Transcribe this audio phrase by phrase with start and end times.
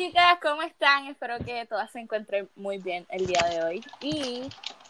[0.00, 1.08] Chicas, ¿cómo están?
[1.08, 4.48] Espero que todas se encuentren muy bien el día de hoy y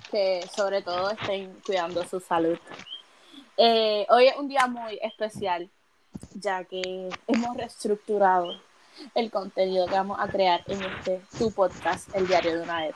[0.09, 2.57] que sobre todo estén cuidando su salud.
[3.57, 5.69] Eh, hoy es un día muy especial
[6.35, 8.53] ya que hemos reestructurado
[9.17, 12.95] el contenido que vamos a crear en este tu podcast, El Diario de una vez.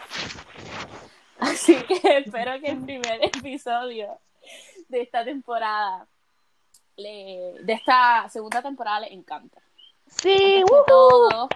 [1.41, 4.21] Así que espero que el primer episodio
[4.89, 6.07] de esta temporada,
[6.97, 9.61] le, de esta segunda temporada, le encanta.
[10.07, 11.49] Sí, todo.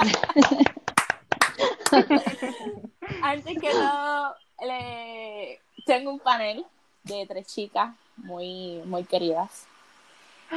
[3.22, 4.34] Antes que todo,
[4.66, 5.60] le...
[5.86, 6.64] tengo un panel
[7.04, 9.66] de tres chicas muy, muy queridas.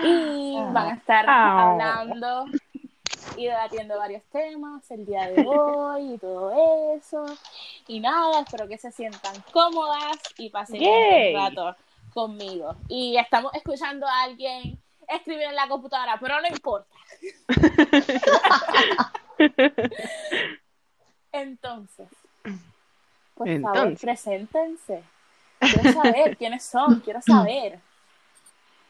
[0.04, 1.72] Y van a estar Ah.
[1.72, 2.46] hablando
[3.38, 6.52] y debatiendo varios temas el día de hoy y todo
[6.96, 7.26] eso.
[7.88, 11.36] Y nada, espero que se sientan cómodas y pasen Yay.
[11.36, 11.76] un rato
[12.14, 12.76] conmigo.
[12.88, 16.88] Y estamos escuchando a alguien escribir en la computadora, pero no importa.
[21.32, 22.08] Entonces,
[23.36, 24.02] por favor, Entonces.
[24.02, 25.04] preséntense.
[25.60, 27.80] Quiero saber quiénes son, quiero saber.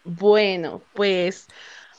[0.04, 1.48] Bueno, pues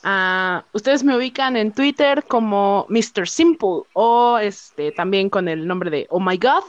[0.03, 3.27] ah, ustedes me ubican en Twitter como Mr.
[3.27, 6.63] Simple o este también con el nombre de Oh My God.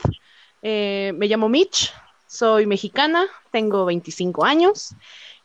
[0.62, 1.92] Eh, me llamo Mitch,
[2.26, 4.94] soy mexicana, tengo 25 años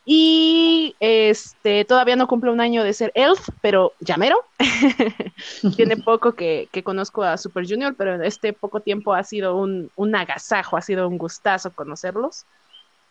[0.04, 4.36] y este todavía no cumplo un año de ser elf, pero ya mero.
[5.76, 9.56] Tiene poco que, que conozco a Super Junior, pero en este poco tiempo ha sido
[9.56, 12.46] un, un agasajo, ha sido un gustazo conocerlos.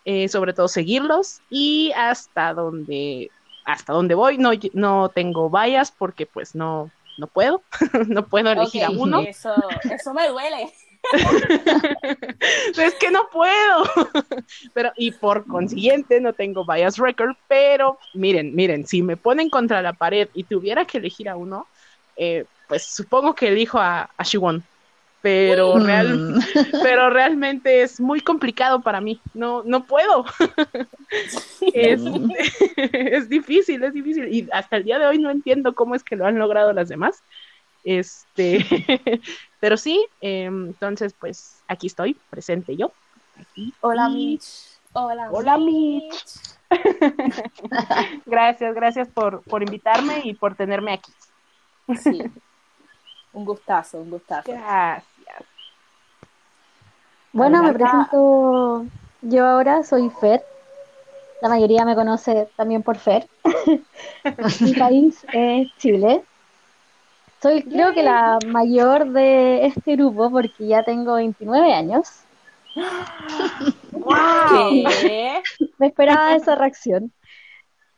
[0.05, 3.29] eh, sobre todo seguirlos y hasta donde
[3.65, 7.61] hasta donde voy no, no tengo vallas porque pues no no puedo
[8.07, 9.53] no puedo elegir a uno Eso,
[9.83, 10.73] eso me duele.
[12.77, 13.83] es que no puedo
[14.73, 19.81] pero y por consiguiente no tengo bias record pero miren miren si me ponen contra
[19.81, 21.67] la pared y tuviera que elegir a uno
[22.17, 24.63] eh, pues supongo que elijo a, a Shiwon
[25.21, 26.39] pero real, Mm.
[26.81, 29.21] pero realmente es muy complicado para mí.
[29.35, 30.25] No, no puedo.
[31.73, 32.01] es,
[32.91, 34.33] es difícil, es difícil.
[34.33, 36.89] Y hasta el día de hoy no entiendo cómo es que lo han logrado las
[36.89, 37.21] demás.
[37.83, 38.65] Este,
[39.59, 42.91] pero sí, eh, entonces pues aquí estoy, presente yo.
[43.39, 43.73] Aquí.
[43.81, 44.79] Hola, Mitch.
[44.93, 46.25] Hola, Hola, Mitch.
[48.25, 51.11] Gracias, gracias por, por invitarme y por tenerme aquí.
[51.97, 52.21] Sí.
[53.33, 54.51] Un gustazo, un gustazo.
[54.51, 55.05] Gracias.
[57.31, 58.85] Bueno, me presento
[59.21, 60.43] yo ahora, soy Fer.
[61.41, 63.29] La mayoría me conoce también por Fer.
[64.59, 66.25] Mi país es Chile.
[67.41, 72.07] Soy creo que la mayor de este grupo porque ya tengo 29 años.
[75.01, 75.41] ¿Qué?
[75.79, 77.11] Me esperaba esa reacción.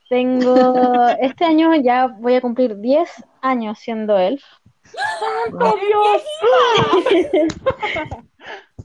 [0.09, 4.43] Tengo, este año ya voy a cumplir 10 años siendo elf.
[5.59, 6.23] ¡Oh, Dios!
[7.33, 7.47] El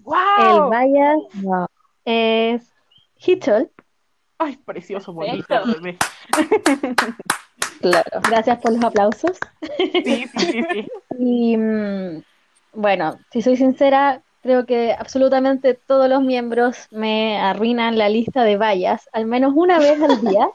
[0.02, 0.70] ¡Wow!
[0.70, 1.68] Bias no,
[2.04, 2.72] es
[3.16, 3.70] Hitchell.
[4.38, 5.98] Ay, precioso, bonito, bebé.
[7.80, 8.20] Claro.
[8.28, 9.38] Gracias por los aplausos.
[9.76, 10.88] Sí, sí, sí, sí.
[11.18, 12.22] Y mm,
[12.74, 18.56] bueno, si soy sincera, creo que absolutamente todos los miembros me arruinan la lista de
[18.56, 20.48] vallas, al menos una vez al día.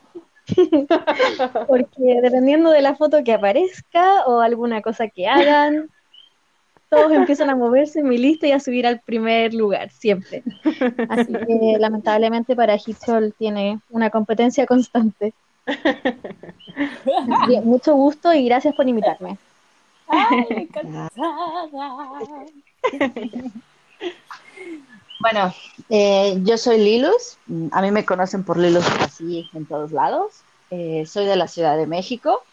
[1.67, 5.90] Porque dependiendo de la foto que aparezca o alguna cosa que hagan,
[6.90, 10.44] todos empiezan a moverse en mi lista y a subir al primer lugar, siempre.
[11.09, 15.34] Así que lamentablemente para Hitchell tiene una competencia constante.
[17.47, 19.38] Bien, mucho gusto y gracias por invitarme.
[20.07, 21.09] Ay, cansada.
[25.19, 25.53] Bueno,
[25.90, 27.38] eh, yo soy Lilus.
[27.72, 30.41] A mí me conocen por Lilus así en todos lados.
[30.69, 32.44] Eh, soy de la Ciudad de México.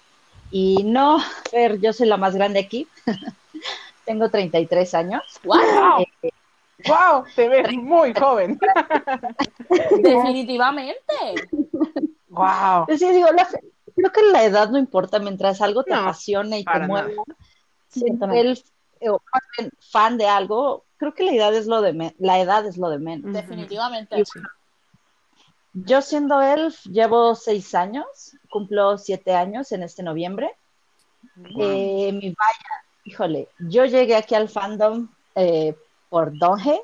[0.53, 1.19] Y no,
[1.51, 2.87] Fer, yo soy la más grande aquí.
[4.05, 5.23] Tengo 33 años.
[5.45, 6.31] Wow, Eh,
[6.87, 7.25] ¡Wow!
[7.35, 8.59] Te ves muy joven.
[10.03, 10.95] definitivamente.
[12.31, 12.87] ¡Wow!
[12.97, 13.49] sí, digo, la-
[13.95, 16.81] creo que la edad no importa mientras algo te No, apasiona y te.
[17.89, 18.41] Siendo Exactamente.
[18.41, 18.65] el
[19.01, 22.77] eh, fan de algo, creo que la edad es lo de men- la edad es
[22.79, 23.33] lo de menos.
[23.33, 24.23] Definitivamente.
[25.73, 28.07] Yo siendo elf llevo seis años,
[28.49, 30.51] cumplo siete años en este noviembre.
[31.59, 35.77] Eh, mi vaya, híjole, yo llegué aquí al fandom eh,
[36.09, 36.81] por Donge,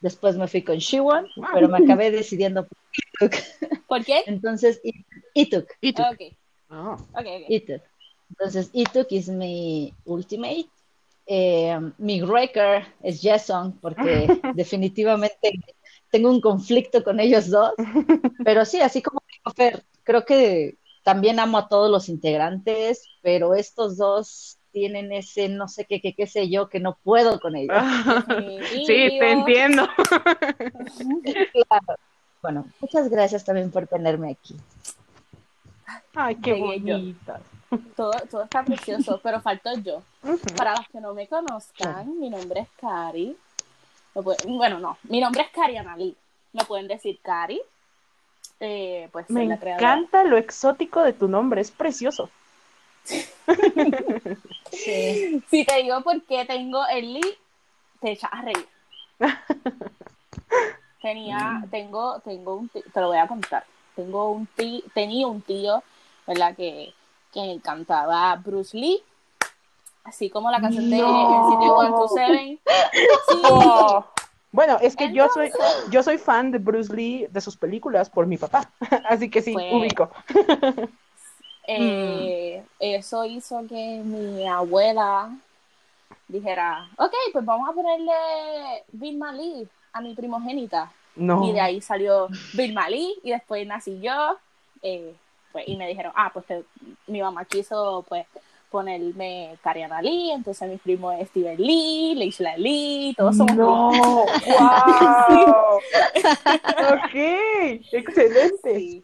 [0.00, 1.46] después me fui con Shiwon, Wow.
[1.54, 2.78] pero me acabé decidiendo por
[3.20, 3.32] Ituk.
[3.88, 4.22] ¿Por qué?
[4.26, 4.80] Entonces,
[5.34, 6.02] Ituk, ¿Y tú?
[6.02, 6.36] Ok,
[6.70, 6.92] Oh.
[6.94, 7.44] ok, ok.
[7.48, 7.82] Ituk.
[8.30, 10.66] Entonces, Ituk es mi ultimate.
[11.28, 15.50] Eh, mi Wrecker es Jason, porque definitivamente
[16.10, 17.72] tengo un conflicto con ellos dos.
[18.44, 23.54] Pero sí, así como dijo Fer, creo que también amo a todos los integrantes, pero
[23.54, 27.56] estos dos tienen ese no sé qué, qué, qué sé yo, que no puedo con
[27.56, 27.74] ellos.
[28.84, 29.88] sí, te entiendo.
[31.54, 31.98] claro.
[32.42, 34.54] Bueno, muchas gracias también por tenerme aquí.
[36.14, 37.40] Ay, qué bonita.
[37.96, 40.02] Todo, todo está precioso, pero falto yo.
[40.58, 43.34] Para los que no me conozcan, mi nombre es Cari.
[44.12, 46.14] Bueno, no, mi nombre es Cari Analí.
[46.52, 47.62] Me pueden decir Cari.
[48.60, 52.28] Eh, pues me encanta lo exótico de tu nombre, es precioso.
[54.72, 55.42] Sí.
[55.48, 57.38] Si te digo por qué tengo el Lee,
[58.00, 58.68] te echas a reír.
[61.00, 63.64] Tenía, tengo, tengo un tío, te lo voy a contar.
[63.94, 65.82] Tengo un tío, tenía un tío,
[66.26, 66.56] ¿verdad?
[66.56, 66.92] Que,
[67.32, 69.02] que cantaba Bruce Lee,
[70.04, 72.08] así como la canción de no.
[72.08, 72.60] Sí.
[73.44, 74.04] Oh.
[74.52, 75.52] Bueno, es que yo soy
[75.90, 78.70] yo soy fan de Bruce Lee de sus películas por mi papá,
[79.08, 80.10] así que sí, pues, ubico.
[81.66, 85.30] Eh, eso hizo que mi abuela
[86.28, 88.12] dijera, ok, pues vamos a ponerle
[88.92, 90.92] Bill Lee a mi primogénita.
[91.16, 94.36] Y de ahí salió Bill Lee y después nací yo.
[94.82, 95.14] Eh,
[95.52, 96.44] pues, y me dijeron, ah, pues
[97.06, 98.26] mi mamá quiso pues
[98.70, 103.90] ponerme Cariana Lee, entonces mi primo es Steven Lee, Leisla Lee, todos somos No,
[104.46, 105.78] wow.
[106.92, 107.14] ok,
[107.92, 109.02] excelente.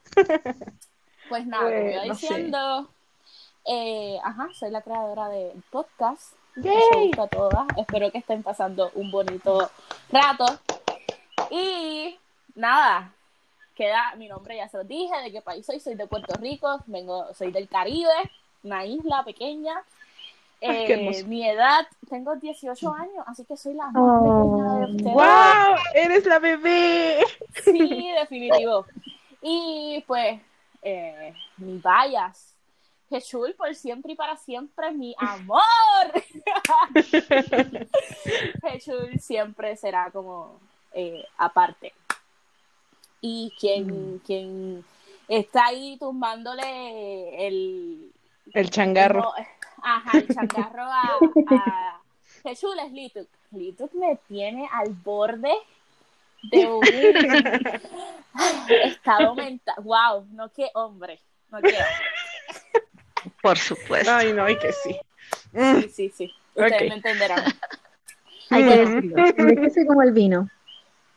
[1.28, 2.88] Pues nada, como iba diciendo,
[3.64, 6.34] eh, ajá, soy la creadora del podcast.
[6.56, 7.12] Yay.
[7.18, 7.66] a todas.
[7.78, 9.70] Espero que estén pasando un bonito
[10.10, 10.44] rato.
[11.50, 12.18] Y
[12.54, 13.12] nada,
[13.74, 16.80] queda mi nombre, ya se lo dije, de qué país soy, soy de Puerto Rico,
[16.86, 18.10] vengo, soy del Caribe,
[18.62, 19.82] una isla pequeña.
[20.60, 25.14] Eh, mi edad, tengo 18 años, así que soy la más pequeña de ustedes.
[25.14, 25.76] ¡Wow!
[25.94, 27.24] ¡Eres la bebé!
[27.64, 28.86] Sí, definitivo.
[29.44, 30.40] Y pues,
[30.82, 32.54] eh, mi vallas.
[33.08, 35.62] Jesús, por siempre y para siempre, mi amor.
[38.62, 40.58] Jesús siempre será como
[40.92, 41.92] eh, aparte.
[43.20, 44.18] Y quien, mm.
[44.20, 44.84] quien
[45.28, 48.12] está ahí tumbándole el,
[48.54, 49.32] el changarro.
[49.82, 51.18] ajá, el changarro a,
[51.50, 52.00] a
[52.50, 52.62] es
[52.92, 53.28] Lituk.
[53.50, 55.54] Lituk me tiene al borde
[56.42, 56.82] de un
[58.68, 59.76] estado mental.
[59.82, 63.32] Wow, no qué hombre, no qué hombre.
[63.42, 64.10] Por supuesto.
[64.12, 64.98] Ay, no, y que sí.
[65.54, 66.34] Sí, sí, sí.
[66.54, 67.44] Ustedes me entenderán.
[68.50, 69.86] Hay que decirlo.
[69.86, 70.48] como el vino.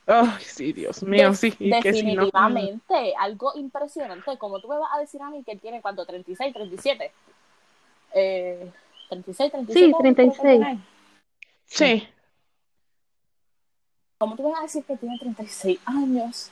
[0.08, 1.56] Ay, sí, Dios mío, sí.
[1.60, 4.38] definitivamente, algo impresionante.
[4.38, 7.12] Como tú me vas a decir a mí que él tiene cuánto, 36, 37.
[8.14, 8.72] Eh,
[9.10, 9.86] 36, 37.
[9.86, 10.66] Sí, 36.
[11.66, 12.08] Sí.
[14.18, 16.52] ¿Cómo tú vas a decir que tiene 36 años?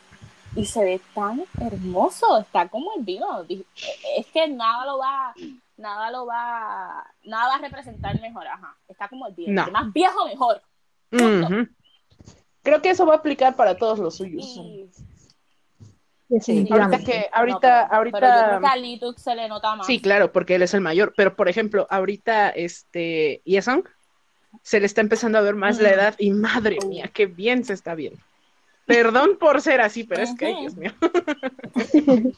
[0.55, 3.45] Y se ve tan hermoso, está como el vino.
[3.47, 5.33] Es que nada lo va,
[5.77, 8.75] nada lo va, nada va a representar mejor, ajá.
[8.87, 9.65] Está como el vino.
[9.71, 10.61] Más viejo, mejor.
[12.61, 14.45] Creo que eso va a aplicar para todos los suyos.
[14.45, 14.89] Sí.
[16.69, 18.19] Ahorita que, ahorita, ahorita.
[18.19, 19.85] Pero yo creo que a Lituk se le nota más.
[19.85, 21.13] Sí, claro, porque él es el mayor.
[21.15, 23.83] Pero por ejemplo, ahorita, este, Yesong,
[24.61, 27.73] se le está empezando a ver más la edad y madre mía, qué bien se
[27.73, 28.19] está viendo.
[28.85, 30.91] Perdón por ser así, pero es que, Dios mío.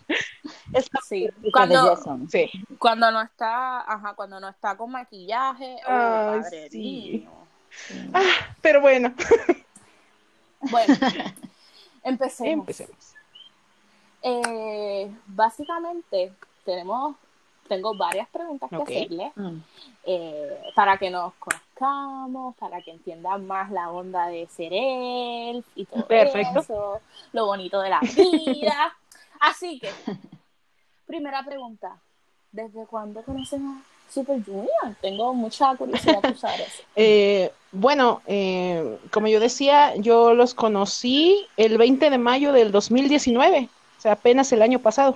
[0.74, 1.28] es sí.
[1.52, 1.98] Cuando,
[2.30, 2.52] sí.
[2.78, 7.28] cuando no está, ajá, cuando no está con maquillaje, oh, padre sí.
[8.14, 8.22] Ah,
[8.62, 9.14] pero bueno.
[10.60, 10.96] Bueno,
[12.04, 12.68] empecemos.
[14.22, 16.32] Eh, básicamente,
[16.64, 17.16] tenemos,
[17.68, 19.58] tengo varias preguntas que hacerle mm.
[20.06, 21.34] eh, para que nos
[21.76, 27.02] conozcamos, para que entiendan más la onda de ser él y todo eso,
[27.34, 28.96] lo bonito de la vida.
[29.40, 29.90] Así que,
[31.06, 31.98] primera pregunta,
[32.52, 34.96] ¿desde cuándo conocen a Super Junior?
[35.02, 36.84] Tengo mucha curiosidad por saber eso.
[36.96, 43.70] Eh, bueno, eh, como yo decía, yo los conocí el 20 de mayo del 2019,
[43.98, 45.16] o sea, apenas el año pasado.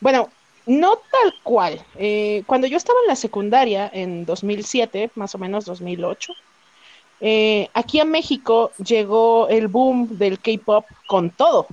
[0.00, 0.28] Bueno,
[0.66, 1.80] no tal cual.
[1.96, 6.32] Eh, cuando yo estaba en la secundaria, en 2007, más o menos 2008,
[7.20, 11.66] eh, aquí a México llegó el boom del K-pop con todo.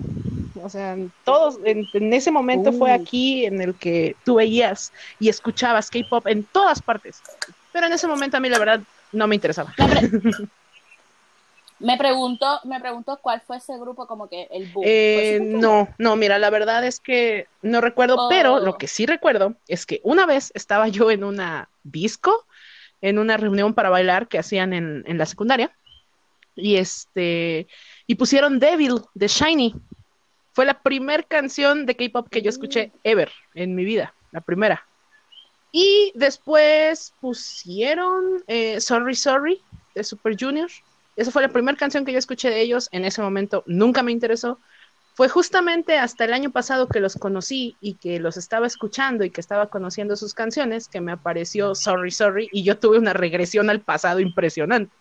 [0.64, 0.96] O sea,
[1.26, 2.94] todos, en, ese momento fue uh.
[2.94, 7.22] aquí en el que tú veías y escuchabas K-pop en todas partes.
[7.74, 8.82] Pero en ese momento a mí la verdad
[9.12, 9.74] no me interesaba.
[11.84, 14.86] Me pregunto, me pregunto cuál fue ese grupo como que el boom.
[14.88, 18.78] Eh, no, no, mira, la verdad es que no recuerdo, pero lo oh.
[18.78, 22.46] que sí recuerdo es que una vez estaba yo en una disco,
[23.02, 25.76] en una reunión para bailar que hacían en, en la secundaria,
[26.56, 27.68] y este,
[28.08, 29.76] y pusieron Devil de Shiny.
[30.54, 33.00] Fue la primera canción de K-pop que yo escuché mm.
[33.04, 34.14] ever en mi vida.
[34.32, 34.88] la primera.
[35.72, 39.62] Y después pusieron eh, Sorry Sorry
[39.96, 40.70] de Super Junior.
[41.16, 42.90] Esa fue la primera canción que yo escuché de ellos.
[42.92, 44.60] En ese momento nunca me interesó.
[45.16, 49.30] Fue justamente hasta el año pasado que los conocí y que los estaba escuchando y
[49.30, 53.70] que estaba conociendo sus canciones que me apareció Sorry Sorry y yo tuve una regresión
[53.70, 54.92] al pasado impresionante.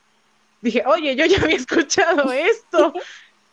[0.60, 2.92] Dije, oye, yo ya había escuchado esto.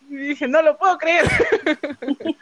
[0.09, 1.25] Y dije, no lo puedo creer.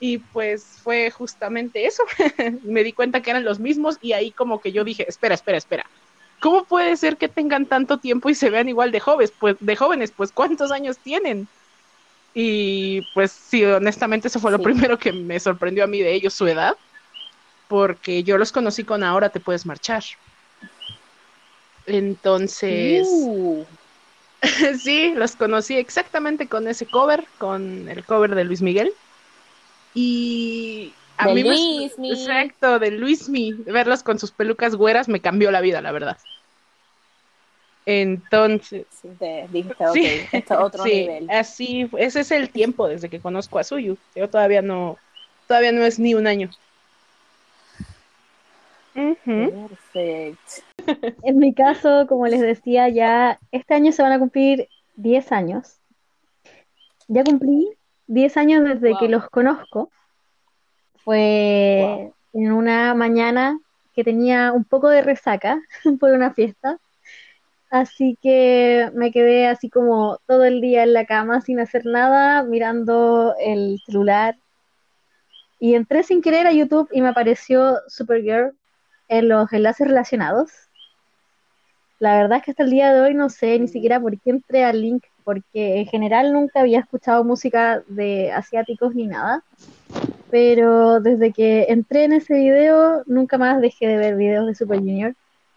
[0.00, 2.04] y pues fue justamente eso.
[2.62, 5.58] Me di cuenta que eran los mismos y ahí como que yo dije, espera, espera,
[5.58, 5.86] espera.
[6.40, 9.32] ¿Cómo puede ser que tengan tanto tiempo y se vean igual de jóvenes?
[9.38, 11.48] Pues de jóvenes, pues ¿cuántos años tienen?
[12.34, 16.34] Y pues sí, honestamente eso fue lo primero que me sorprendió a mí de ellos,
[16.34, 16.76] su edad,
[17.68, 20.04] porque yo los conocí con Ahora te puedes marchar.
[21.86, 23.64] Entonces, Uh,
[24.82, 28.92] sí, los conocí exactamente con ese cover, con el cover de Luis Miguel.
[29.94, 32.10] Y a De mí me- Luismi.
[32.12, 36.16] exacto, de Luismi, verlos con sus pelucas güeras me cambió la vida, la verdad.
[37.86, 40.06] Entonces, sí, te dijiste, ok, Sí.
[40.32, 41.30] esto es otro sí, nivel.
[41.30, 43.96] así, ese es el tiempo desde que conozco a Suyu.
[44.14, 44.96] Yo todavía no,
[45.46, 46.50] todavía no es ni un año.
[48.94, 50.38] Perfecto.
[51.22, 55.76] En mi caso, como les decía, ya este año se van a cumplir 10 años.
[57.06, 57.68] Ya cumplí
[58.06, 58.98] 10 años desde Wow.
[58.98, 59.90] que los conozco.
[61.08, 63.58] Fue en una mañana
[63.94, 65.58] que tenía un poco de resaca
[66.00, 66.76] por una fiesta.
[67.70, 72.42] Así que me quedé así como todo el día en la cama sin hacer nada,
[72.42, 74.36] mirando el celular.
[75.58, 78.54] Y entré sin querer a YouTube y me apareció Supergirl
[79.08, 80.50] en los enlaces relacionados.
[82.00, 84.28] La verdad es que hasta el día de hoy no sé ni siquiera por qué
[84.28, 89.42] entré al link, porque en general nunca había escuchado música de asiáticos ni nada.
[90.30, 94.78] Pero desde que entré en ese video, nunca más dejé de ver videos de Super
[94.78, 95.14] Junior.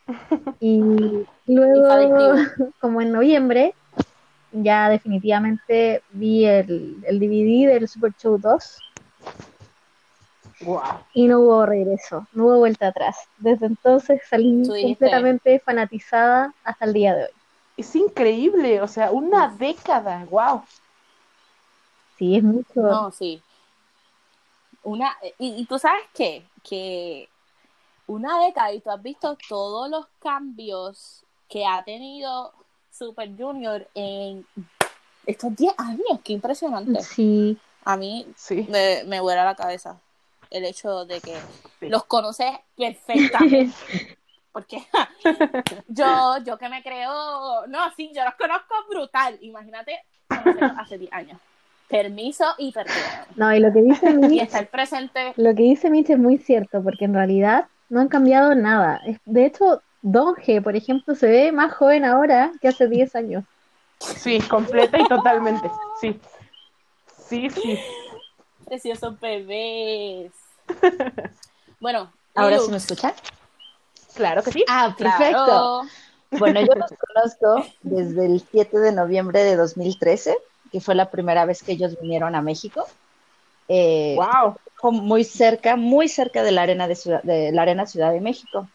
[0.59, 1.25] Y
[1.55, 2.35] luego,
[2.79, 3.73] como en noviembre,
[4.51, 8.77] ya definitivamente vi el, el DVD del Super Show 2
[10.63, 10.81] Wow.
[11.13, 13.17] y no hubo regreso, no hubo vuelta atrás.
[13.37, 17.31] Desde entonces salí completamente fanatizada hasta el día de hoy.
[17.77, 20.61] Es increíble, o sea, una década, wow.
[22.17, 22.81] Sí, es mucho.
[22.81, 23.41] No, sí.
[24.83, 26.45] Una, y, y tú sabes qué?
[26.63, 27.29] que
[28.07, 32.53] una década y tú has visto todos los cambios que ha tenido
[32.91, 34.45] Super Junior en
[35.25, 37.01] estos 10 años, qué impresionante.
[37.03, 38.65] Sí, A mí Sí.
[38.69, 39.99] me, me vuela la cabeza
[40.49, 41.35] el hecho de que
[41.79, 41.89] Sí.
[41.89, 43.73] los conoces perfectamente.
[44.51, 45.09] Porque ja,
[45.87, 49.37] yo, yo que me creo, no, sí, yo los conozco brutal.
[49.41, 51.39] Imagínate conocerlos hace 10 años.
[51.91, 52.95] Permiso y perdón.
[53.35, 55.33] no, y lo que dice Y Mitch, estar presente.
[55.35, 59.01] lo que dice Mitch es muy cierto, porque en realidad no han cambiado nada.
[59.25, 63.43] De hecho, Don G, por ejemplo, se ve más joven ahora que hace 10 años.
[63.99, 65.69] Sí, completa y totalmente.
[65.99, 66.19] Sí.
[67.27, 67.79] Sí, sí.
[68.65, 70.31] Preciosos bebés.
[71.79, 73.11] Bueno, ¿Ahora sí me escuchan?
[74.13, 74.63] Claro que sí.
[74.69, 75.45] Ah, perfecto.
[75.45, 75.81] claro.
[76.29, 80.37] Bueno, yo los conozco desde el 7 de noviembre de 2013,
[80.71, 82.85] que fue la primera vez que ellos vinieron a México.
[83.67, 84.57] Eh, Wow.
[84.91, 88.71] muy cerca, muy cerca de la arena de, Ciudad, de la arena Ciudad de México.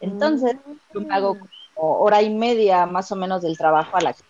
[0.00, 0.56] Entonces,
[0.94, 1.38] yo me hago
[1.74, 4.24] como hora y media más o menos del trabajo a la casa.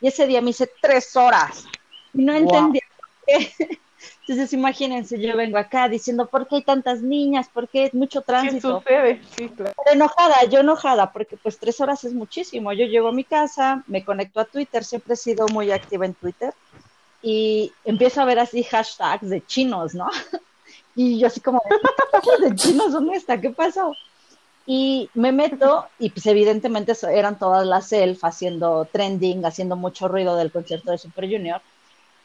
[0.00, 1.64] Y ese día me hice tres horas.
[2.12, 2.44] Y no Wow.
[2.44, 3.52] entendía por qué.
[4.32, 7.50] Entonces, imagínense, yo vengo acá diciendo, ¿por qué hay tantas niñas?
[7.52, 8.78] ¿Por qué hay mucho ¿Qué tránsito?
[8.78, 9.20] sucede?
[9.36, 9.74] Sí, claro.
[9.76, 12.72] Pero enojada, yo enojada, porque pues tres horas es muchísimo.
[12.72, 16.14] Yo llego a mi casa, me conecto a Twitter, siempre he sido muy activa en
[16.14, 16.54] Twitter,
[17.20, 20.08] y empiezo a ver así hashtags de chinos, ¿no?
[20.94, 21.62] Y yo así como,
[22.22, 22.92] ¿qué de chinos?
[22.92, 23.40] ¿Dónde está?
[23.40, 23.94] ¿Qué pasó?
[24.66, 30.36] Y me meto, y pues evidentemente eran todas las self haciendo trending, haciendo mucho ruido
[30.36, 31.62] del concierto de Super Junior.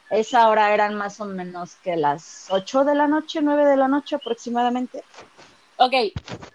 [0.10, 3.88] Esa hora eran más o menos que las 8 de la noche, 9 de la
[3.88, 5.04] noche aproximadamente.
[5.78, 5.94] Ok,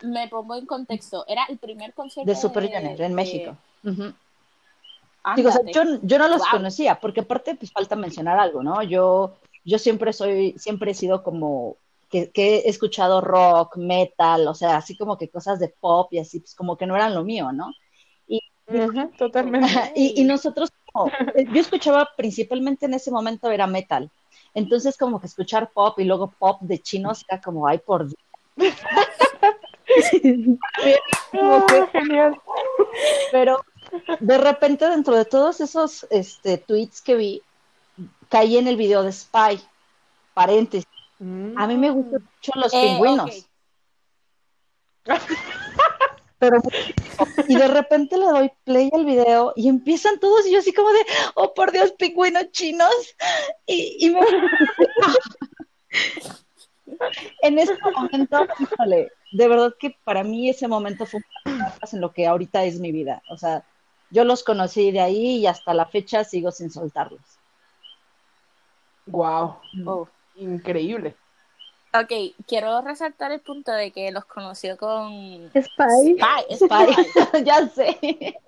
[0.04, 1.24] me pongo en contexto.
[1.28, 3.56] Era el primer concierto de Super Junior en México.
[5.36, 5.72] Digo, o sea, Ándate.
[5.72, 6.50] yo, yo no los Wow.
[6.50, 8.82] conocía, porque aparte pues falta mencionar algo, ¿no?
[8.82, 11.76] Yo, yo siempre soy, siempre he sido como
[12.10, 16.18] que, que he escuchado rock, metal, o sea, así como que cosas de pop y
[16.18, 17.72] así, pues como que no eran lo mío, ¿no?
[18.66, 19.68] Ujú, totalmente.
[19.96, 20.70] Y, y nosotros,
[21.34, 24.10] eh, yo escuchaba principalmente en ese momento era metal.
[24.54, 28.16] Entonces, como que escuchar pop y luego pop de chinos era como, ay, por Dios.
[31.34, 32.40] Ah, genial.
[33.30, 33.62] pero
[34.20, 37.42] de repente, dentro de todos esos este, tweets que vi,
[38.28, 39.60] caí en el video de Spy.
[40.34, 40.88] Paréntesis.
[41.20, 43.48] A mí me gustan mucho los Eh, pingüinos.
[46.42, 46.58] Pero
[47.46, 50.92] y de repente le doy play al video y empiezan todos y yo así como
[50.92, 50.98] de,
[51.36, 52.92] oh por Dios, pingüinos chinos.
[53.64, 54.20] Y, y me...
[57.42, 62.12] en ese momento, híjole, de verdad que para mí ese momento fue un en lo
[62.12, 63.22] que ahorita es mi vida.
[63.30, 63.64] O sea,
[64.10, 67.22] yo los conocí de ahí y hasta la fecha sigo sin soltarlos.
[69.06, 69.58] Wow.
[69.86, 70.08] Oh.
[70.34, 71.14] Increíble.
[71.94, 72.10] Ok,
[72.48, 76.16] quiero resaltar el punto de que los conoció con Spy.
[76.16, 77.44] Spy, Spy.
[77.44, 78.38] ya sé.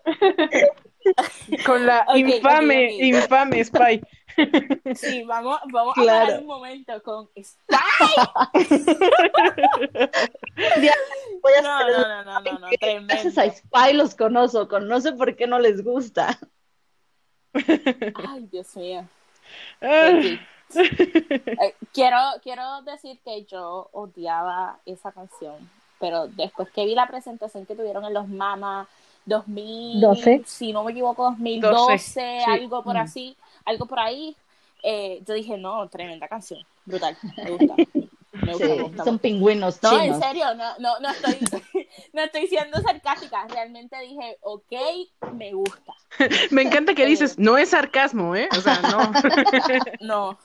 [1.67, 4.01] Con la infame, infame Spy.
[4.95, 6.11] Sí, vamos, vamos Claro.
[6.11, 7.77] a hablar un momento con Spy.
[11.43, 13.09] Voy a No, no, no, no, no, no, tremendo.
[13.09, 16.39] Gracias a Spy los conozco, no sé por qué no les gusta.
[17.53, 19.07] Ay, Dios mío.
[20.76, 25.54] Eh, quiero, quiero decir que yo odiaba esa canción,
[25.99, 28.88] pero después que vi la presentación que tuvieron en los Mama
[29.26, 30.43] 2000, 12.
[30.47, 32.50] si no me equivoco, 2012, 12, sí.
[32.50, 33.00] algo por Mm.
[33.00, 34.37] así, algo por ahí,
[34.83, 37.75] eh, yo dije, no, tremenda canción, brutal, me gusta,
[38.33, 39.04] me gusta, Sí, me gusta.
[39.04, 41.38] son pingüinos No, en serio, no, no, no estoy,
[42.12, 44.73] no estoy siendo sarcástica, realmente dije, ok,
[45.33, 45.95] me gusta,
[46.50, 48.49] Me encanta que dices, no es sarcasmo, ¿eh?
[48.57, 49.12] O sea, no.
[50.00, 50.38] no,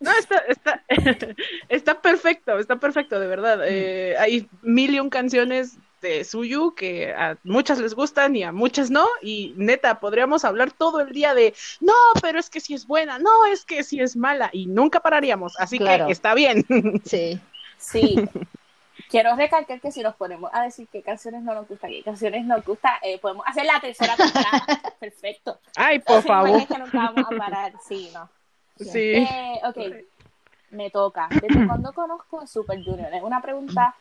[0.00, 0.82] No, está, está,
[1.68, 3.60] está perfecto, está perfecto, de verdad.
[3.66, 8.52] Eh, hay mil y un canciones de Suyu que a muchas les gustan y a
[8.52, 9.06] muchas no.
[9.22, 13.18] Y neta, podríamos hablar todo el día de, no, pero es que si es buena,
[13.18, 14.50] no, es que si es mala.
[14.52, 16.06] Y nunca pararíamos, así Claro.
[16.06, 16.64] que está bien.
[17.04, 17.40] Sí.
[17.78, 18.16] Sí.
[19.08, 22.44] Quiero recalcar que si nos ponemos a decir qué canciones no nos gustan, qué canciones
[22.44, 24.66] nos gusta, eh, podemos hacer la tercera temporada.
[25.00, 25.60] Perfecto.
[25.76, 26.60] Ay, por favor.
[26.60, 27.72] es que nunca vamos a parar.
[27.88, 28.28] Sí, no.
[28.78, 29.14] Sí.
[29.14, 29.76] Eh, ok,
[30.70, 31.28] me toca.
[31.30, 33.12] ¿Desde cuándo conozco a Super Junior?
[33.12, 33.94] Es una pregunta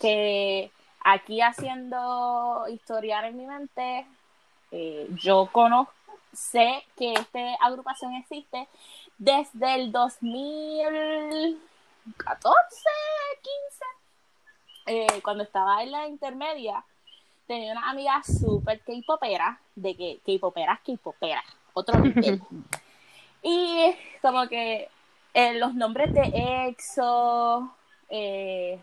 [0.00, 0.70] que
[1.04, 4.06] aquí haciendo historiar en mi mente,
[4.72, 5.92] eh, yo conozco,
[6.32, 8.68] sé que esta agrupación existe
[9.18, 11.58] desde el 2014,
[13.42, 13.84] 15,
[14.86, 16.84] eh, cuando estaba en la intermedia.
[17.46, 22.42] Tenía una amiga súper K-popera, de que K-popera es K-popera, otro nivel.
[23.48, 24.88] Y como que
[25.32, 27.70] eh, los nombres de EXO,
[28.08, 28.80] eh,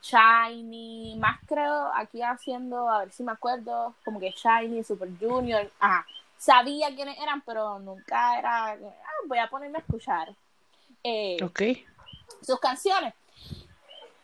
[0.00, 5.70] Shiny, más creo, aquí haciendo, a ver si me acuerdo, como que Shiny, Super Junior,
[5.78, 6.06] ajá.
[6.38, 8.76] Sabía quiénes eran, pero nunca era, ah,
[9.26, 10.34] voy a ponerme a escuchar
[11.04, 11.60] eh, Ok.
[12.40, 13.12] sus canciones.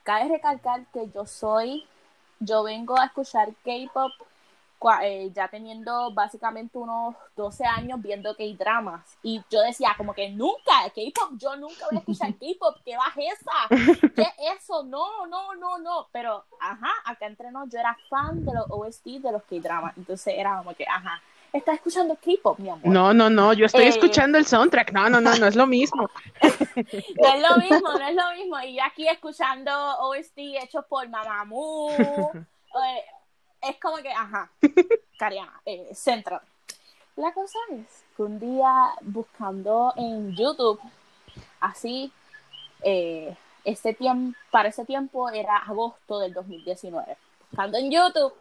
[0.04, 1.86] Cabe recalcar que yo soy,
[2.40, 4.12] yo vengo a escuchar K-pop
[5.02, 9.02] eh, ya teniendo básicamente unos 12 años viendo K-dramas.
[9.22, 13.50] Y yo decía, como que nunca, K-pop, yo nunca voy a escuchar K-pop, ¿qué bajeza?
[14.14, 14.84] ¿Qué es eso?
[14.84, 16.08] No, no, no, no.
[16.12, 19.96] Pero, ajá, acá entre nos, yo era fan de los OST de los K-dramas.
[19.96, 21.20] Entonces era como que, ajá,
[21.52, 22.86] estás escuchando K-pop, mi amor.
[22.86, 23.88] No, no, no, yo estoy Eh.
[23.88, 24.92] escuchando el soundtrack.
[24.92, 26.08] No, no, no, no es lo mismo.
[26.76, 28.60] No es lo mismo, no es lo mismo.
[28.60, 31.88] Y yo aquí escuchando OST hechos por Mamamoo.
[33.68, 34.50] es como que, ajá,
[35.18, 36.40] Cariana, eh, centro.
[37.16, 40.80] La cosa es que un día buscando en YouTube,
[41.60, 42.12] así,
[42.82, 47.16] eh, este tiempo, para ese tiempo era agosto del 2019.
[47.50, 48.34] Buscando en YouTube,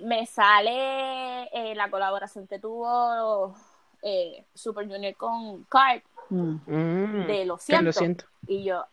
[0.00, 3.54] me sale eh, la colaboración que tuvo
[4.02, 7.26] eh, Super Junior con Card Mm.
[7.26, 7.84] De Lo siento.
[7.84, 8.24] lo siento.
[8.46, 8.84] Y yo,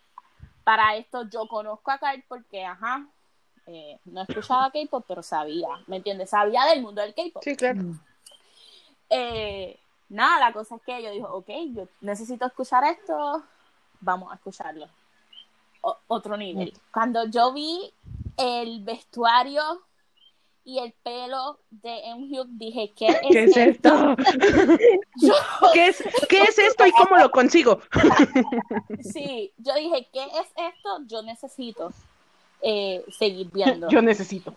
[0.64, 3.06] para esto yo conozco a Kyle porque, ajá,
[3.68, 6.30] eh, no escuchaba K-pop, pero sabía, ¿me entiendes?
[6.32, 7.44] Sabía del mundo del K-pop.
[7.44, 7.82] Sí, claro.
[9.10, 9.78] Eh,
[10.10, 13.44] nada, la cosa es que yo digo, ok, yo necesito escuchar esto,
[14.02, 14.88] vamos a escucharlo.
[15.82, 16.74] O- otro nivel.
[16.92, 17.94] Cuando yo vi
[18.38, 19.62] el vestuario
[20.66, 23.90] y el pelo de Eunhyuk, dije, ¿qué es, ¿Qué es esto?
[25.18, 25.34] Yo-
[25.74, 27.80] ¿Qué es, ¿Qué es esto y cómo lo consigo?
[29.02, 31.00] sí, yo dije, ¿qué es esto?
[31.08, 31.92] Yo necesito
[32.64, 33.88] eh, seguir viendo.
[33.92, 34.54] Yo necesito.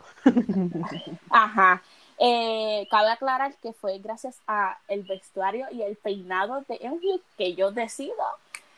[1.30, 1.82] Ajá.
[2.18, 7.54] Eh, cabe aclarar que fue gracias a el vestuario y el peinado de Eunhyuk que
[7.54, 8.14] yo decido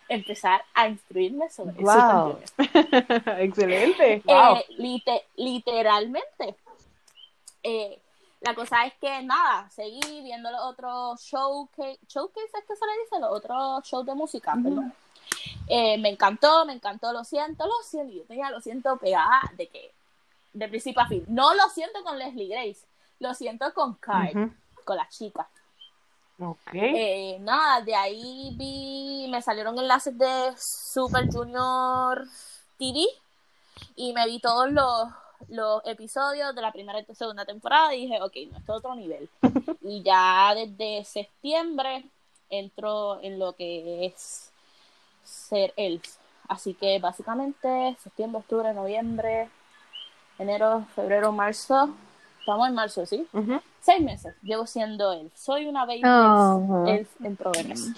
[0.09, 2.39] empezar a instruirme sobre Wow.
[3.39, 4.23] Excelente.
[4.25, 4.57] Wow.
[4.57, 6.57] Eh, lite- literalmente.
[7.63, 8.01] Eh,
[8.41, 12.99] la cosa es que nada, seguí viendo los otros showcase, showcase es que se le
[13.05, 14.93] dice, los otros shows de música, perdón.
[15.69, 19.67] Eh, me encantó, me encantó, lo siento, lo siento, yo tenía lo siento pegada de
[19.69, 19.93] que,
[20.55, 21.25] de principio a fin.
[21.29, 22.87] No lo siento con Leslie Grace,
[23.19, 24.53] lo siento con Ujú.
[24.85, 25.47] con la chica.
[26.41, 26.71] Ok.
[26.73, 32.25] Eh, nada, de ahí vi, me salieron enlaces de Super Junior
[32.79, 33.05] TV
[33.97, 35.09] y me vi todos los,
[35.49, 38.95] los episodios de la primera y segunda temporada y dije, ok, no, esto es otro
[38.95, 39.29] nivel.
[39.83, 42.05] y ya desde septiembre
[42.49, 44.53] entro en lo que es
[45.29, 46.03] ser elf.
[46.49, 49.49] Así que básicamente septiembre, octubre, noviembre,
[50.39, 51.91] enero, febrero, marzo.
[52.41, 53.27] Estamos en marzo, ¿sí?
[53.81, 55.33] Seis meses llevo siendo elf.
[55.37, 56.85] Soy una baby Oh.
[56.89, 57.93] elf en progreso.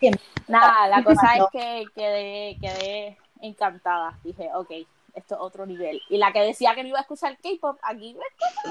[0.00, 0.14] Bien.
[0.48, 4.18] Nada, la cosa es que quedé, quedé encantada.
[4.24, 4.70] Dije, ok,
[5.14, 6.02] esto es otro nivel.
[6.10, 8.24] Y la que decía que no iba a escuchar K-pop, aquí me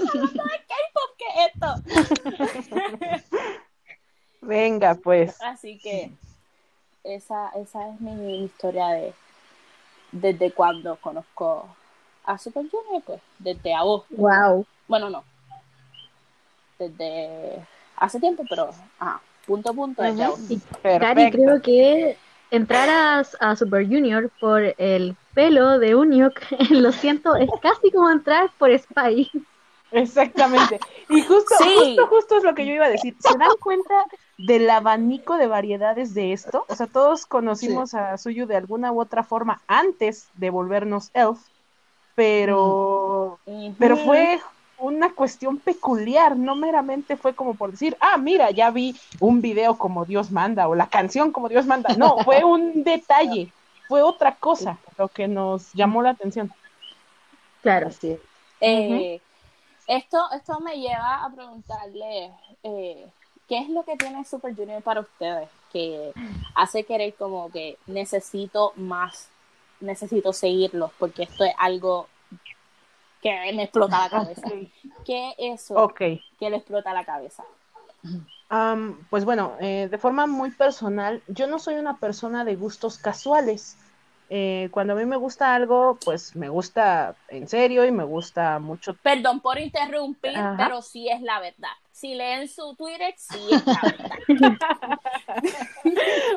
[0.03, 0.13] de
[0.67, 3.23] K-pop, ¿qué es esto?
[4.41, 5.41] Venga, pues.
[5.41, 6.11] Así que
[7.05, 9.13] esa, esa es mi historia de
[10.11, 11.67] desde cuando conozco
[12.23, 14.15] a Super Junior, pues, desde agosto.
[14.15, 14.65] Wow.
[14.87, 15.23] Bueno, no.
[16.79, 17.65] Desde
[17.97, 20.55] hace tiempo, pero ajá, punto a punto desde agosto.
[20.81, 22.17] Cari, creo que
[22.51, 26.41] entrar a, a Super Junior por el pelo de Uniok,
[26.71, 29.29] lo siento, es casi como entrar por Spy.
[29.95, 30.79] Exactamente.
[31.09, 31.75] Y justo, Sí.
[31.77, 33.15] justo, justo es lo que yo iba a decir.
[33.19, 33.93] ¿Se dan cuenta
[34.37, 36.65] del abanico de variedades de esto?
[36.67, 41.39] O sea, todos conocimos a Suyu de alguna u otra forma antes de volvernos elf,
[42.15, 43.75] pero, Ujú.
[43.79, 44.39] pero fue
[44.77, 49.77] una cuestión peculiar, no meramente fue como por decir, ah, mira, ya vi un video
[49.77, 51.95] como Dios manda o la canción como Dios manda.
[51.95, 53.51] No, fue un detalle,
[53.87, 56.51] fue otra cosa lo que nos llamó la atención.
[57.61, 57.87] Claro.
[57.87, 58.03] Es.
[58.61, 59.21] Eh,
[59.87, 62.31] esto, esto me lleva a preguntarle
[62.63, 63.07] eh,
[63.47, 66.13] qué es lo que tiene Super Junior para ustedes que
[66.55, 69.29] hace querer como que necesito más,
[69.81, 72.07] necesito seguirlos porque esto es algo
[73.21, 74.47] que me explota la cabeza.
[75.05, 77.43] ¿Qué es eso que le explota la cabeza?
[78.49, 82.97] Am, pues bueno, eh, de forma muy personal, yo no soy una persona de gustos
[82.97, 83.77] casuales.
[84.29, 88.57] Eh, cuando a mí me gusta algo, pues me gusta en serio y me gusta
[88.59, 88.95] mucho.
[88.95, 90.55] Perdón por interrumpir, Ajá.
[90.57, 91.69] pero sí es la verdad.
[91.91, 94.09] Si leen su Twitter, sí es la verdad.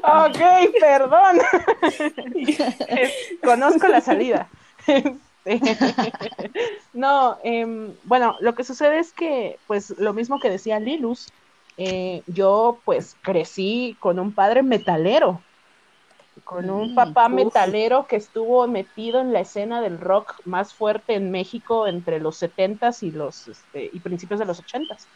[0.02, 0.38] Ok,
[0.80, 1.38] perdón.
[2.88, 4.48] Eh, Conozco la salida.
[4.86, 5.08] Este,
[6.92, 11.28] No, em, bueno, lo que sucede es que, pues, lo mismo que decía Lilus,
[11.76, 15.40] eh, yo, pues, crecí con un padre metalero,
[16.42, 17.58] con un Mm, papá uf.
[17.68, 22.38] metalero que estuvo metido en la escena del rock más fuerte en México entre los
[22.38, 25.10] 70s y los este, y principios de los 80s.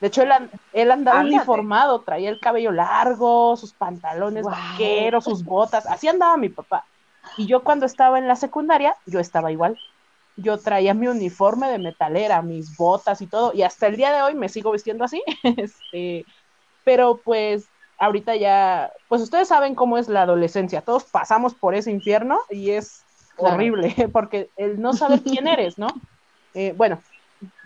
[0.00, 0.30] De hecho, él,
[0.72, 4.48] él andaba uniformado, traía el cabello largo, sus pantalones Wow.
[4.48, 6.86] vaqueros, sus botas, así andaba mi papá.
[7.36, 9.78] Y yo cuando estaba en la secundaria, yo estaba igual.
[10.36, 14.22] Yo traía mi uniforme de metalera, mis botas y todo, y hasta el día de
[14.22, 15.22] hoy me sigo vistiendo así.
[15.56, 16.26] Este,
[16.84, 21.90] pero pues ahorita ya, pues ustedes saben cómo es la adolescencia, todos pasamos por ese
[21.90, 23.06] infierno y es
[23.36, 23.54] Claro.
[23.54, 25.88] horrible, porque el no saber quién eres, ¿no?
[26.54, 27.02] Eh, bueno,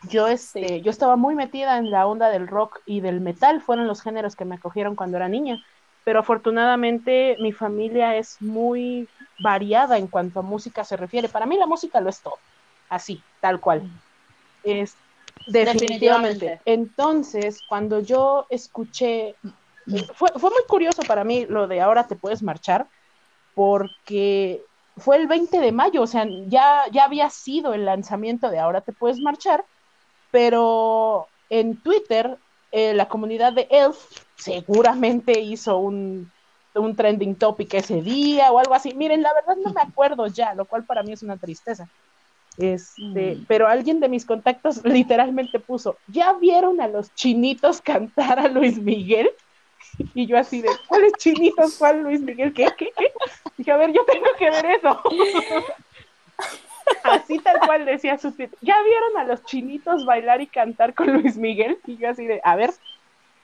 [0.03, 0.83] yo, este, Sí.
[0.83, 4.37] yo estaba muy metida en la onda del rock y del metal, fueron los géneros
[4.37, 5.63] que me acogieron cuando era niña,
[6.05, 11.29] pero afortunadamente mi familia es muy variada en cuanto a música se refiere.
[11.29, 12.43] Para mí la música lo es todo,
[12.89, 13.87] así, tal cual.
[14.63, 14.99] Es
[15.47, 16.47] definitivamente.
[16.47, 16.63] Definitivamente.
[16.65, 19.39] Entonces, cuando yo escuché,
[20.15, 22.87] fue, fue muy curioso para mí lo de ahora te puedes marchar,
[23.55, 24.63] porque
[24.97, 28.81] fue el 20 de mayo, o sea, ya, ya había sido el lanzamiento de ahora
[28.81, 29.65] te puedes marchar,
[30.31, 32.37] pero en Twitter
[32.73, 33.97] eh, la comunidad de Elf
[34.37, 36.31] seguramente hizo un,
[36.75, 38.95] un trending topic ese día o algo así.
[38.95, 41.89] Miren, la verdad no me acuerdo ya, lo cual para mí es una tristeza.
[42.59, 43.45] Este, Mm.
[43.49, 48.79] pero alguien de mis contactos literalmente puso, ¿ya vieron a los chinitos cantar a Luis
[48.79, 49.31] Miguel?
[50.15, 51.77] Y yo así de, ¿cuáles chinitos?
[51.79, 52.53] ¿Cuál Luis Miguel?
[52.53, 52.69] ¿Qué?
[52.77, 52.91] ¿Qué?
[52.97, 53.13] ¿Qué?
[53.57, 55.01] Dije, a ver, yo tengo que ver eso.
[57.05, 58.51] Así tal cual decía su tweet.
[58.63, 61.79] ¿Ya vieron a los chinitos bailar y cantar con Luis Miguel?
[61.87, 62.73] Y yo así de, a ver.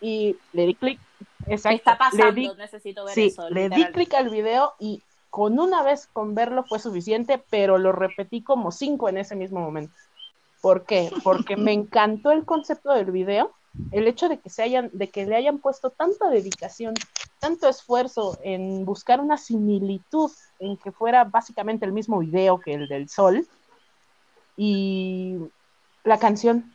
[0.00, 1.00] Y le di clic.
[1.46, 1.76] ¿Qué Exacto.
[1.76, 2.26] está pasando?
[2.26, 3.48] Le di, Necesito ver sí, eso.
[3.50, 7.92] le di clic al video y con una vez con verlo fue suficiente, pero lo
[7.92, 9.94] repetí como cinco en ese mismo momento.
[10.60, 11.10] ¿Por qué?
[11.22, 13.52] Porque me encantó el concepto del video,
[13.90, 16.94] el hecho de que se hayan, de que le hayan puesto tanta dedicación,
[17.38, 22.88] tanto esfuerzo en buscar una similitud en que fuera básicamente el mismo video que el
[22.88, 23.46] del sol.
[24.56, 25.36] Y
[26.04, 26.72] la canción,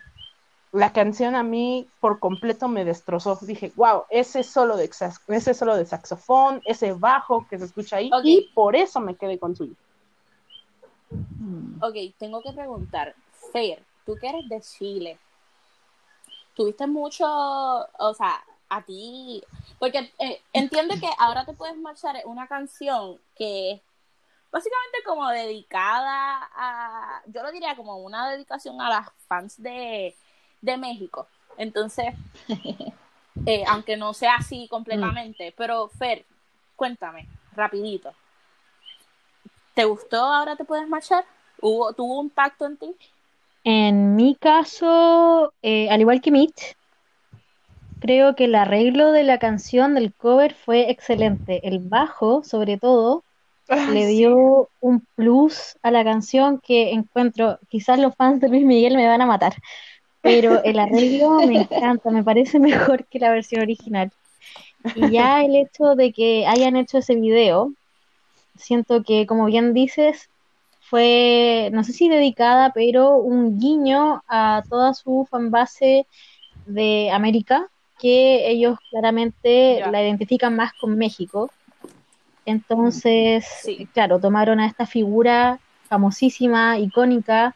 [0.71, 3.37] la canción a mí por completo me destrozó.
[3.41, 4.89] Dije, wow, ese solo de,
[5.27, 9.39] ese solo de saxofón, ese bajo que se escucha ahí, y por eso me quedé
[9.39, 9.73] con suyo.
[11.81, 13.15] Ok, tengo que preguntar,
[13.51, 15.17] Fer, tú que eres de Chile,
[16.61, 19.43] ¿tuviste mucho, o sea, a ti,
[19.79, 23.81] porque eh, entiendo que ahora te puedes marchar es una canción que
[24.51, 30.15] básicamente como dedicada a, yo lo diría como una dedicación a las fans de,
[30.61, 31.27] de México.
[31.57, 32.13] Entonces,
[33.47, 36.25] eh, aunque no sea así completamente, pero Fer,
[36.75, 38.13] cuéntame, rapidito.
[39.73, 41.25] ¿Te gustó Ahora te puedes marchar?
[41.59, 42.95] ¿Hubo, ¿Tuvo un impacto en ti?
[43.63, 46.75] En mi caso, eh, al igual que Mitch,
[47.99, 51.67] creo que el arreglo de la canción del cover fue excelente.
[51.67, 53.23] El bajo, sobre todo,
[53.93, 58.97] le dio un plus a la canción que encuentro, quizás los fans de Luis Miguel
[58.97, 59.53] me van a matar,
[60.21, 64.11] pero el arreglo me encanta, me parece mejor que la versión original.
[64.95, 67.71] Y ya el hecho de que hayan hecho ese video,
[68.57, 70.30] siento que, como bien dices,
[70.91, 76.05] fue, no sé si dedicada, pero un guiño a toda su fanbase
[76.65, 81.49] de América, que ellos claramente la identifican más con México.
[82.45, 83.45] Entonces,
[83.93, 87.55] claro, tomaron a esta figura famosísima, icónica,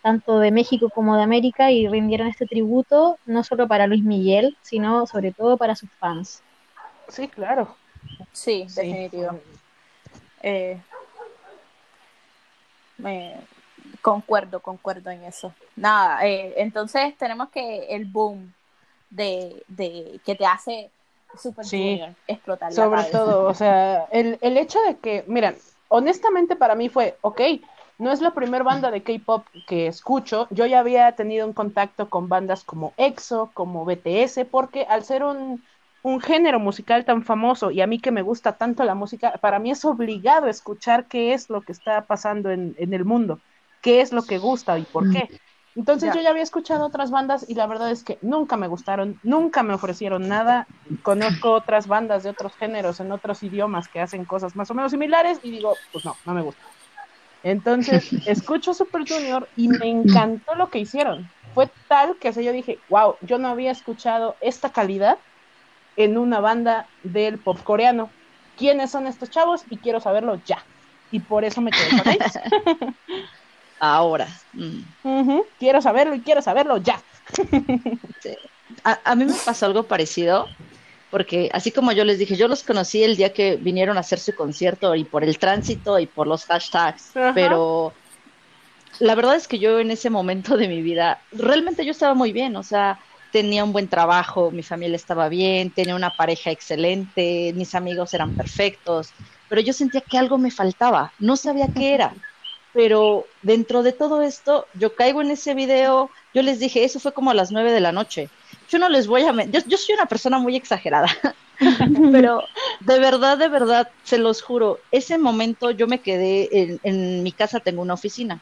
[0.00, 4.56] tanto de México como de América, y rindieron este tributo, no solo para Luis Miguel,
[4.62, 6.40] sino sobre todo para sus fans.
[7.08, 7.74] Sí, claro.
[8.30, 9.40] Sí, definitivo.
[10.40, 10.80] Eh,
[12.98, 13.36] me
[14.02, 15.52] concuerdo, concuerdo en eso.
[15.74, 18.52] Nada, eh, entonces tenemos que el boom
[19.10, 20.90] de, de que te hace
[21.36, 22.72] Super Junior explotar.
[22.72, 25.56] Sobre todo, o sea, el, el hecho de que, miren,
[25.88, 27.40] honestamente para mí fue, ok,
[27.98, 30.48] no es la primera banda de K-pop que escucho.
[30.50, 35.24] Yo ya había tenido un contacto con bandas como EXO, como BTS, porque al ser
[35.24, 35.64] un,
[36.02, 39.58] un género musical tan famoso y a mí que me gusta tanto la música, para
[39.58, 43.42] mí es obligado escuchar qué es lo que está pasando en, en el mundo,
[43.80, 45.32] qué es lo que gusta y por qué.
[45.74, 49.18] Entonces yo ya había escuchado otras bandas y la verdad es que nunca me gustaron,
[49.22, 50.70] nunca me ofrecieron nada.
[51.02, 54.92] Conozco otras bandas de otros géneros en otros idiomas que hacen cosas más o menos
[54.92, 56.64] similares y digo, pues no, no me gusta.
[57.42, 61.32] Entonces escucho Super Junior y me encantó lo que hicieron.
[61.52, 65.20] Fue tal que yo dije, wow, yo no había escuchado esta calidad
[65.96, 68.10] en una banda del pop coreano.
[68.56, 69.62] ¿Quiénes son estos chavos?
[69.70, 70.64] Y quiero saberlo ya.
[71.10, 72.32] Y por eso me quedé con ellos.
[73.80, 74.28] Ahora.
[74.54, 75.40] Mm.
[75.58, 77.00] Quiero saberlo y quiero saberlo ya.
[78.84, 80.48] a, mí me pasó algo parecido,
[81.10, 84.18] porque así como yo les dije, yo los conocí el día que vinieron a hacer
[84.18, 87.92] su concierto y por el tránsito y por los hashtags, pero
[88.98, 92.32] la verdad es que yo en ese momento de mi vida, realmente yo estaba muy
[92.32, 92.98] bien, o sea,
[93.36, 98.34] tenía un buen trabajo, mi familia estaba bien, tenía una pareja excelente, mis amigos eran
[98.34, 99.12] perfectos,
[99.50, 102.14] pero yo sentía que algo me faltaba, no sabía qué era.
[102.72, 107.12] Pero dentro de todo esto, yo caigo en ese video, yo les dije, eso fue
[107.12, 108.30] como a las nueve de la noche.
[108.68, 109.32] Yo no les voy a...
[109.44, 111.08] Yo, yo soy una persona muy exagerada,
[112.12, 112.42] pero
[112.80, 117.32] de verdad, de verdad, se los juro, ese momento yo me quedé, en, en mi
[117.32, 118.40] casa tengo una oficina,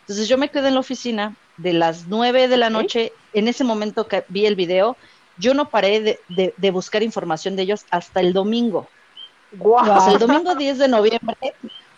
[0.00, 3.64] entonces yo me quedé en la oficina de las 9 de la noche, en ese
[3.64, 4.96] momento que vi el video,
[5.38, 8.88] yo no paré de, buscar información de ellos hasta el domingo.
[9.58, 11.36] O sea, el domingo 10 de noviembre,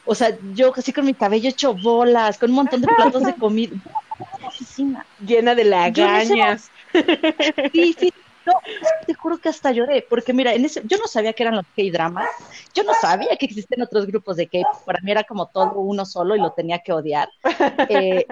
[0.05, 3.35] o sea, yo así con mi cabello hecho bolas, con un montón de platos de
[3.39, 3.77] comida,
[4.47, 5.05] oficina.
[5.25, 6.71] Llena de lagañas.
[7.73, 8.11] Sí, sí,
[9.07, 11.67] te juro que hasta lloré, porque mira, en ese, yo no sabía que eran los
[11.77, 12.29] K-dramas,
[12.75, 16.05] yo no sabía que existen otros grupos de K, para mí era como todo uno
[16.05, 17.29] solo y lo tenía que odiar.
[17.89, 18.27] Eh,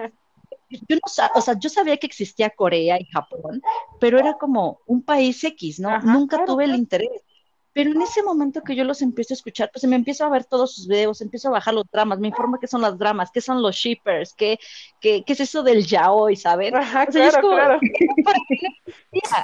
[0.69, 1.01] yo no
[1.35, 3.61] o sea, yo sabía que existía Corea y Japón,
[3.99, 5.99] pero era como un país X, ¿no?
[6.01, 7.09] Nunca tuve el interés.
[7.77, 10.45] Pero en ese momento que yo los empiezo a escuchar, pues me empiezo a ver
[10.45, 13.39] todos sus videos, empiezo a bajar los dramas, me informo qué son las dramas, qué
[13.39, 14.57] son los shippers, qué,
[14.99, 16.75] qué, qué es eso del yaoi, ¿saben?
[16.75, 17.79] Ajá, claro, claro.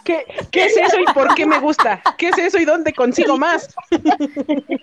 [0.03, 2.01] ¿Qué, ¿Qué es eso y por qué me gusta?
[2.17, 3.71] ¿Qué es eso y dónde consigo más?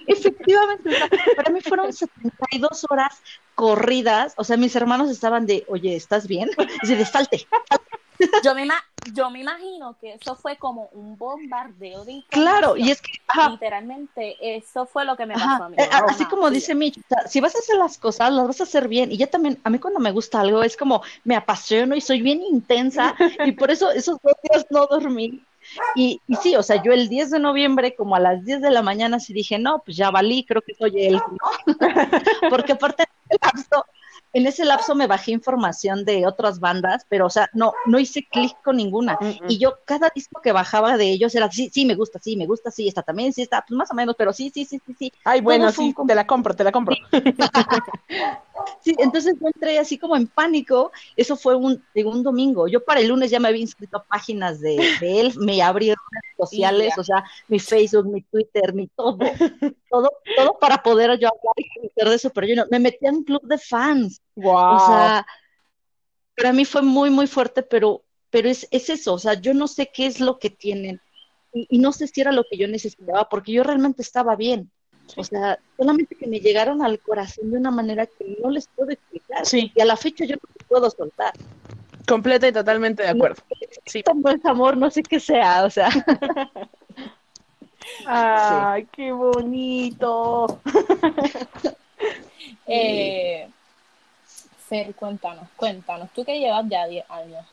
[0.07, 0.91] Efectivamente,
[1.35, 3.21] para mí fueron 72 horas
[3.57, 6.51] corridas, o sea, mis hermanos estaban de, oye, ¿estás bien?
[6.85, 7.49] Y se de, salte,
[8.45, 8.69] yo me,
[9.13, 13.13] yo me imagino que eso fue como un bombardeo de Claro, y es que
[13.51, 15.77] literalmente eso fue lo que me pasó a mí.
[15.79, 18.89] Eh, así como dice Mitch, si vas a hacer las cosas, las vas a hacer
[18.89, 19.11] bien.
[19.13, 22.23] Y ya también, a mí cuando me gusta algo es como me apasiono y soy
[22.23, 25.43] bien intensa y por eso esos dos días no dormí.
[25.95, 28.71] Y, y, sí, o sea, yo el 10 de noviembre, como a las 10 de
[28.71, 31.21] la mañana, sí dije, no, pues ya valí, creo que soy él,
[32.51, 33.05] Porque aparte,
[34.33, 38.27] en ese lapso me bajé información de otras bandas, pero o sea, no, no hice
[38.31, 39.19] clic con ninguna.
[39.49, 42.47] Y yo cada disco que bajaba de ellos era, sí, sí, me gusta, sí, me
[42.47, 44.95] gusta, sí, está también, sí, está, pues más o menos, pero sí, sí, sí, sí,
[44.99, 45.13] sí.
[45.25, 46.95] Ay, bueno, sí, te la compro, te la compro.
[47.11, 47.23] Sí.
[48.85, 52.69] entonces yo entré así como en pánico, eso fue un, un domingo.
[52.69, 56.03] Yo para el lunes ya me había inscrito a páginas de, él, me abrieron
[56.37, 57.01] sociales, ya.
[57.01, 59.19] o sea, mi Facebook, mi Twitter, mi todo,
[59.91, 62.69] todo, todo para poder yo hablar y conocer de Super Junior.
[62.71, 64.77] Me metí en un club de fans, Wow.
[64.77, 65.27] o sea,
[66.37, 69.69] para mí fue muy, muy fuerte, pero, pero es, es eso, o sea, yo no
[69.69, 71.01] sé qué es lo que tienen
[71.53, 74.71] y, y no sé si era lo que yo necesitaba, porque yo realmente estaba bien.
[75.17, 78.91] O sea, solamente que me llegaron al corazón de una manera que no les puedo
[78.91, 79.47] explicar.
[79.47, 79.73] Sí.
[79.75, 81.33] Y a la fecha yo no me puedo soltar.
[82.07, 83.43] Completa y totalmente de acuerdo.
[83.87, 84.03] Sí.
[84.03, 85.89] Tan buen amor, no sé qué sea, o sea.
[88.07, 90.61] Ay, qué bonito.
[92.67, 93.49] Eh,
[94.69, 96.09] Fer, cuéntanos, cuéntanos.
[96.15, 97.45] Tú que llevas ya 10 años,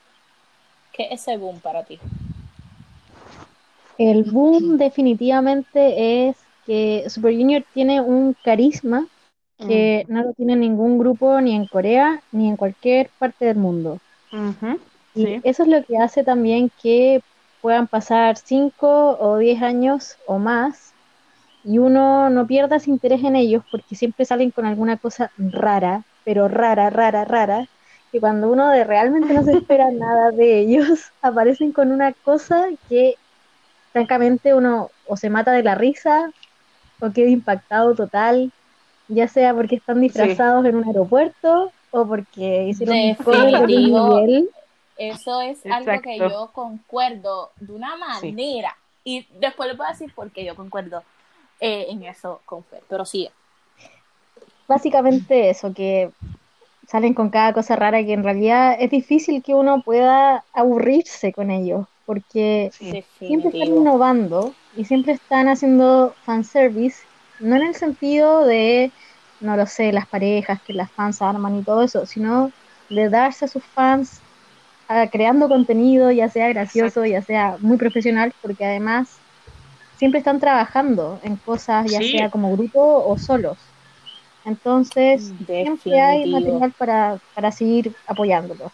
[0.92, 1.98] ¿qué es ese boom para ti?
[3.98, 6.36] El boom definitivamente es
[6.68, 9.08] que Super Junior tiene un carisma
[9.58, 13.98] que no lo tiene ningún grupo ni en Corea ni en cualquier parte del mundo.
[15.16, 15.40] Y Sí.
[15.42, 17.22] eso es lo que hace también que
[17.60, 20.92] puedan pasar 5 o 10 años o más
[21.64, 26.04] y uno no pierda ese interés en ellos porque siempre salen con alguna cosa rara,
[26.24, 27.66] pero rara, rara, rara,
[28.12, 32.66] que cuando uno de realmente no se espera nada de ellos, aparecen con una cosa
[32.88, 33.16] que
[33.92, 36.30] francamente uno o se mata de la risa
[37.00, 38.52] o queda impactado total,
[39.08, 44.08] ya sea porque están disfrazados en un aeropuerto o porque hicieron un Definitivo.
[44.08, 44.50] Miguel.
[44.96, 48.30] Eso es algo que yo concuerdo de una Sí.
[48.30, 48.76] manera.
[49.04, 51.02] Y después les voy a decir por qué yo concuerdo
[51.60, 52.82] eh, en eso con Fer.
[52.88, 53.28] Pero sí,
[54.66, 56.10] Básicamente eso, que
[56.86, 61.50] salen con cada cosa rara que en realidad es difícil que uno pueda aburrirse con
[61.50, 63.04] ellos, porque Sí.
[63.26, 66.98] siempre están innovando y siempre están haciendo fanservice,
[67.38, 68.94] no en el sentido de,
[69.40, 72.54] no lo sé, las parejas que las fans arman y todo eso, sino
[72.88, 74.24] de darse a sus fans
[75.12, 79.22] creando contenido, ya sea gracioso, ya sea muy profesional, porque además
[79.94, 82.04] siempre están trabajando en cosas, ya Sí.
[82.04, 83.76] sea como grupo o solos.
[84.44, 88.72] Entonces, siempre hay material para, para seguir apoyándolos.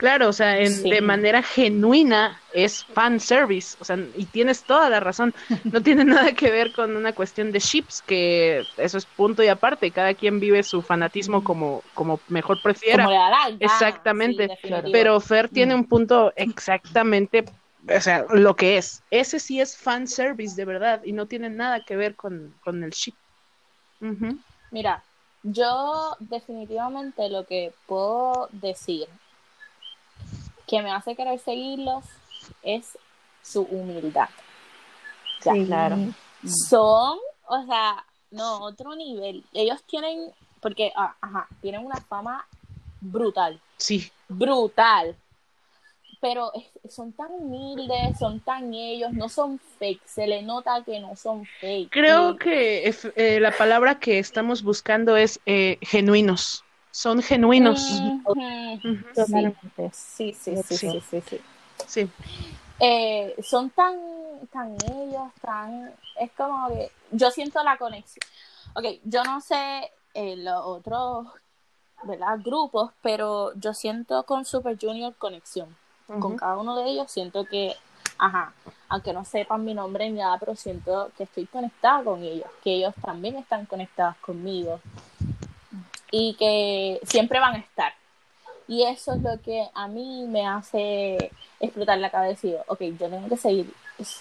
[0.00, 0.88] Claro, o sea, en- Sí.
[0.88, 5.34] de manera genuina es fan service, o sea, y tienes toda la razón.
[5.64, 9.48] No tiene nada que ver con una cuestión de ships, que eso es punto y
[9.48, 13.04] aparte, cada quien vive su fanatismo como, como mejor prefiera.
[13.04, 13.54] Como la.
[13.60, 14.48] Exactamente.
[14.62, 14.70] Sí.
[14.90, 17.44] Pero Fer tiene un punto exactamente,
[17.94, 19.02] o sea, lo que es.
[19.10, 22.82] Ese sí es fan service de verdad y no tiene nada que ver con, con
[22.82, 23.14] el ship.
[24.70, 25.02] Mira,
[25.42, 29.06] yo definitivamente lo que puedo decir
[30.70, 32.04] que me hace querer seguirlos
[32.62, 32.96] es
[33.42, 34.28] su humildad.
[35.44, 35.66] Ya, Sí.
[35.66, 35.96] claro.
[36.44, 39.44] Son, o sea, no, otro nivel.
[39.52, 42.46] Ellos tienen, porque, ah, ajá, tienen una fama
[43.00, 45.16] brutal, Sí, brutal.
[46.20, 51.00] Pero es- son tan humildes, son tan ellos, no son fake, se le nota que
[51.00, 51.90] no son fake.
[51.90, 56.62] creo que eh, la palabra que estamos buscando es eh, genuinos.
[56.90, 58.02] Son genuinos.
[59.14, 59.90] Totalmente.
[59.92, 60.90] Sí, sí, sí, Sí.
[60.90, 61.40] sí, sí, sí.
[61.86, 62.10] Sí,
[62.78, 63.94] Eh, son tan,
[64.52, 68.22] tan ellos, tan, es como que yo siento la conexión.
[68.74, 71.26] Ok, yo no sé eh, los otros,
[72.04, 72.38] ¿verdad?
[72.42, 75.76] Grupos, pero yo siento con Super Junior conexión.
[76.20, 77.76] Con cada uno de ellos siento que,
[78.18, 78.52] ajá,
[78.88, 82.74] aunque no sepan mi nombre ni nada, pero siento que estoy conectada con ellos, que
[82.74, 84.80] ellos también están conectados conmigo
[86.10, 87.92] y que siempre van a estar.
[88.68, 92.80] Y eso es lo que a mí me hace explotar la cabeza y digo, ok,
[92.98, 93.74] yo tengo que seguir,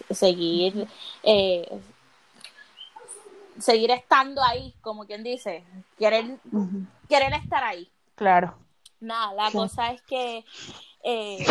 [0.09, 0.87] seguir,
[1.23, 1.79] eh,
[3.59, 5.63] seguir estando ahí, como quien dice,
[5.97, 6.39] querer,
[7.07, 7.89] querer estar ahí.
[8.15, 8.55] claro.
[9.01, 9.57] Nada, la Sí.
[9.57, 10.43] cosa es que
[11.03, 11.45] eh,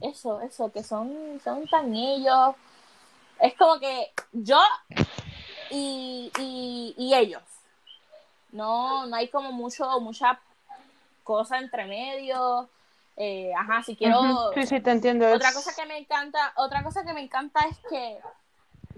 [0.00, 2.54] eso, eso, que son, son tan ellos.
[3.40, 4.58] Es como que yo
[5.70, 7.42] y, y, y ellos.
[8.52, 10.38] No, no hay como mucho, mucha
[11.24, 12.68] cosa entre medio.
[13.16, 14.20] Eh, ajá, si quiero.
[14.20, 14.38] Ujú.
[14.54, 15.30] Sí, sí, te entiendo.
[15.32, 18.18] Otra es- cosa que me encanta, otra cosa que me encanta es que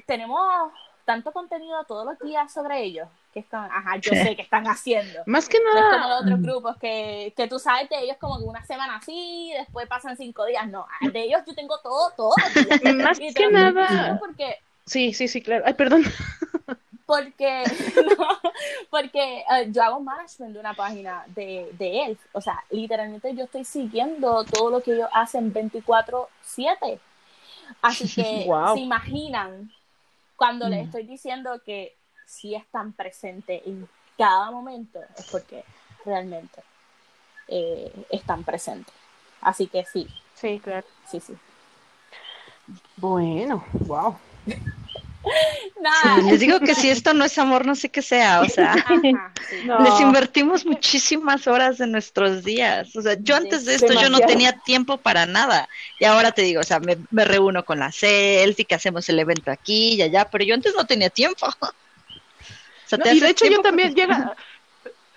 [0.07, 0.73] tenemos
[1.05, 3.09] tanto contenido todos los días sobre ellos.
[3.33, 4.23] Que están, ajá, yo Sí.
[4.23, 5.21] sé que están haciendo.
[5.27, 8.17] Más que No es como nada, los otros grupos que, que tú sabes de ellos
[8.19, 10.67] como que una semana así, después pasan cinco días.
[10.69, 12.95] No, de ellos yo tengo todo, días.
[12.97, 15.65] más que nada, Porque, sí, sí, sí, claro.
[15.67, 16.03] Ay, perdón.
[17.07, 17.65] Porque,
[18.19, 18.29] no,
[18.91, 22.21] porque eh, yo hago management de una página de, de Elf.
[22.33, 27.01] O sea, literalmente yo estoy siguiendo todo lo que ellos hacen 24-7.
[27.83, 28.75] Así que Wow.
[28.75, 29.73] se imaginan
[30.37, 30.85] cuando les Mm.
[30.85, 31.97] estoy diciendo que
[32.27, 33.89] sí están presentes en
[34.19, 35.65] cada momento, es porque
[36.05, 36.63] realmente
[37.49, 38.95] eh, están presentes.
[39.41, 40.87] Así que sí, Sí, claro.
[41.07, 41.35] sí, sí.
[42.97, 44.17] Bueno, wow.
[46.25, 48.95] Les digo que si esto no es amor, no sé qué sea, o sea, Ajá,
[49.01, 49.13] sí.
[49.65, 49.79] No.
[49.81, 52.95] les invertimos muchísimas horas de nuestros días.
[52.97, 55.69] O sea, yo antes de esto yo no tenía tiempo para nada.
[55.99, 59.19] Y ahora te digo, o sea, me, me reúno con la selfie, que hacemos el
[59.19, 61.47] evento aquí y allá, pero yo antes no tenía tiempo.
[62.87, 64.37] O sea, No, te y de hecho yo también porque- llega.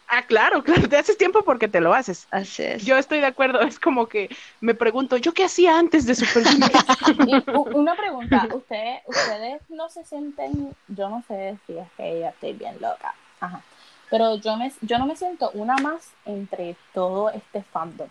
[0.10, 2.28] Ah, claro, claro, te haces tiempo porque te lo haces.
[2.32, 2.84] Así es.
[2.84, 4.30] Yo estoy de acuerdo, es como que
[4.60, 6.43] me pregunto, ¿yo qué hacía antes de Super
[7.16, 7.68] Junior?
[7.76, 12.53] Una pregunta, ¿ustedes, ustedes no se sienten, yo no sé si es que ya estoy
[12.53, 13.62] bien loca, ajá,
[14.10, 18.10] pero yo, me, yo no me siento una más entre todo este fandom.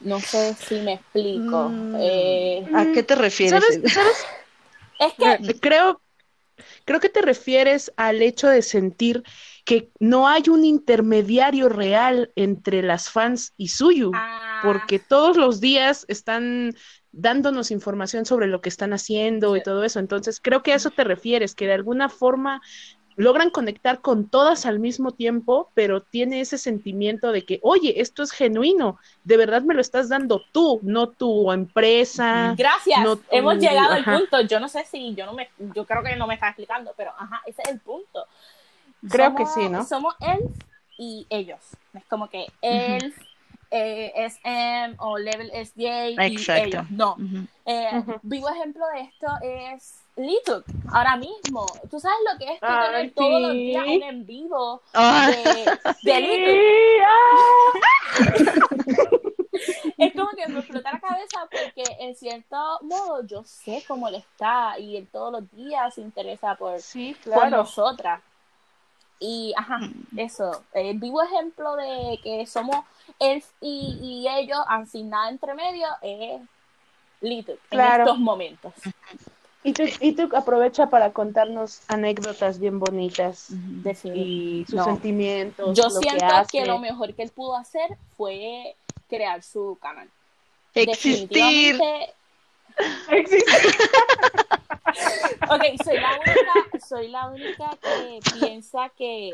[0.00, 1.70] No sé si me explico.
[1.70, 1.96] Mm.
[1.98, 3.60] Eh, ¿A qué te refieres?
[3.60, 3.92] ¿Sabes?
[3.92, 4.26] ¿Sabes?
[5.00, 6.00] es que, Creo,
[6.84, 9.24] creo que te refieres al hecho de sentir
[9.68, 15.60] que no hay un intermediario real entre las fans y Suyu, ah, porque todos los
[15.60, 16.74] días están
[17.12, 19.98] dándonos información sobre lo que están haciendo y todo eso.
[19.98, 22.62] Entonces, creo que a eso te refieres, que de alguna forma
[23.16, 28.22] logran conectar con todas al mismo tiempo, pero tiene ese sentimiento de que, oye, esto
[28.22, 32.54] es genuino, de verdad me lo estás dando tú, no tu empresa.
[32.56, 34.40] gracias, no hemos llegado al punto.
[34.40, 37.10] Yo no sé si, yo no me, yo creo que no me está explicando, pero
[37.18, 38.24] ajá, ese es el punto.
[39.08, 39.84] Creo que sí, ¿no?
[39.84, 40.50] Somos Elf
[40.98, 41.60] y ellos.
[41.94, 43.16] Es como que Elf,
[43.70, 46.62] eh, SM o Level SJ y Exacto.
[46.64, 46.90] ellos.
[46.90, 47.16] No.
[47.66, 48.02] Eh.
[48.22, 50.64] Vivo ejemplo de esto es Lituk.
[50.92, 51.66] Ahora mismo.
[51.90, 53.58] ¿Tú sabes lo que es tener todos los sí.
[53.58, 56.54] días un en vivo Ah, de, de Lituk?
[56.56, 58.68] Sí, ah.
[59.98, 64.14] Es como que me explota la cabeza porque en cierto modo yo sé cómo él
[64.14, 67.56] está y él todos los días se interesa por, Sí, por claro.
[67.58, 68.20] nosotras.
[69.20, 69.80] Y, ajá,
[70.16, 70.62] eso.
[70.72, 72.84] El vivo ejemplo de que somos
[73.18, 74.58] él y, y ellos,
[74.90, 76.40] sin nada entre medio, es
[77.20, 77.94] Lituk Claro.
[77.94, 78.72] en estos momentos.
[79.64, 84.84] Y tú, y tú aprovecha para contarnos anécdotas bien bonitas Decir, y sus No.
[84.84, 85.76] sentimientos.
[85.76, 86.58] Yo lo siento que, hace.
[86.58, 88.76] que lo mejor que él pudo hacer fue
[89.08, 90.08] crear su canal.
[90.74, 91.28] Existir.
[91.28, 92.14] Definitivamente,
[93.10, 93.52] Existe.
[95.50, 99.32] Ok, soy la única, soy la única que piensa que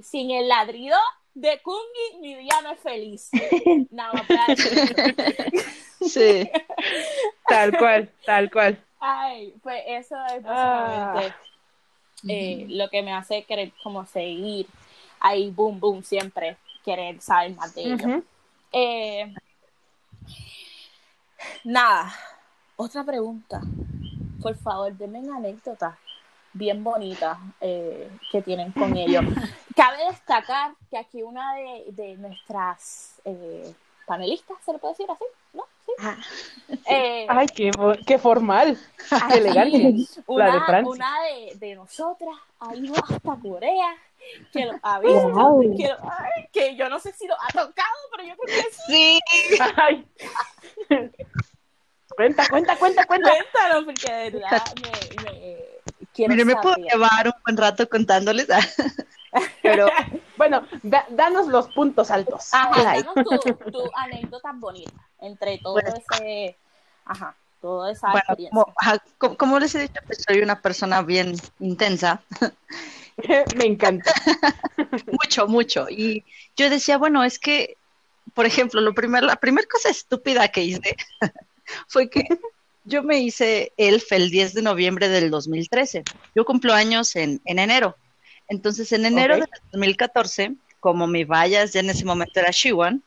[0.00, 0.96] sin el ladrido
[1.34, 3.30] de Kungi mi día no es feliz.
[3.90, 5.64] Nada más para decir.
[6.00, 6.48] Sí.
[7.48, 8.84] Tal cual, tal cual.
[9.00, 11.12] Ay, pues eso es Ah.
[11.14, 11.34] básicamente
[12.28, 14.66] eh, lo que me hace querer como seguir
[15.20, 18.02] ahí, boom, boom, siempre querer saber más de ellos.
[18.02, 18.24] Ujú.
[18.72, 19.34] Eh,
[21.64, 22.12] nada,
[22.76, 23.60] otra pregunta.
[24.42, 25.98] Por favor, denme una anécdota
[26.52, 29.24] bien bonita eh, que tienen con ellos.
[29.76, 33.72] Cabe destacar que aquí una de, de nuestras eh,
[34.06, 35.24] panelistas, ¿se le puede decir así?
[35.52, 35.62] ¿No?
[35.86, 35.92] ¿Sí?
[36.00, 36.16] Ah,
[36.90, 37.70] Eh, Ay, qué,
[38.06, 38.78] qué formal.
[39.10, 39.94] aquí Qué elegante.
[40.26, 40.90] Una, La de Francia.
[40.92, 43.94] una de, de nosotras ha ido hasta Corea,
[44.52, 45.76] que lo ha visto, Wow.
[45.76, 48.70] que, lo- ay, que yo no sé si lo ha tocado, pero yo creo que
[48.72, 49.20] sí.
[49.50, 49.58] Sí.
[49.76, 50.06] Ay.
[52.16, 53.30] Cuenta, cuenta, cuenta, cuenta.
[53.30, 58.48] Cuéntalo, porque de verdad me, me quiero Mire, me puedo llevar un buen rato contándoles.
[59.62, 59.88] Pero
[60.36, 62.54] Bueno, da- danos los puntos altos.
[62.54, 63.08] Ajá, Like.
[63.08, 65.94] danos tu, tu anécdota bonita entre todo Bueno.
[65.96, 66.56] ese,
[67.04, 69.36] ajá, toda esa bueno, experiencia.
[69.36, 72.22] como les he dicho, pues soy una persona bien intensa,
[73.56, 74.12] Me encanta.
[75.10, 75.86] mucho, mucho.
[75.90, 76.24] Y
[76.56, 77.76] yo decía, bueno, es que,
[78.32, 80.96] por ejemplo, lo primer, la primera cosa estúpida que hice
[81.86, 82.26] fue que
[82.84, 86.04] yo me hice ELF el 10 de noviembre del 2013.
[86.34, 87.96] Yo cumplo años en, en enero.
[88.48, 89.40] Entonces, en enero Ok.
[89.40, 93.02] del 2014, como mi vallas ya en ese momento era Shiwan,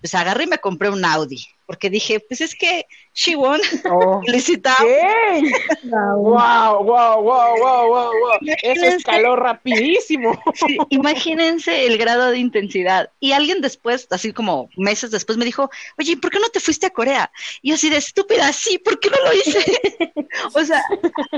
[0.00, 4.20] pues agarré y me compré un Audi, porque dije, pues es que Shiwan Oh.
[4.26, 5.52] felicitaba ¡Ey!
[5.84, 6.84] Wow.
[6.84, 7.56] ¡Wow, wow, wow,
[7.88, 8.38] wow, wow!
[8.62, 10.40] Eso escaló rapidísimo.
[10.54, 13.10] Sí, imagínense el grado de intensidad.
[13.20, 16.86] Y alguien después, así como meses después, me dijo, oye, ¿por qué no te fuiste
[16.86, 17.30] a Corea?
[17.62, 19.64] Y yo así de estúpida, sí, ¿por qué no lo hice?
[20.54, 20.82] o sea,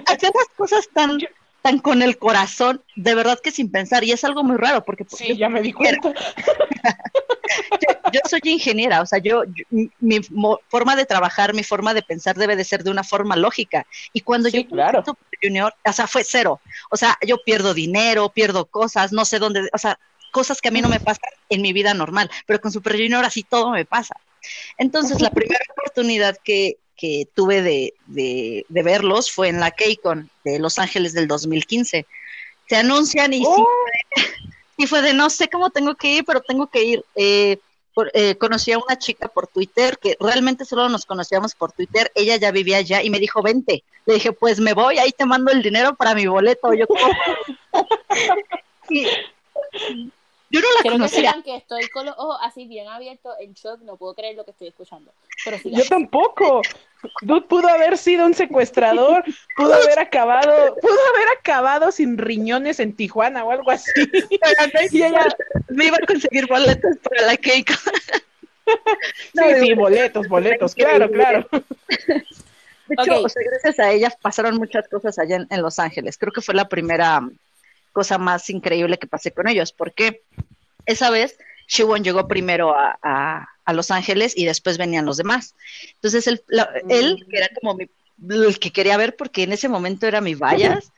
[0.07, 1.19] hacer las cosas tan,
[1.63, 4.03] tan con el corazón, de verdad que sin pensar.
[4.05, 6.13] Y es algo muy raro, porque pues, Sí, ya me di cuenta.
[6.13, 9.65] yo, yo soy ingeniera, o sea, yo, yo-
[10.01, 13.37] mi, mo- forma de trabajar, mi forma de pensar debe de ser de una forma
[13.37, 13.87] lógica.
[14.13, 15.03] Y cuando Sí, yo claro.
[15.43, 16.61] Junior, o sea, fue cero.
[16.91, 19.99] O sea, yo pierdo dinero, pierdo cosas, no sé dónde, o sea,
[20.31, 23.25] cosas que a mí no me pasan en mi vida normal, pero con Super Junior
[23.25, 24.15] así todo me pasa.
[24.79, 30.31] Entonces, la primera oportunidad que, que tuve de, de, de verlos fue en la KCON
[30.45, 32.07] de Los Ángeles del 2015.
[32.69, 33.67] Se anuncian y sí, Oh,
[34.77, 37.05] y fue de no sé cómo tengo que ir, pero tengo que ir.
[37.15, 37.59] Eh,
[37.95, 42.11] por- eh, conocí a una chica por Twitter que realmente solo nos conocíamos por Twitter.
[42.15, 43.85] Ella ya vivía allá y me dijo, vente.
[44.07, 46.73] Le dije, pues me voy, ahí te mando el dinero para mi boleto.
[46.75, 46.87] Yo.
[48.91, 49.07] Y
[50.53, 51.31] yo no la Quiero que conocía.
[51.31, 54.45] sepan que estoy con los ojos así bien abiertos, en shock, no puedo creer lo
[54.45, 55.13] que estoy escuchando.
[55.45, 56.63] Pero sí, Yo tampoco.
[57.23, 59.25] Dude pudo haber sido un secuestrador,
[59.57, 63.91] pudo haber acabado, pudo haber acabado sin riñones en Tijuana o algo así.
[64.93, 65.27] Y ella,
[65.69, 67.73] me iba a conseguir boletos para la cake.
[69.35, 71.49] sí, sí, boletos, boletos, claro, claro.
[72.87, 73.25] De hecho, Ok.
[73.25, 76.19] o sea, gracias a ella pasaron muchas cosas allá en, en Los Ángeles.
[76.19, 77.21] Creo que fue la primera
[77.93, 80.23] cosa más increíble que pasé con ellos, porque
[80.87, 81.37] esa vez
[81.69, 85.55] Shiwon llegó primero a, a- a Los Ángeles y después venían los demás.
[85.95, 87.87] Entonces él, la- él, que era como mi,
[88.31, 90.91] el que quería ver, porque en ese momento era mi vallas,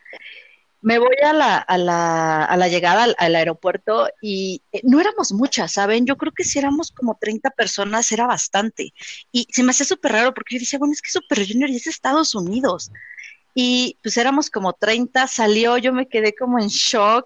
[0.80, 5.00] me voy a la, a la, a la llegada al, al aeropuerto y eh, no
[5.00, 6.04] éramos muchas, ¿saben?
[6.04, 8.92] Yo creo que si éramos como 30 personas era bastante.
[9.32, 11.76] Y se me hacía súper raro porque yo decía, bueno, es que Super Junior y
[11.76, 12.90] es Estados Unidos.
[13.54, 17.24] Y pues éramos como 30, salió, yo me quedé como en shock.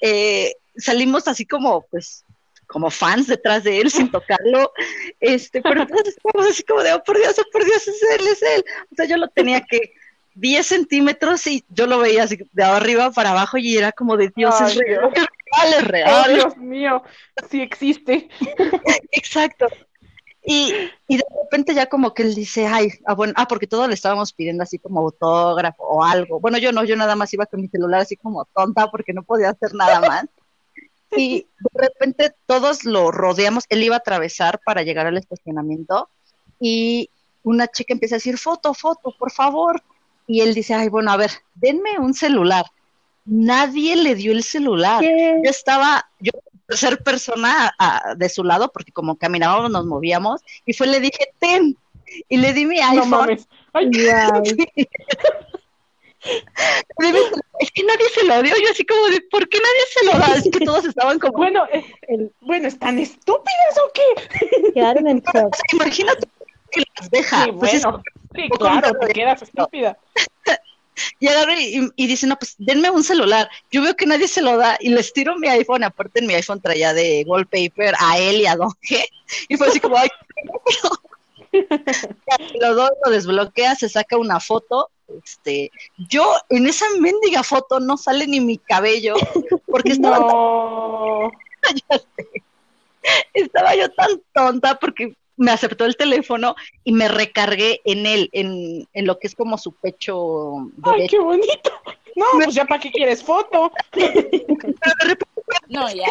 [0.00, 2.24] Eh, salimos así como, pues,
[2.66, 4.72] como fans detrás de él sin tocarlo.
[5.20, 8.26] Este, pero todos estábamos así como de, oh, por Dios, oh, por Dios, es él,
[8.26, 8.64] es él.
[8.90, 9.92] O sea, yo lo tenía que
[10.34, 14.30] 10 centímetros y yo lo veía así de arriba para abajo y era como de
[14.34, 15.12] Dios, Ay, es real, Dios.
[15.16, 16.34] es real, es Oh, real.
[16.34, 17.02] Dios mío,
[17.50, 18.28] sí existe.
[19.12, 19.66] Exacto.
[20.42, 20.72] Y,
[21.06, 23.94] y de repente ya como que él dice, ay, ah, bueno, ah, porque todos le
[23.94, 26.40] estábamos pidiendo así como autógrafo o algo.
[26.40, 29.22] Bueno, yo no, yo nada más iba con mi celular así como tonta porque no
[29.22, 30.24] podía hacer nada más.
[31.16, 36.08] Y de repente todos lo rodeamos, él iba a atravesar para llegar al estacionamiento
[36.60, 37.10] y
[37.42, 39.82] una chica empieza a decir, foto, foto, por favor.
[40.26, 42.66] Y él dice, ay, bueno, a ver, denme un celular.
[43.24, 45.40] Nadie le dio el celular ¿Qué?
[45.44, 46.32] yo estaba, yo
[46.76, 51.32] ser persona a- de su lado, porque como caminábamos, nos movíamos, y fue, le dije,
[51.38, 51.76] ten,
[52.28, 53.48] y le di mi No iPhone, mames.
[53.72, 53.90] Ay,
[57.60, 60.18] es que nadie se lo dio, yo así como de, ¿por qué nadie se lo
[60.18, 60.34] da?
[60.38, 61.64] Es que todos estaban como, bueno,
[62.08, 64.72] El- bueno, ¿están estúpidas o qué?
[64.74, 65.34] quedaron en shock.
[65.34, 66.28] o sea, imagínate
[66.70, 68.02] que las deja, Sí, pues es- bueno,
[68.34, 69.96] sí, claro, te quedas estúpida.
[71.18, 73.48] Y agarra y, y dice, no, pues denme un celular.
[73.70, 75.84] Yo veo que nadie se lo da y les tiro mi iPhone.
[75.84, 79.04] Aparte, en mi iPhone traía de wallpaper a él y a Don G.
[79.48, 80.08] Y fue así como, ay,
[82.60, 84.90] lo doy, lo desbloquea, se saca una foto.
[85.24, 85.70] Este,
[86.08, 89.14] yo en esa mendiga foto no sale ni mi cabello,
[89.66, 91.32] porque estaba, No.
[93.34, 98.86] estaba yo tan tonta porque me aceptó el teléfono y me recargué en él, en,
[98.92, 101.72] en lo que es como su pecho Ay, qué bonito.
[102.14, 103.72] No, pues ya para qué quieres foto.
[105.68, 106.04] No, ya,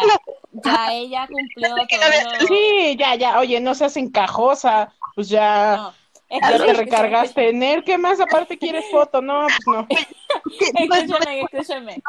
[0.64, 2.48] ya ella cumplió todo.
[2.48, 3.38] Sí, ya, ya.
[3.38, 4.92] Oye, no seas encajosa.
[5.14, 5.94] Pues ya, No,
[6.28, 7.84] es ya te recargaste en él.
[7.84, 9.22] ¿Qué más aparte quieres foto?
[9.22, 9.86] No, pues no.
[10.74, 12.02] Escúchame, escúchame.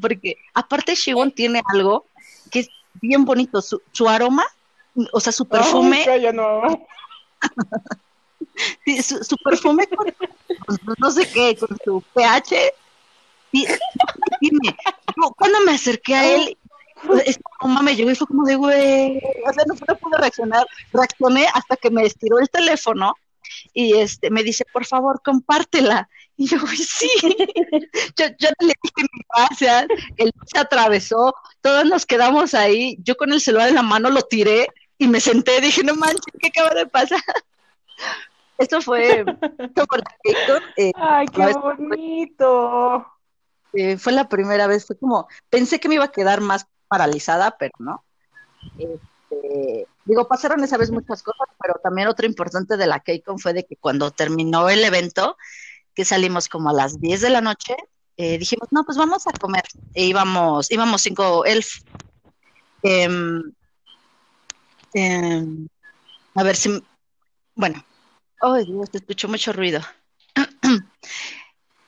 [0.00, 2.06] porque aparte Shiwon tiene algo
[2.50, 2.68] que es
[3.00, 4.44] bien bonito, su, su aroma,
[5.12, 6.62] o sea, su perfume, Ay, calla, no.
[8.84, 10.06] sí, su, su perfume con,
[10.98, 12.72] no sé qué, con su pH,
[13.52, 13.66] y-
[14.40, 14.76] dime,
[15.36, 16.56] cuando me acerqué a él,
[17.26, 20.66] esta mamá me llegó y fue como de, güey, o sea, no, no pude reaccionar,
[20.92, 23.14] reaccioné hasta que me estiró el teléfono
[23.74, 26.08] y este me dice, por favor, compártela.
[26.36, 27.10] Y yo, "Uy, sí,
[28.16, 29.86] yo, yo le dije gracias,
[30.16, 34.22] él se atravesó, todos nos quedamos ahí, yo con el celular en la mano lo
[34.22, 34.68] tiré
[35.02, 37.20] y me senté, dije, no manches, ¿qué acaba de pasar?
[38.58, 39.24] Esto fue,
[39.74, 40.02] fue,
[40.76, 43.06] eh, Ay, qué bonito.
[43.72, 47.56] eh, fue la primera vez, fue como, pensé que me iba a quedar más paralizada,
[47.58, 48.04] pero no.
[48.78, 53.52] Este, digo, pasaron esa vez muchas cosas, pero también otro importante de la KCON fue
[53.54, 55.36] de que cuando terminó el evento,
[55.94, 57.74] que salimos como a las 10 de la noche,
[58.16, 59.64] eh, dijimos, no, pues vamos a comer.
[59.94, 61.80] E íbamos, íbamos cinco elf.
[62.82, 63.52] Em,
[64.94, 65.68] em,
[66.34, 66.82] a ver si,
[67.54, 67.84] bueno,
[68.40, 69.80] ay Dios, te escucho mucho ruido.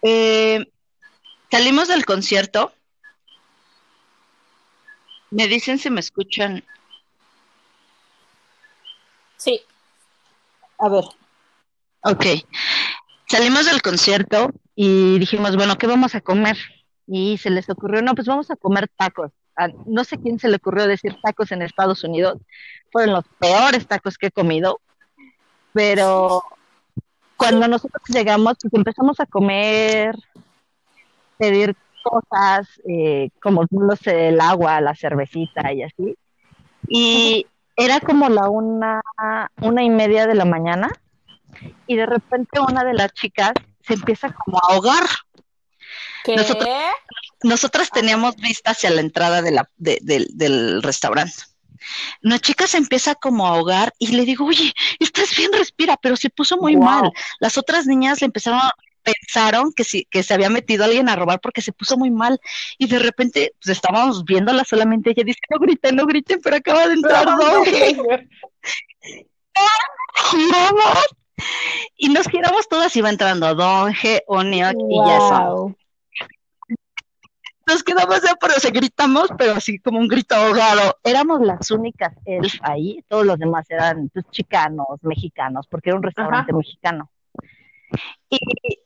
[0.07, 0.63] Eh,
[1.51, 2.75] salimos del concierto.
[5.31, 6.63] Me dicen si me escuchan.
[9.39, 9.63] Sí,
[10.79, 11.05] A ver.
[12.03, 12.27] Ok.
[13.27, 16.59] Salimos del concierto y dijimos, bueno, ¿qué vamos a comer?
[17.07, 19.33] Y se les ocurrió, no, pues vamos a comer tacos.
[19.87, 22.39] No sé quién se le ocurrió decir tacos en Estados Unidos.
[22.91, 24.81] Fueron los peores tacos que he comido.
[25.73, 26.43] Pero
[27.37, 30.17] cuando nosotros llegamos, pues empezamos a comer,
[31.37, 36.17] pedir cosas eh, como, no sé, el agua, la cervecita y así.
[36.87, 37.47] Y
[37.77, 39.01] era como la una,
[39.61, 40.91] una y media de la mañana
[41.87, 43.53] y de repente una de las chicas
[43.83, 45.05] se empieza como a ahogar.
[46.25, 46.37] ¿Qué?
[46.37, 46.69] Nosotros-
[47.43, 51.35] Nosotras teníamos vista hacia la entrada de la, de- del- del restaurante.
[52.23, 56.17] La chica se empieza como a ahogar y le digo, oye, estás bien, respira, pero
[56.17, 56.85] se puso muy Wow.
[56.85, 57.13] mal.
[57.41, 58.73] Las otras niñas le empezaron, a-
[59.03, 62.41] pensaron que, sí, que se había metido alguien a robar porque se puso muy mal.
[62.79, 65.11] Y de repente, pues estábamos viéndola solamente.
[65.11, 67.97] Ella dice, no griten, no griten, pero acaba de entrar Doge.
[70.31, 70.99] Giramos
[71.99, 72.97] y nos giramos todas.
[72.97, 75.77] Iba entrando Donge, Oniok y Jason.
[77.67, 80.99] Nos quedamos ya, pero se gritamos, pero así como un grito ahogado.
[81.03, 86.03] Éramos las únicas elf ahí, todos los demás eran pues, chicanos, mexicanos, porque era un
[86.03, 87.11] restaurante mexicano.
[88.29, 88.39] Y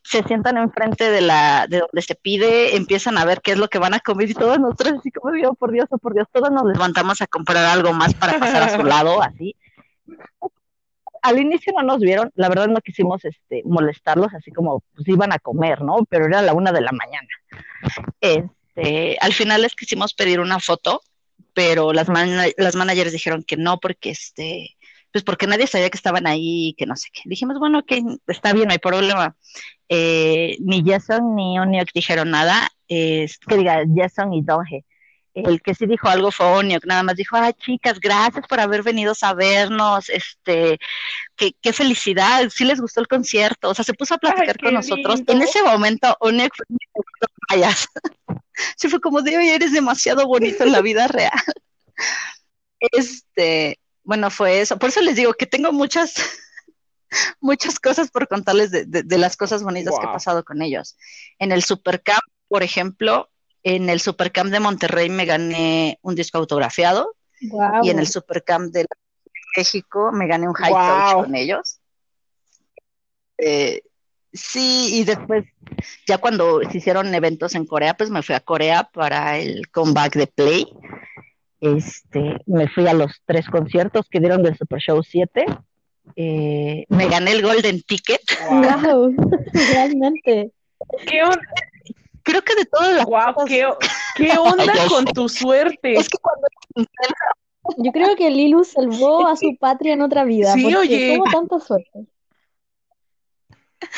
[0.03, 3.69] se sientan enfrente de la de donde se pide, empiezan a ver qué es lo
[3.69, 6.27] que van a comer y todos nosotros así como Dios, por Dios, oh, por Dios,
[6.31, 9.57] todos nos levantamos a comprar algo más para pasar a su lado, así.
[11.23, 15.33] Al inicio no nos vieron, la verdad no quisimos este, molestarlos, así como pues iban
[15.33, 16.05] a comer, ¿no?
[16.09, 17.29] Pero era la una de la mañana.
[18.79, 21.03] Este, al final les quisimos pedir una foto,
[21.55, 22.09] pero las,
[22.57, 24.77] las managers dijeron que no, porque este,
[25.13, 27.23] pues porque nadie sabía que estaban ahí y que no sé qué.
[27.25, 29.37] Dijimos, bueno, que está bien, no hay problema.
[29.89, 34.85] Eh, ni Jason ni Oniok dijeron nada, es, que diga Jason y Donge.
[35.45, 38.83] El que sí dijo algo fue Oniok, nada más dijo, ay chicas, gracias por haber
[38.83, 40.79] venido a vernos, este,
[41.37, 44.65] qué, qué felicidad, sí les gustó el concierto, o sea, se puso a platicar Ay,
[44.65, 45.17] con nosotros.
[45.17, 45.33] lindo.
[45.33, 47.87] En ese momento, Oniok fue mi segundo payas.
[48.77, 51.31] Sí fue como de, oye, eres demasiado bonito en la vida real.
[52.81, 54.79] Este, bueno, fue eso.
[54.79, 56.15] Por eso les digo que tengo muchas,
[57.41, 60.15] muchas cosas por contarles de, de- de las cosas bonitas que he Wow.
[60.15, 60.97] pasado con ellos.
[61.39, 63.31] En el Supercamp, por ejemplo,
[63.63, 67.85] en el Supercamp de Monterrey me gané un disco autografiado Wow.
[67.85, 68.87] y en el Supercamp de
[69.57, 70.81] México me gané un high Wow.
[70.81, 71.81] touch con ellos.
[73.39, 73.83] Eh,
[74.33, 75.45] sí, y después,
[76.07, 80.17] ya cuando se hicieron eventos en Corea, pues me fui a Corea para el comeback
[80.17, 80.67] de Play.
[81.61, 85.45] Este, me fui a los tres conciertos que dieron del Super Show 7.
[86.17, 88.23] Eh, me gané el Golden Ticket.
[88.49, 89.15] Wow.
[89.73, 90.53] Realmente.
[91.07, 91.23] ¿Qué,
[92.29, 93.67] Creo que de todas las guau, cosas- qué,
[94.17, 95.95] qué onda con tu suerte?
[95.95, 96.47] Es que cuando
[97.79, 100.53] Yo creo que Lilu salvó a su patria en otra vida.
[100.53, 101.15] Sí, porque oye.
[101.17, 102.07] tuvo tanta suerte.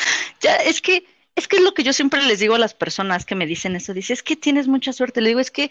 [0.41, 1.05] Ya, es que,
[1.35, 3.75] es que es lo que yo siempre les digo a las personas que me dicen
[3.75, 5.21] eso, dice, es que tienes mucha suerte.
[5.21, 5.69] Le digo, es que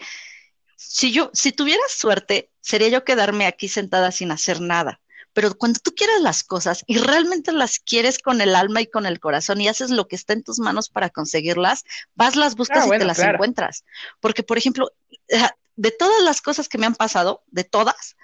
[0.75, 5.01] si yo, si tuvieras suerte, sería yo quedarme aquí sentada sin hacer nada.
[5.33, 9.05] Pero cuando tú quieres las cosas y realmente las quieres con el alma y con
[9.05, 11.83] el corazón y haces lo que está en tus manos para conseguirlas,
[12.15, 13.35] vas, las buscas Ah, y bueno, te las claro.
[13.35, 13.85] encuentras.
[14.19, 14.91] Porque, por ejemplo,
[15.29, 15.39] eh,
[15.75, 18.17] de todas las cosas que me han pasado, de todas,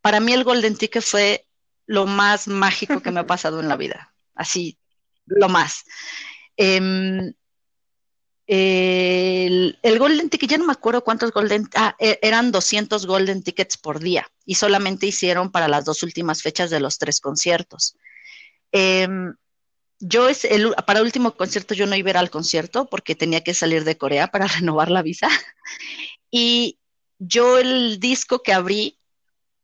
[0.00, 1.46] para mí el Golden Ticket fue
[1.86, 4.12] lo más mágico que me ha pasado en la vida.
[4.34, 4.78] Así,
[5.26, 5.84] lo más.
[6.56, 7.32] Em,
[8.52, 13.76] el, Golden Ticket, ya no me acuerdo cuántos Golden, ah, e- eran 200 Golden Tickets
[13.76, 17.96] por día y solamente hicieron para las dos últimas fechas de los tres conciertos.
[18.72, 19.34] Em,
[20.00, 23.14] yo es el, para el último concierto yo no iba a ir al concierto porque
[23.14, 25.28] tenía que salir de Corea para renovar la visa
[26.30, 26.78] y
[27.18, 28.98] yo el disco que abrí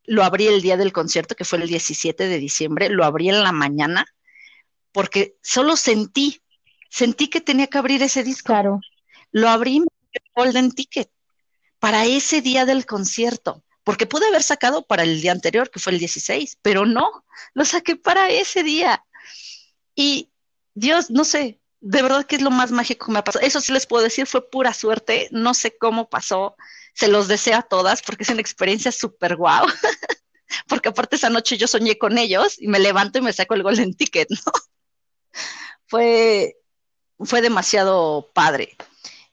[0.05, 3.43] lo abrí el día del concierto que fue el 17 de diciembre, lo abrí en
[3.43, 4.07] la mañana
[4.93, 6.41] porque solo sentí,
[6.97, 8.81] sentí que tenía que abrir ese disco Claro.
[9.31, 9.77] lo abrí
[10.13, 11.11] el Golden Ticket
[11.79, 15.93] para ese día del concierto, porque pude haber sacado para el día anterior, que fue
[15.93, 19.05] el 16, pero no, lo saqué para ese día.
[19.95, 20.31] Y
[20.75, 23.45] Dios, no sé, de verdad que es lo más mágico que me ha pasado.
[23.45, 26.57] Eso sí les puedo decir, fue pura suerte, no sé cómo pasó,
[26.95, 29.67] se los deseo a todas porque es una experiencia súper guau.
[30.69, 33.65] Porque aparte esa noche yo soñé con ellos y me levanto y me saco el
[33.65, 34.53] Golden Ticket, ¿no?
[35.89, 36.57] Fue,
[37.21, 38.77] fue demasiado padre.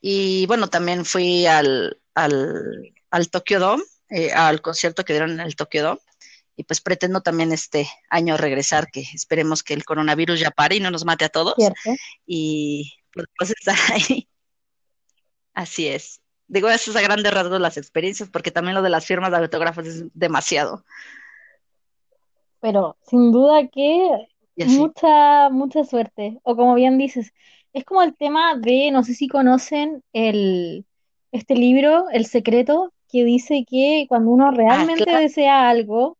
[0.01, 5.39] Y bueno, también fui al, al, al Tokyo Dome, eh, al concierto que dieron en
[5.39, 6.01] el Tokyo Dome.
[6.55, 10.79] Y pues pretendo también este año regresar, que esperemos que el coronavirus ya pare y
[10.79, 11.55] no nos mate a todos.
[11.55, 11.89] Cierto.
[12.25, 12.93] Y
[13.37, 14.27] pues estar ahí.
[15.53, 16.21] Así es.
[16.47, 19.37] Digo, eso es a grandes rasgos las experiencias, porque también lo de las firmas de
[19.37, 20.83] autógrafos es demasiado.
[22.59, 26.39] Pero sin duda que mucha, mucha suerte.
[26.43, 27.33] O como bien dices,
[27.73, 30.85] es como el tema de, no sé si conocen el,
[31.31, 35.19] este libro, El Secreto, que dice que cuando uno realmente claro.
[35.19, 36.17] desea algo,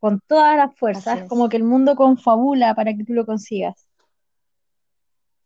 [0.00, 1.28] con todas las fuerzas, es.
[1.28, 3.86] como que el mundo confabula para que tú lo consigas.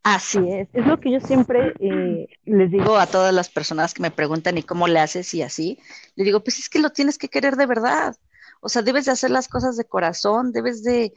[0.02, 4.00] Así es, es lo que yo siempre eh, les digo a todas las personas que
[4.00, 5.78] me preguntan y cómo le haces y así,
[6.14, 8.16] le digo, pues es que lo tienes que querer de verdad.
[8.60, 11.12] O sea, debes de hacer las cosas de corazón, debes de,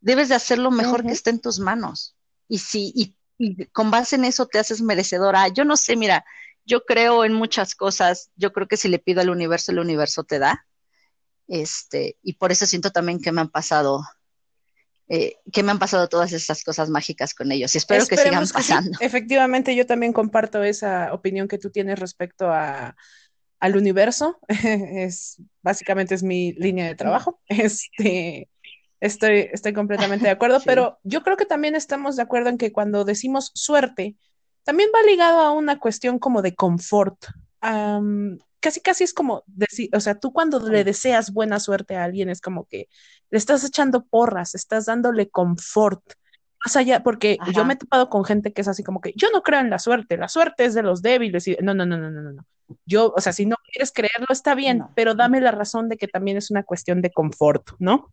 [0.00, 2.16] debes de hacer lo mejor que esté en tus manos.
[2.48, 5.48] Y si, y, y con base en eso te haces merecedora.
[5.48, 6.24] Yo no sé, mira,
[6.64, 8.30] yo creo en muchas cosas.
[8.36, 10.66] Yo creo que si le pido al universo, el universo te da.
[11.48, 14.04] Este, y por eso siento también que me han pasado,
[15.08, 17.74] eh, que me han pasado todas estas cosas mágicas con ellos.
[17.74, 18.72] Y espero que sigan Esperemos que sí.
[18.72, 18.98] pasando.
[19.00, 22.96] Efectivamente, yo también comparto esa opinión que tú tienes respecto a,
[23.60, 24.38] al universo.
[24.48, 27.40] Es, básicamente es mi línea de trabajo.
[27.48, 28.48] Este,
[29.00, 30.64] estoy, estoy completamente de acuerdo, Sí.
[30.66, 34.16] pero yo creo que también estamos de acuerdo en que cuando decimos suerte,
[34.64, 37.24] también va ligado a una cuestión como de confort.
[37.60, 42.04] Am, casi, casi es como decir, o sea, tú cuando le deseas buena suerte a
[42.04, 42.88] alguien es como que
[43.30, 46.02] le estás echando porras, estás dándole confort.
[46.64, 47.52] Más allá, porque Ajá.
[47.52, 49.70] yo me he topado con gente que es así como que yo no creo en
[49.70, 52.32] la suerte, la suerte es de los débiles y no, no, no, no, no, no,
[52.32, 52.44] no.
[52.84, 54.92] Yo, o sea, si no quieres creerlo está bien, No.
[54.96, 58.12] pero dame la razón de que también es una cuestión de confort, ¿no?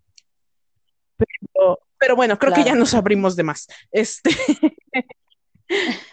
[1.18, 3.68] Pero, pero bueno, creo que ya nos abrimos de más.
[3.92, 4.30] Este,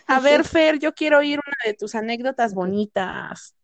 [0.07, 3.55] a ver, Fer, yo quiero oír una de tus anécdotas bonitas.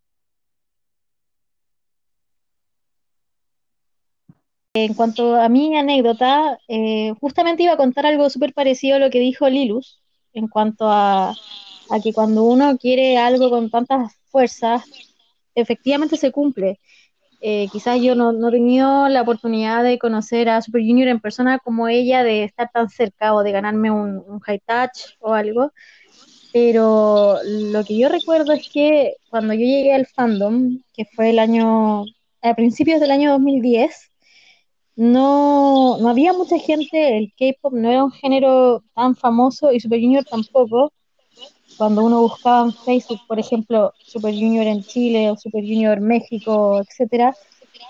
[4.75, 9.09] En cuanto a mi anécdota, eh, justamente iba a contar algo súper parecido a lo
[9.11, 10.03] que dijo Lilus,
[10.35, 14.85] en cuanto a, a que cuando uno quiere algo con tantas fuerzas,
[15.55, 16.79] efectivamente se cumple.
[17.41, 21.21] Eh, quizás yo no, no he tenido la oportunidad de conocer a Super Junior en
[21.21, 25.33] persona como ella, de estar tan cerca o de ganarme un, un high touch o
[25.35, 25.73] algo,
[26.53, 31.39] pero lo que yo recuerdo es que cuando yo llegué al fandom, que fue el
[31.39, 32.05] año,
[32.41, 34.11] a principios del año 2010,
[34.97, 40.01] no, no había mucha gente, el K-pop no era un género tan famoso y Super
[40.01, 40.93] Junior tampoco.
[41.77, 46.81] Cuando uno buscaba en Facebook, por ejemplo, Super Junior en Chile o Super Junior México,
[46.81, 47.35] etcétera,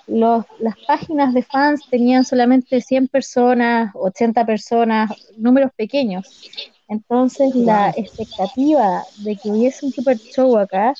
[0.07, 6.49] los, las páginas de fans tenían solamente 100 personas, 80 personas, números pequeños.
[6.89, 10.95] Entonces la expectativa de que hubiese un super show acá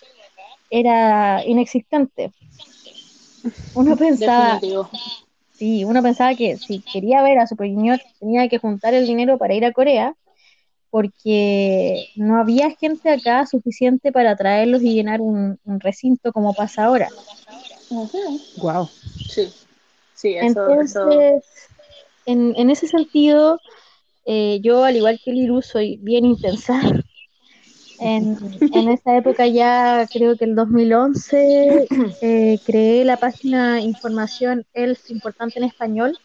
[0.71, 2.33] era inexistente.
[3.75, 4.61] Uno pensaba.
[5.53, 9.39] Sí, uno pensaba que si quería ver a Super Junior tenía que juntar el dinero
[9.39, 10.15] para ir a Corea,
[10.97, 16.87] porque no había gente acá suficiente para traerlos y llenar un, un recinto como pasa
[16.87, 17.11] ahora.
[18.57, 18.89] Wow.
[19.29, 19.53] Sí,
[20.15, 21.71] sí, eso, Entonces, eso.
[22.25, 23.61] en, en ese sentido,
[24.25, 26.81] eh, yo, al igual que Liru, soy bien intensa.
[28.01, 31.89] En, en esa época ya, creo que el 2011,
[32.23, 36.19] eh, creé la página Información ELF Importante en Español,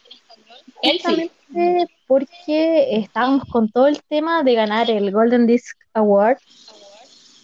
[0.82, 6.36] justamente porque estábamos con todo el tema de ganar el Golden Disc Award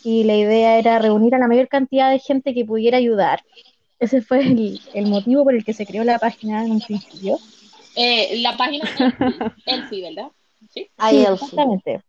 [0.04, 3.42] y la idea era reunir a la mayor cantidad de gente que pudiera ayudar.
[3.98, 7.38] Ese fue el, el motivo por el que se creó la página en un principio.
[7.96, 8.84] Eh, la página
[9.88, 10.28] sí, ¿verdad?
[10.68, 10.86] Sí.
[10.98, 12.02] Ay, Sí, exactamente.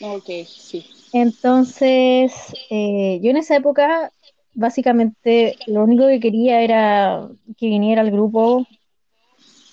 [0.00, 0.86] Ok, sí.
[1.12, 4.12] Entonces, eh, yo en esa época,
[4.54, 8.64] básicamente, lo único que quería era que viniera al grupo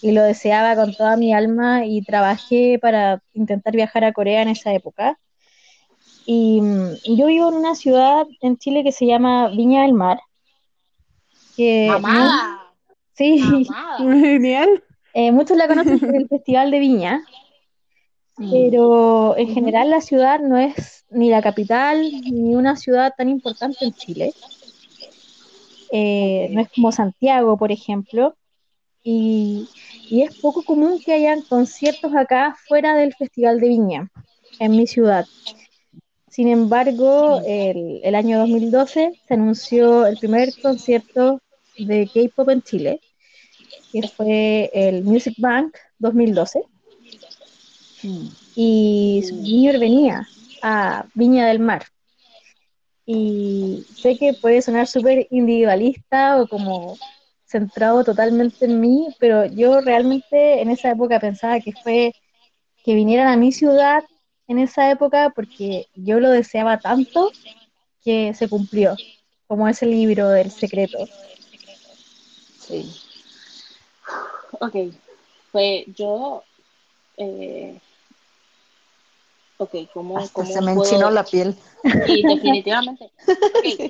[0.02, 4.50] y lo deseaba con toda mi alma y trabajé para intentar viajar a Corea en
[4.50, 5.18] esa época.
[6.28, 6.60] Y
[7.06, 10.20] yo vivo en una ciudad en Chile que se llama Viña del Mar,
[11.56, 12.62] que Amada.
[13.14, 13.40] sí,
[13.70, 13.98] Amada.
[14.20, 14.84] Genial.
[15.14, 17.24] eh, muchos la conocen por el Festival de Viña,
[18.52, 23.86] pero en general la ciudad no es ni la capital ni una ciudad tan importante
[23.86, 24.34] en Chile.
[25.92, 28.36] Eh, no es como Santiago, por ejemplo,
[29.06, 29.70] y,
[30.10, 34.12] es poco común que hayan conciertos acá fuera del Festival de Viña,
[34.60, 35.26] en mi ciudad.
[36.30, 41.40] Sin embargo, el, el año 2012 se anunció el primer concierto
[41.78, 43.02] de K-pop en Chile,
[43.92, 46.64] que fue el Music Bank 2012
[48.56, 50.28] y Super Junior venía
[50.62, 51.86] a Viña del Mar.
[53.06, 56.98] Y sé que puede sonar súper individualista o como
[57.60, 62.12] centrado totalmente en mí, pero yo realmente en esa época pensaba que fue
[62.84, 64.04] que vinieran a mi ciudad
[64.50, 67.32] en esa época porque yo lo deseaba tanto
[68.04, 68.96] que se cumplió,
[69.48, 70.98] como ese libro del secreto.
[72.60, 72.94] Sí.
[74.60, 74.76] Ok,
[75.54, 76.44] pues yo.
[77.18, 77.80] Eh,
[79.58, 81.56] ok, ¿cómo, Hasta cómo se me puedo- enchinó la piel.
[82.06, 83.12] Sí, definitivamente.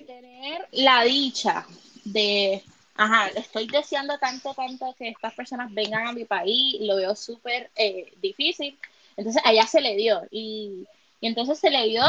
[0.06, 1.66] Tener la dicha
[2.06, 2.64] de,
[2.96, 7.70] ajá, estoy deseando tanto, tanto que estas personas vengan a mi país, lo veo súper
[7.76, 8.78] eh, difícil.
[9.18, 10.88] Entonces allá se le dio y,
[11.22, 12.04] y entonces se le dio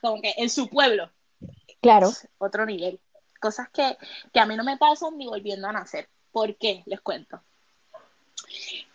[0.00, 1.10] como que en su pueblo,
[1.80, 3.00] Claro, otro nivel.
[3.40, 3.96] Cosas que,
[4.32, 6.08] que a mí no me pasan ni volviendo a nacer.
[6.30, 6.82] ¿Por qué?
[6.86, 7.40] Les cuento.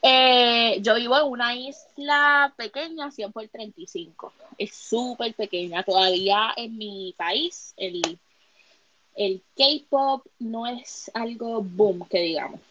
[0.02, 4.34] Eh, yo vivo en una isla pequeña, 100 por 35.
[4.58, 5.84] Es súper pequeña.
[5.84, 8.18] Todavía en mi país el,
[9.18, 12.62] el K-pop no es algo boom, que digamos.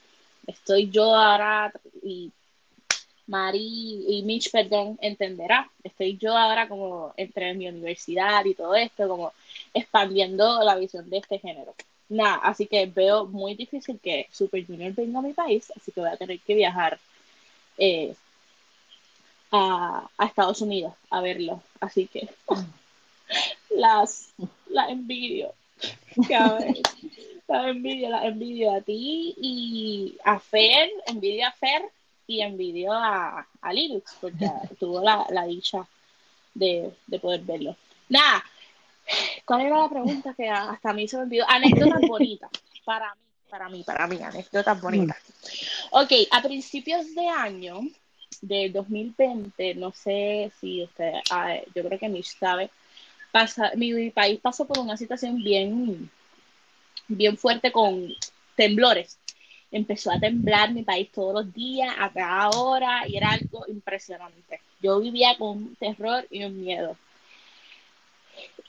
[0.46, 1.72] Estoy yo ahora
[2.02, 2.32] y
[3.26, 5.70] Mari y Mitch, perdón, entenderá.
[5.82, 9.32] Estoy yo ahora como entre mi universidad y todo esto, como
[9.74, 11.74] expandiendo la visión de este género.
[12.08, 16.00] Nada, así que veo muy difícil que Super Junior venga a mi país, así que
[16.00, 17.00] voy a tener que viajar
[17.78, 18.14] eh,
[19.50, 21.62] a, Estados Unidos a verlo.
[21.80, 22.28] Así que
[23.70, 24.32] las,
[24.68, 25.52] la envidio.
[27.48, 31.82] la envidio, la envidio a ti y a Fer, envidio a Fer
[32.26, 34.48] y envidio a, a Linux, porque
[34.80, 35.86] tuvo la, la dicha
[36.54, 37.76] de, de poder verlo.
[38.08, 38.44] Nada,
[39.44, 41.44] ¿cuál era la pregunta que hasta a mí se me olvidó?
[41.48, 42.50] Anécdotas bonitas,
[42.84, 45.18] para mí, para mí, para mí, anécdotas bonitas.
[45.92, 47.80] Ok, a principios de año,
[48.40, 52.70] del 2020, no sé si usted, ah, yo creo que Mish sabe,
[53.74, 56.10] mi, país pasó por una situación bien,
[57.08, 58.08] bien fuerte con
[58.54, 59.18] temblores.
[59.70, 64.60] Empezó a temblar mi país todos los días, a cada hora, y era algo impresionante.
[64.80, 66.96] Yo vivía con terror y un miedo.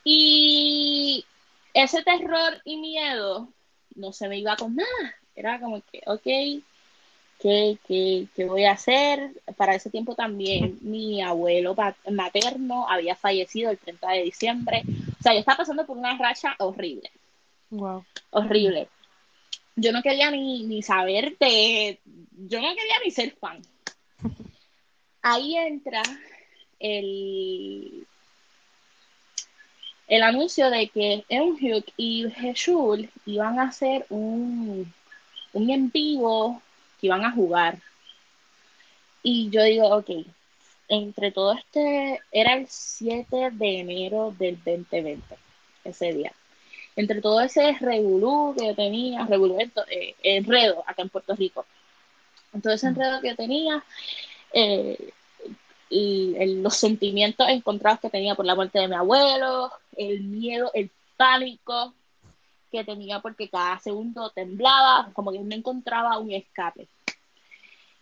[0.03, 1.25] Y
[1.73, 3.49] ese terror y miedo
[3.95, 5.15] no se me iba con nada.
[5.35, 6.63] Era como que, ok,
[7.39, 9.31] ¿Qué, qué, voy a hacer?
[9.57, 11.75] Para ese tiempo también mi abuelo
[12.09, 14.81] materno había fallecido el 30 de diciembre.
[15.19, 17.11] O sea, yo estaba pasando por una racha horrible.
[17.69, 18.03] Wow.
[18.31, 18.87] Horrible.
[19.75, 21.99] Yo no quería ni, ni saber de...
[22.49, 23.61] Yo no quería ni ser fan.
[25.21, 26.01] Ahí entra
[26.79, 28.07] el,
[30.07, 34.91] el anuncio de que Eunhyuk y Heshul iban a hacer un,
[35.53, 36.61] un en vivo
[36.99, 37.79] que iban a jugar.
[39.23, 40.09] Y yo digo, ok,
[40.87, 45.23] entre todo este, era el 7 de enero del 2020,
[45.83, 46.31] ese día.
[46.95, 51.65] Entre todo ese revolú que yo tenía, revolú, eh, enredo acá en Puerto Rico.
[52.53, 53.83] Entonces ese enredo que yo tenía,
[54.53, 55.11] eh,
[55.89, 60.89] y los sentimientos encontrados que tenía por la muerte de mi abuelo, el miedo, el
[61.15, 61.93] pánico,
[62.71, 66.87] que tenía porque cada segundo temblaba, como que no encontraba un escape.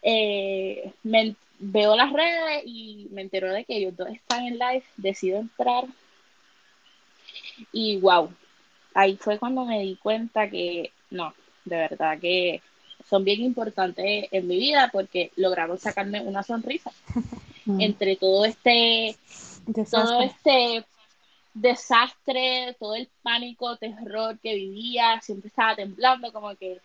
[0.01, 4.83] Eh, me, veo las redes y me entero de que ellos dos están en live,
[4.97, 5.85] decido entrar
[7.71, 8.29] y wow,
[8.93, 12.61] ahí fue cuando me di cuenta que no, de verdad que
[13.07, 16.91] son bien importantes en mi vida porque lograron sacarme una sonrisa
[17.65, 17.81] mm.
[17.81, 19.15] entre todo este
[19.89, 20.85] todo este
[21.55, 26.79] desastre, todo el pánico, terror que vivía, siempre estaba temblando, como que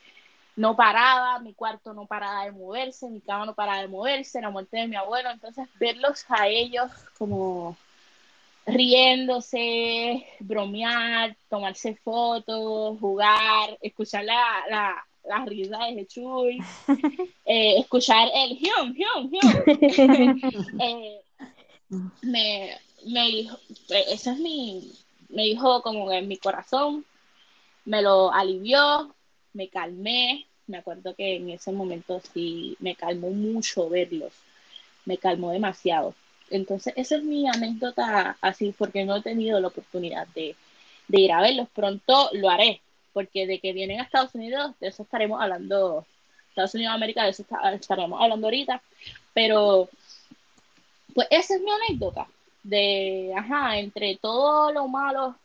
[0.56, 4.50] no paraba, mi cuarto no paraba de moverse, mi cama no paraba de moverse, la
[4.50, 7.76] muerte de mi abuelo, entonces verlos a ellos como
[8.66, 16.62] riéndose, bromear, tomarse fotos, jugar, escuchar la, la, la risa de Chuy,
[17.44, 20.40] eh, escuchar el hium, hium, hium.
[20.80, 21.20] eh,
[22.22, 24.92] me, me dijo, ese es mi,
[25.28, 27.04] me dijo como en mi corazón,
[27.84, 29.14] me lo alivió,
[29.52, 34.32] me calmé, me acuerdo que en ese momento sí me calmó mucho verlos,
[35.04, 36.14] me calmó demasiado.
[36.50, 40.56] Entonces, esa es mi anécdota así, porque no he tenido la oportunidad de,
[41.08, 41.68] de ir a verlos.
[41.74, 42.80] Pronto lo haré,
[43.12, 46.06] porque de que vienen a Estados Unidos, de eso estaremos hablando,
[46.48, 47.44] Estados Unidos América, de eso
[47.74, 48.82] estaremos hablando ahorita,
[49.32, 49.88] pero
[51.14, 52.26] pues esa es mi anécdota
[52.62, 55.36] de, ajá, entre todo lo malo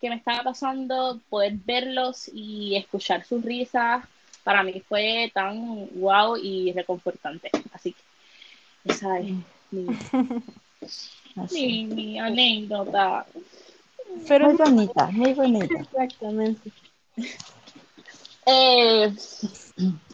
[0.00, 4.04] que me estaba pasando, poder verlos y escuchar sus risas,
[4.42, 7.50] para mí fue tan wow y reconfortante.
[7.72, 9.28] Así que esa es
[9.70, 9.86] mi,
[11.94, 13.26] mi, anécdota.
[14.26, 15.80] Pero muy bonita, muy bonita.
[15.80, 16.72] Exactamente.
[18.44, 19.14] Eh,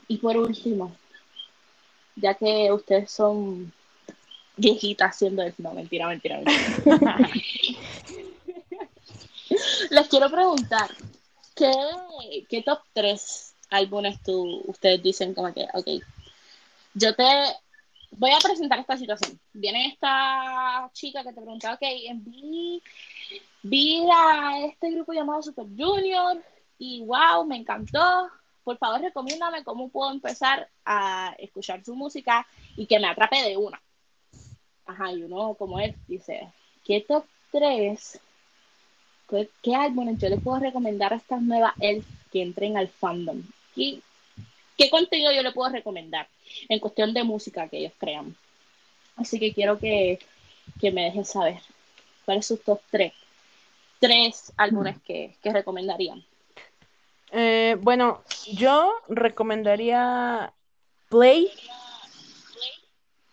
[0.07, 0.95] y por último,
[2.15, 3.73] ya que ustedes son
[4.59, 5.57] viejita haciendo eso.
[5.59, 7.19] No, mentira, mentira, mentira.
[9.91, 10.91] Les quiero preguntar,
[11.55, 11.73] ¿qué,
[12.49, 15.87] ¿qué top 3 álbumes tú, ustedes dicen como que, ok,
[16.95, 17.25] yo te
[18.13, 19.39] voy a presentar esta situación.
[19.53, 21.83] Viene esta chica que te pregunta, ok,
[22.15, 22.83] vi,
[23.63, 26.43] vi a este grupo llamado Super Junior
[26.79, 28.29] y wow, me encantó.
[28.65, 32.47] Por favor, recomiéndame cómo puedo empezar a escuchar su música
[32.77, 33.81] y que me atrape de una
[34.89, 36.49] ajá, y uno como él dice,
[36.85, 38.21] ¿qué top 3?
[39.63, 43.43] ¿Qué, álbumes yo le puedo recomendar a estas nuevas elf que entren al fandom?
[43.77, 44.03] Y
[44.77, 46.27] qué contenido yo le puedo recomendar
[46.69, 48.35] en cuestión de música que ellos crean.
[49.17, 50.19] Así que quiero que,
[50.81, 51.61] que me dejen saber
[52.25, 53.13] cuáles son sus top tres,
[54.01, 56.25] tres álbumes que, que recomendarían.
[57.31, 58.23] Eh, bueno,
[58.55, 60.53] yo recomendaría
[61.11, 61.51] Play,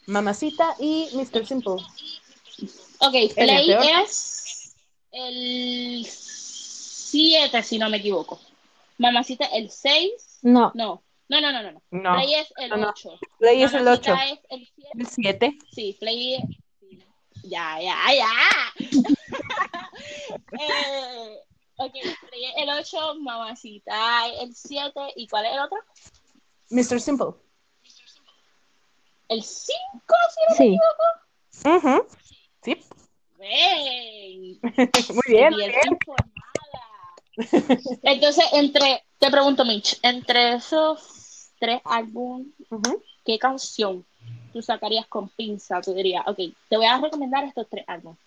[0.07, 1.45] Mamacita y Mr.
[1.45, 1.73] Simple.
[2.99, 3.71] Ok, ¿El Play
[4.03, 4.75] es
[5.11, 8.39] el 7, si no me equivoco.
[8.97, 10.39] Mamacita el 6.
[10.43, 11.71] No, No, no, no, no, no.
[11.71, 11.81] no.
[11.91, 12.89] No, Play es el no, no.
[12.89, 13.19] 8.
[13.39, 14.11] Play es el 8.
[14.11, 14.91] Mamacita es el 7.
[14.97, 15.57] El 7.
[15.71, 16.37] Sí, Play.
[17.43, 18.29] Ya, ya, ya.
[20.59, 21.39] eh,
[21.77, 21.91] ok,
[22.29, 24.99] Play es el 8, Mamacita el 7.
[25.15, 25.77] ¿Y cuál es el otro?
[26.69, 26.99] Mr.
[26.99, 27.44] Simple.
[29.27, 30.63] El 5, si no me sí.
[30.63, 31.03] equivoco.
[32.61, 32.77] Sí.
[33.37, 34.59] Ven.
[35.13, 35.49] Muy bien.
[35.49, 35.79] Bien muy bien.
[35.91, 36.41] informada.
[38.03, 42.47] Entonces, entre, te pregunto, Mitch, entre esos tres álbumes.
[43.25, 44.05] ¿qué canción
[44.53, 45.81] tú sacarías con pinza?
[45.81, 46.37] Tú dirías, ok,
[46.69, 48.19] te voy a recomendar estos tres álbumes.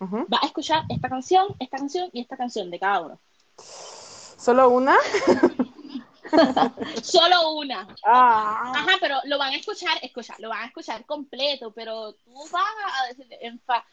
[0.00, 0.24] Ujú.
[0.28, 3.18] Vas a escuchar esta canción, esta canción y esta canción de cada uno.
[3.56, 4.96] ¿Solo una?
[7.02, 7.86] Solo una.
[8.04, 8.72] Ah.
[8.74, 12.62] Ajá, pero lo van a escuchar, escucha, lo van a escuchar completo, pero tú vas
[13.00, 13.84] a decir, en fa-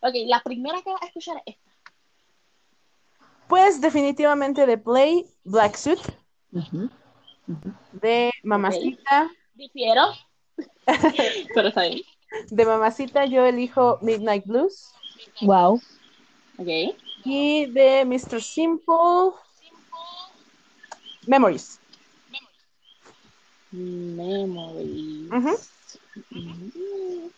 [0.00, 1.70] ok, la primera que vas a escuchar es esta.
[3.48, 6.00] Pues definitivamente de Play, Black Suit,
[7.92, 9.30] de Mamacita.
[9.54, 10.02] Difiero,
[11.54, 12.02] pero está bien.
[12.50, 14.92] De Mamacita yo elijo Midnight Blues.
[15.42, 15.80] Wow.
[16.58, 16.68] Ok.
[17.24, 18.42] Y de Mr.
[18.42, 19.32] Simple,
[21.26, 21.80] Memories.
[23.76, 25.28] Memories.
[26.30, 27.28] Mm.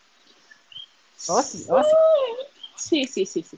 [1.28, 1.82] Oh, sí, oh,
[2.76, 3.56] Sí, sí, sí, sí.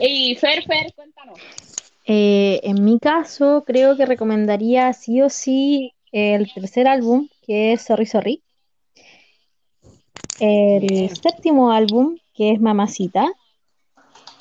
[0.00, 1.38] Y Fer, Fer, cuéntanos.
[2.04, 7.82] Eh, en mi caso, creo que recomendaría sí o sí el tercer álbum, que es
[7.82, 8.42] Sorry Sorry.
[10.40, 11.16] El Bien.
[11.16, 13.30] séptimo álbum, que es Mamacita.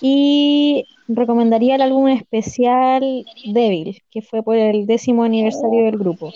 [0.02, 6.34] Y recomendaría el álbum especial Devil, que fue por el décimo aniversario del grupo.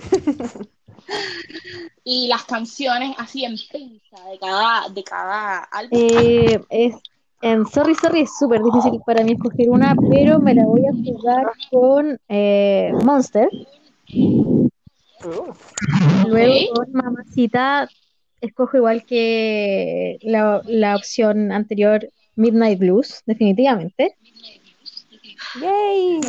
[2.04, 5.98] Y las canciones así en pinza de cada, de cada álbum.
[6.00, 6.94] Eh, es,
[7.42, 10.92] en Sorry Sorry es súper difícil para mí escoger una, pero me la voy a
[10.92, 13.48] jugar con eh, Monster.
[14.14, 14.68] Uh,
[16.28, 17.88] Luego con Mamacita
[18.40, 24.16] escojo igual que la, la opción anterior, Midnight Blues, definitivamente.
[25.60, 26.20] Yay.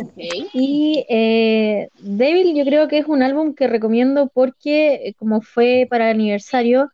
[0.52, 5.86] Y eh, Devil yo creo que es un álbum que recomiendo porque eh, como fue
[5.88, 6.90] para el aniversario,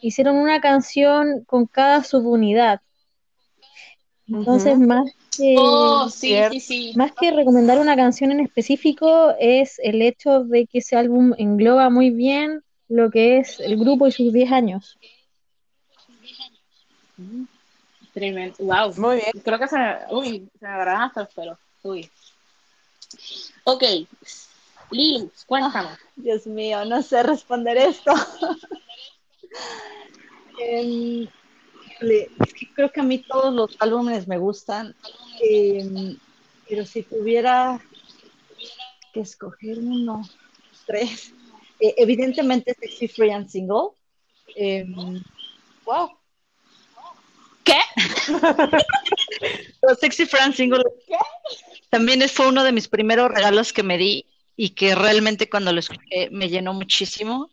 [0.00, 2.80] hicieron una canción con cada subunidad.
[4.28, 6.54] Entonces, más que, Oh, sí, Cierto.
[6.54, 6.92] sí, sí.
[6.96, 11.90] más que recomendar una canción en específico, es el hecho de que ese álbum engloba
[11.90, 14.98] muy bien lo que es el grupo y sus 10 años.
[18.20, 18.54] Tremendo.
[18.58, 18.92] Wow.
[18.98, 19.32] Muy bien.
[19.42, 21.58] Creo que se me, uy, se me agarran hasta los pelos.
[21.82, 22.10] Uy.
[23.64, 23.82] Ok.
[24.90, 25.98] Lilu, cuéntanos.
[26.16, 28.12] Dios mío, no sé responder esto.
[30.62, 31.26] Em,
[32.02, 34.94] es que creo que a mí todos los álbumes me gustan,
[35.40, 36.18] em,
[36.68, 37.80] pero si tuviera
[39.14, 40.20] que escoger uno,
[40.86, 41.32] tres,
[41.80, 43.92] eh, evidentemente Sexy Free and Single.
[44.54, 45.22] Em,
[45.86, 46.19] wow.
[47.70, 47.80] ¿Qué?
[49.80, 50.82] Pero Sexy Fran Single
[51.90, 55.72] también es- fue uno de mis primeros regalos que me di y que realmente cuando
[55.72, 57.50] lo escuché me llenó muchísimo.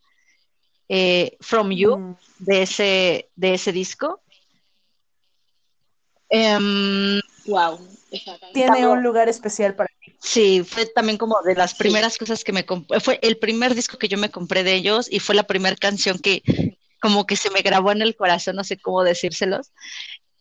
[0.89, 2.15] Eh, From You, Mm.
[2.39, 4.21] de ese, de ese disco.
[6.29, 7.79] Em, Wow.
[8.11, 8.53] Exactamente.
[8.53, 10.13] Tiene un lugar especial para mí.
[10.19, 11.77] sí, fue también como de las Sí.
[11.77, 12.99] primeras cosas que me compré.
[12.99, 16.19] Fue el primer disco que yo me compré de ellos y fue la primera canción
[16.19, 16.41] que
[17.01, 19.71] como que se me grabó en el corazón, no sé cómo decírselos.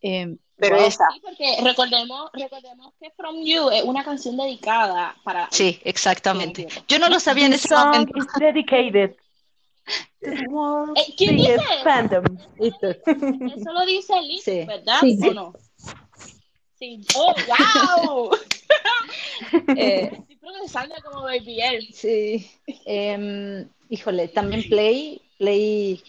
[0.01, 0.85] Em, pero Wow.
[0.87, 5.47] esa, Sí, porque recordemos, recordemos que From You es una canción dedicada para.
[5.51, 6.67] sí, exactamente.
[6.87, 8.17] Yo no lo sabía en ese song momento.
[8.17, 9.15] is dedicated
[10.21, 11.83] Eh, ¿quién biggest dice?
[11.83, 12.37] fandom.
[12.59, 14.65] Eso lo dice Liz, Sí.
[14.65, 14.99] ¿verdad?
[14.99, 15.17] Sí.
[15.29, 15.53] ¿O no?
[16.77, 17.01] Sí.
[17.15, 18.31] ¡Oh, wow!
[19.77, 21.87] Eh, Estoy procesando como Baby L.
[21.93, 22.49] sí.
[22.85, 26.03] Em, híjole, también Play, Play.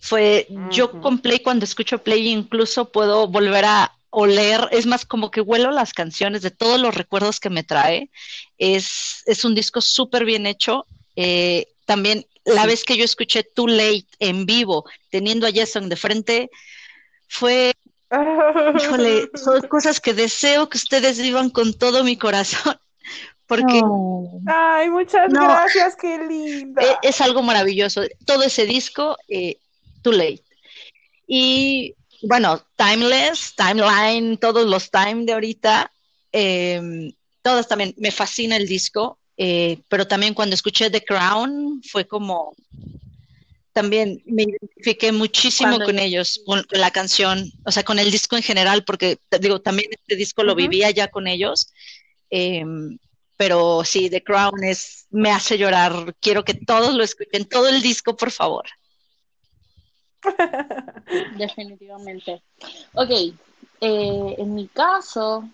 [0.00, 5.30] Fue, yo con Play, cuando escucho Play, incluso puedo volver a oler, es más como
[5.30, 8.10] que huelo las canciones de todos los recuerdos que me trae.
[8.58, 10.86] Es, es un disco súper bien hecho.
[11.16, 15.96] Eh, también la vez que yo escuché Too Late en vivo, teniendo a Jason de
[15.96, 16.50] frente,
[17.28, 17.72] fue,
[18.82, 22.78] híjole, son cosas que deseo que ustedes vivan con todo mi corazón,
[23.50, 24.40] porque Oh.
[24.46, 25.42] Ay, muchas No.
[25.44, 26.80] gracias, qué linda.
[26.82, 28.02] e- es algo maravilloso.
[28.24, 29.56] Todo ese disco, eh,
[30.02, 30.42] Too Late.
[31.26, 35.90] Y bueno, Timeless, Timeline, todos los Time de ahorita,
[36.32, 42.06] eh, todas también, me fascina el disco, eh, pero también cuando escuché The Crown fue
[42.06, 42.54] como,
[43.72, 48.10] también me identifiqué muchísimo Cuando- con ellos, con, con la canción, o sea, con el
[48.10, 51.72] disco en general, porque digo, también este disco lo vivía ya con ellos.
[52.32, 52.64] eh,
[53.40, 56.14] pero sí, The Crown es, me hace llorar.
[56.20, 58.66] Quiero que todos lo escuchen, todo el disco, por favor.
[61.38, 62.42] Definitivamente.
[62.92, 65.48] Ok, eh, en mi caso,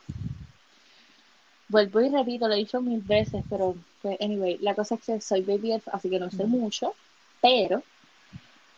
[1.68, 5.20] vuelvo y repito, lo he dicho mil veces, pero pues, anyway, la cosa es que
[5.20, 6.92] soy baby así que no sé mucho,
[7.40, 7.84] pero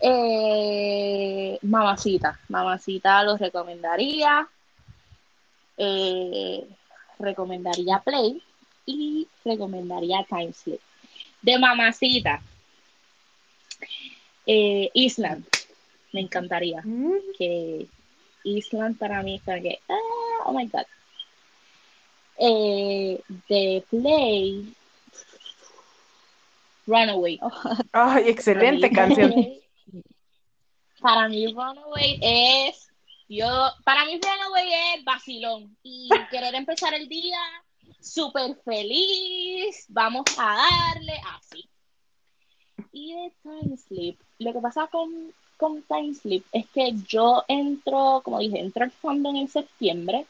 [0.01, 4.47] eh, mamacita, mamacita lo recomendaría,
[5.79, 6.69] eh,
[7.19, 8.43] recomendaría Play
[8.89, 10.81] y recomendaría Time Slip.
[11.43, 12.41] De mamacita,
[14.47, 15.45] eh, Island,
[16.13, 17.87] me encantaría Mm, que
[18.45, 20.87] Island para mí fue que, ah, oh my god.
[22.39, 24.73] Eh, de Play,
[26.87, 27.39] Runaway.
[27.93, 29.35] Ay, excelente Para mí, canción.
[31.01, 32.89] Para mí, Runaway es.
[33.29, 33.47] Yo,
[33.85, 35.77] para mí, Runaway es vacilón.
[35.83, 37.39] Y querer empezar el día
[38.01, 39.87] súper feliz.
[39.89, 41.69] Vamos a darle así.
[42.93, 48.23] Y de Time Sleep, lo que pasa con, con Time Sleep es que yo entro,
[48.25, 50.27] como dije, entro al fondo en septiembre,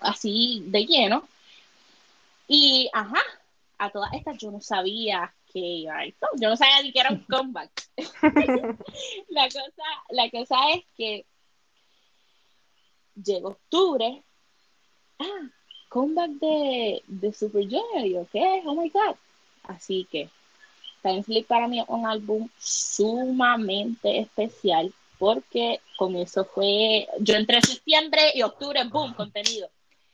[0.00, 1.28] así de lleno.
[2.48, 3.22] Y, ajá,
[3.78, 6.06] a todas estas yo no sabía que iba a.
[6.06, 7.88] Yo no sabía ni que era un comeback.
[9.28, 11.26] la, cosa, la cosa es que
[13.14, 14.24] llegó octubre.
[15.18, 15.50] Ah,
[15.90, 18.06] comeback de, de Super Junior.
[18.06, 18.62] Y yo, ¿qué?
[18.64, 19.16] Oh my God.
[19.64, 20.30] Así que
[21.02, 27.06] Time Sleep para mí es un álbum sumamente especial porque con eso fue.
[27.20, 29.68] Yo entré septiembre y octubre, boom, contenido.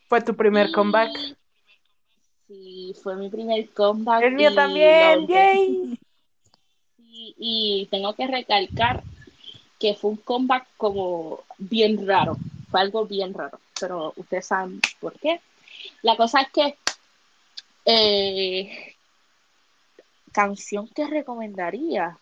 [0.08, 1.10] Fue tu primer Y- comeback.
[2.48, 4.22] Sí, fue mi primer comeback.
[4.22, 5.98] El mío y también, yay.
[6.98, 9.02] y, y tengo que recalcar
[9.80, 12.36] que fue un comeback como bien raro.
[12.70, 15.40] Fue algo bien raro, pero ustedes saben por qué.
[16.02, 16.76] La cosa es que
[17.84, 18.96] eh,
[20.32, 22.18] canción que recomendaría.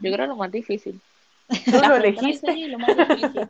[0.00, 1.00] Yo creo lo más difícil.
[1.48, 2.50] Tú lo elegiste.
[2.50, 3.48] es lo más difícil.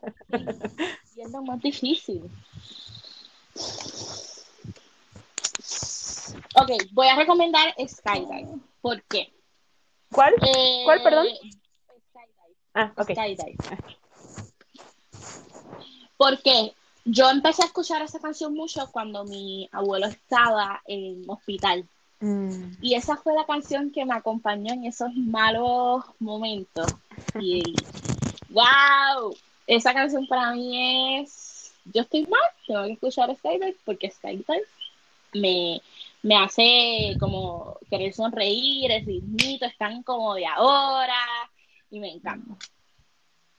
[1.15, 2.23] Y es lo más difícil.
[6.55, 8.59] Ok, voy a recomendar Skydive.
[8.81, 9.33] ¿Por qué?
[10.11, 10.35] ¿Cuál?
[10.43, 11.27] Eh, ¿Cuál, perdón?
[11.27, 12.57] Skydive.
[12.75, 13.11] Ah, ok.
[13.11, 13.57] Skydive.
[16.17, 16.75] Porque
[17.05, 21.87] yo empecé a escuchar esa canción mucho cuando mi abuelo estaba en hospital.
[22.21, 26.87] Mm, Y esa fue la canción que me acompañó en esos malos momentos.
[27.41, 27.75] Y
[28.51, 29.35] wow,
[29.67, 34.63] esa canción para mí es, yo estoy mal, tengo que escuchar Skydive porque Skydive
[35.35, 35.83] me,
[36.23, 41.15] me hace como querer sonreír, el ritmito, están como de ahora
[41.91, 42.55] y me encanta.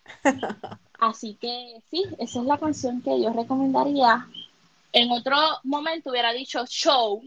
[1.09, 4.25] Así que sí, esa es la canción que yo recomendaría.
[4.93, 7.21] En otro momento hubiera dicho show,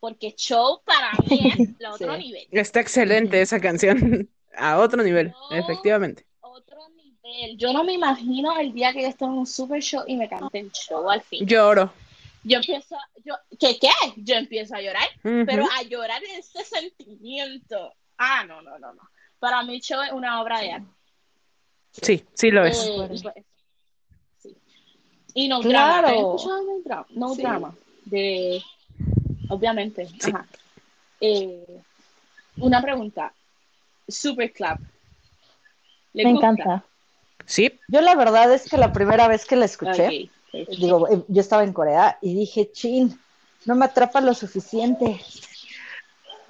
[0.00, 2.22] porque show para mí es el otro Sí.
[2.22, 2.46] nivel.
[2.50, 4.28] Está excelente esa canción.
[4.56, 6.24] A otro nivel, efectivamente.
[6.40, 7.58] Otro nivel.
[7.58, 10.28] Yo no me imagino el día que yo esté en un super show y me
[10.28, 11.44] cante el show al fin.
[11.46, 11.92] Lloro.
[12.44, 13.90] Yo empiezo, yo, ¿qué qué?
[14.16, 17.92] Yo empiezo a llorar, pero a llorar de ese sentimiento.
[18.16, 19.02] Ah, no, no, no, no.
[19.40, 20.86] Para mí show es una obra de arte.
[22.02, 22.86] Sí, sí lo es.
[22.86, 23.34] Eh, y pues,
[24.42, 24.56] sí.
[25.34, 26.08] Y no Claro.
[26.08, 26.34] drama.
[26.34, 27.42] ¿Has escuchado no Sí.
[27.42, 27.74] drama.
[28.04, 28.62] De,
[29.48, 30.06] obviamente.
[30.20, 30.30] Sí.
[30.30, 30.46] Ajá.
[31.20, 31.64] Eh,
[32.58, 33.32] una pregunta.
[34.06, 34.78] Super Club.
[36.12, 36.48] ¿Le Me gusta?
[36.48, 36.84] encanta.
[37.46, 40.30] Sí, Yo la verdad es que la primera vez que la escuché,
[40.78, 43.18] digo, eh, yo estaba en Corea y dije, chin,
[43.66, 45.20] no me atrapa lo suficiente.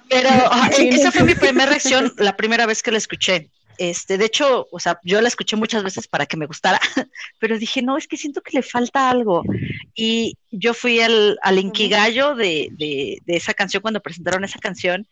[0.09, 3.49] Pero ah, esa fue mi primera reacción la primera vez que la escuché.
[3.77, 6.79] Este, de hecho, o sea, yo la escuché muchas veces para que me gustara,
[7.39, 9.43] pero dije, no, es que siento que le falta algo.
[9.93, 15.07] Y yo fui al, al Inkigayo de, de, de esa canción cuando presentaron esa canción.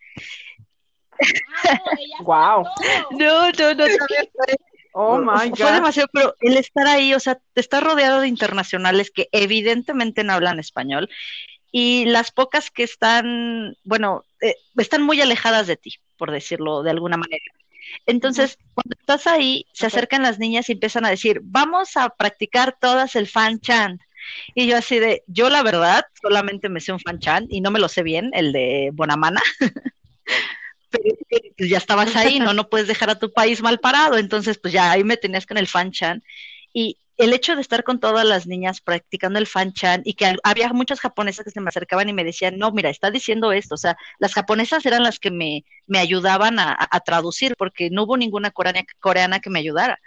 [1.64, 2.26] Ah, no,
[2.76, 3.06] fue.
[3.11, 3.85] No, no,
[4.35, 4.56] fue,
[4.95, 5.73] Oh my fue God.
[5.73, 10.34] demasiado, pero el estar ahí, o sea, te estás rodeado de internacionales que evidentemente no
[10.34, 11.10] hablan español
[11.72, 16.91] y las pocas que están, bueno, eh, están muy alejadas de ti, por decirlo de
[16.91, 17.44] alguna manera.
[18.05, 22.77] Entonces, cuando estás ahí, se acercan las niñas y empiezan a decir, vamos a practicar
[22.80, 24.01] todas el fan chant.
[24.55, 27.72] Y yo así de, yo la verdad solamente me sé un fan chan y no
[27.72, 29.41] me lo sé bien, el de Bonamana.
[30.89, 31.15] Pero
[31.57, 32.53] pues, ya estabas ahí, ¿no?
[32.53, 34.18] No puedes dejar a tu país mal parado.
[34.18, 36.23] Entonces, pues ya ahí me tenías con el fan chan.
[36.73, 40.35] Y el hecho de estar con todas las niñas practicando el fan chan y que
[40.43, 43.75] había muchas japonesas que se me acercaban y me decían, no, mira, está diciendo esto.
[43.75, 48.03] O sea, las japonesas eran las que me, me ayudaban a, a, traducir porque no
[48.03, 49.99] hubo ninguna coreana, coreana que me ayudara.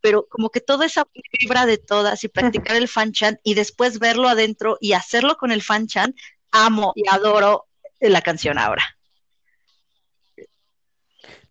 [0.00, 1.06] Pero como que toda esa
[1.38, 5.50] vibra de todas y practicar el fan chan y después verlo adentro y hacerlo con
[5.50, 6.14] el fan chan,
[6.52, 7.66] amo y adoro
[8.00, 8.96] la canción ahora.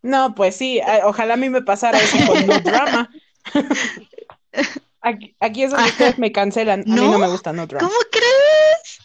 [0.02, 3.10] No, pues sí, ojalá a mí me pasara eso con No Drama.
[5.02, 6.82] Aquí, aquí, es donde ustedes me cancelan.
[6.82, 7.02] A ¿No?
[7.04, 7.88] mí no me gusta No Drama.
[7.88, 9.00] ¿Cómo crees?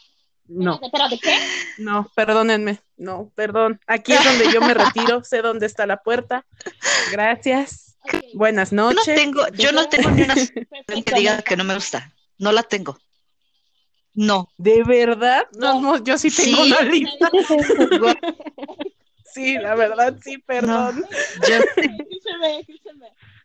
[0.46, 0.80] No.
[0.82, 1.36] Espérate, ¿qué?
[1.78, 2.80] No, perdónenme.
[2.96, 3.80] No, perdón.
[3.86, 5.22] Aquí es donde yo me retiro.
[5.24, 6.46] sé dónde está la puerta.
[7.12, 7.96] Gracias.
[8.02, 8.30] Okay.
[8.34, 9.14] Buenas Yo no noches.
[9.16, 10.34] tengo, yo no tengo ni una
[11.04, 12.12] que diga que no me gusta.
[12.38, 12.96] No la tengo.
[14.14, 14.48] No.
[14.56, 15.46] ¿De verdad?
[15.58, 16.72] No, no, yo sí tengo Sí.
[16.72, 17.30] una lista.
[19.34, 21.04] Sí, la verdad, sí, perdón.
[21.48, 21.82] Yo-.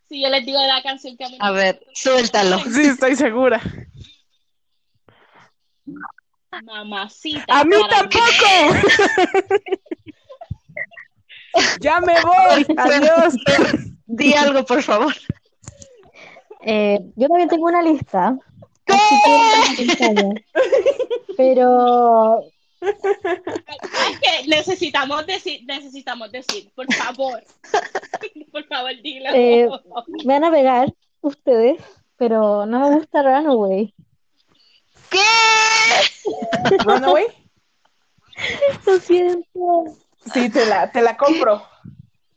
[0.09, 2.59] Si yo les digo la canción que a mí a ver, suéltalo.
[2.59, 3.61] Sí, estoy segura.
[6.63, 7.45] Mamacita.
[7.47, 8.23] ¡A mí tampoco!
[11.81, 12.65] ya me voy.
[12.77, 13.35] Adiós.
[14.05, 15.13] Di algo, por favor.
[16.61, 18.37] Eh, yo también tengo una lista.
[18.85, 20.35] Acompaña.
[21.35, 22.43] Pero
[24.21, 27.43] que necesitamos decir, necesitamos decir, por favor.
[28.51, 29.29] por favor, dilo.
[29.33, 29.69] Eh,
[30.25, 31.81] me van a pegar ustedes,
[32.17, 33.93] pero no me gusta Runaway.
[35.09, 35.19] ¿Qué?
[36.83, 37.25] Runaway.
[38.85, 39.85] Lo siento.
[40.33, 41.63] Sí, te la, te la compro.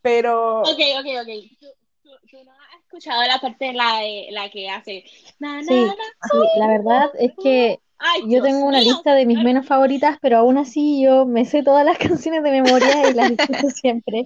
[0.03, 1.29] Pero Ok, ok, ok.
[1.61, 1.67] ¿Tú,
[2.03, 5.05] tú, tú no has escuchado la parte de la, de, la que hace.
[5.39, 5.95] Na, na, Sí, na.
[5.95, 8.93] sí, la verdad es que Ay, yo Dios tengo una mío.
[8.95, 12.51] lista de mis menos favoritas, pero aún así yo me sé todas las canciones de
[12.51, 14.25] memoria y las escucho siempre.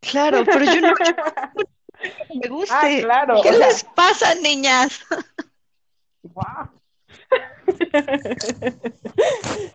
[0.00, 1.16] Claro, pero yo no me.
[2.70, 3.40] Ah, claro.
[3.42, 5.00] ¿Qué o sea, les pasa, niñas?
[6.22, 6.68] guau.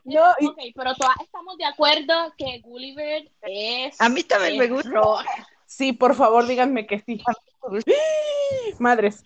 [0.05, 3.99] no, y- Ok, pero todas estamos de acuerdo que Gulliver es.
[4.01, 5.01] A mí también me gusta.
[5.65, 7.22] sí, por favor, díganme que sí.
[8.80, 9.23] Madres.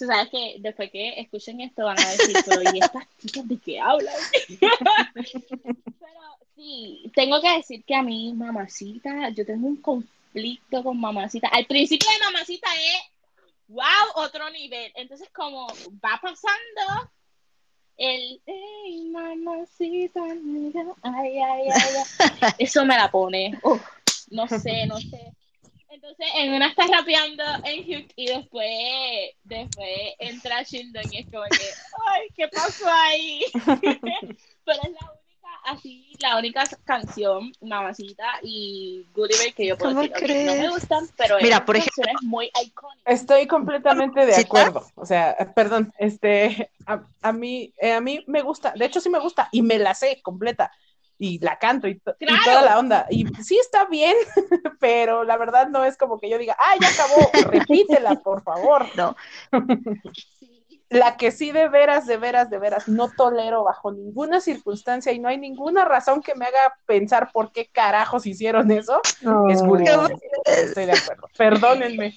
[0.00, 3.58] Tú sabes que después que escuchen esto van a decir, pero ¿y estas chicas de
[3.58, 4.14] qué hablan?
[5.20, 11.48] pero sí, tengo que decir que a mí, mamacita, yo tengo un conflicto con mamacita.
[11.48, 13.02] Al principio de mamacita es,
[13.68, 14.90] wow, otro nivel.
[14.94, 15.66] Entonces, como
[16.02, 17.10] va pasando
[17.98, 21.94] el, hey, mamacita, mira, ay, ay, ay,
[22.40, 23.52] ay", eso me la pone.
[23.62, 23.82] Uf,
[24.30, 25.34] no sé, no sé.
[25.90, 28.68] Entonces, en una está rapeando en Hook y después,
[29.42, 29.88] después
[30.20, 31.66] entra Shildon y es como que,
[32.06, 33.44] ay, ¿qué pasó ahí?
[33.64, 40.02] Pero es la única, así, la única canción, Mamacita y Gulliver que yo puedo ¿Cómo
[40.02, 43.20] decir, ok, no me gustan, pero Mira, es por canciones muy icónicas.
[43.20, 44.86] Estoy completamente de ¿Sí, acuerdo.
[44.94, 49.10] O sea, perdón, este, a, a mí, eh, a mí me gusta, de hecho sí
[49.10, 50.70] me gusta y me la sé completa
[51.22, 52.42] y la canto y, to- y Claro.
[52.44, 53.06] toda la onda.
[53.10, 54.16] Y sí está bien,
[54.80, 58.86] pero la verdad no es como que yo diga, ah, ya acabó, repítela, por favor.
[58.96, 59.14] No.
[60.92, 65.20] La que sí de veras, de veras, de veras no tolero bajo ninguna circunstancia y
[65.20, 69.00] no hay ninguna razón que me haga pensar por qué carajos hicieron eso,
[69.48, 70.16] es Gulliver.
[70.46, 71.28] Estoy de acuerdo.
[71.38, 72.16] Perdónenme.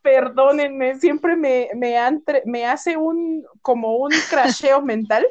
[0.00, 5.26] Perdónenme, siempre me, me hace un como un crasheo mental.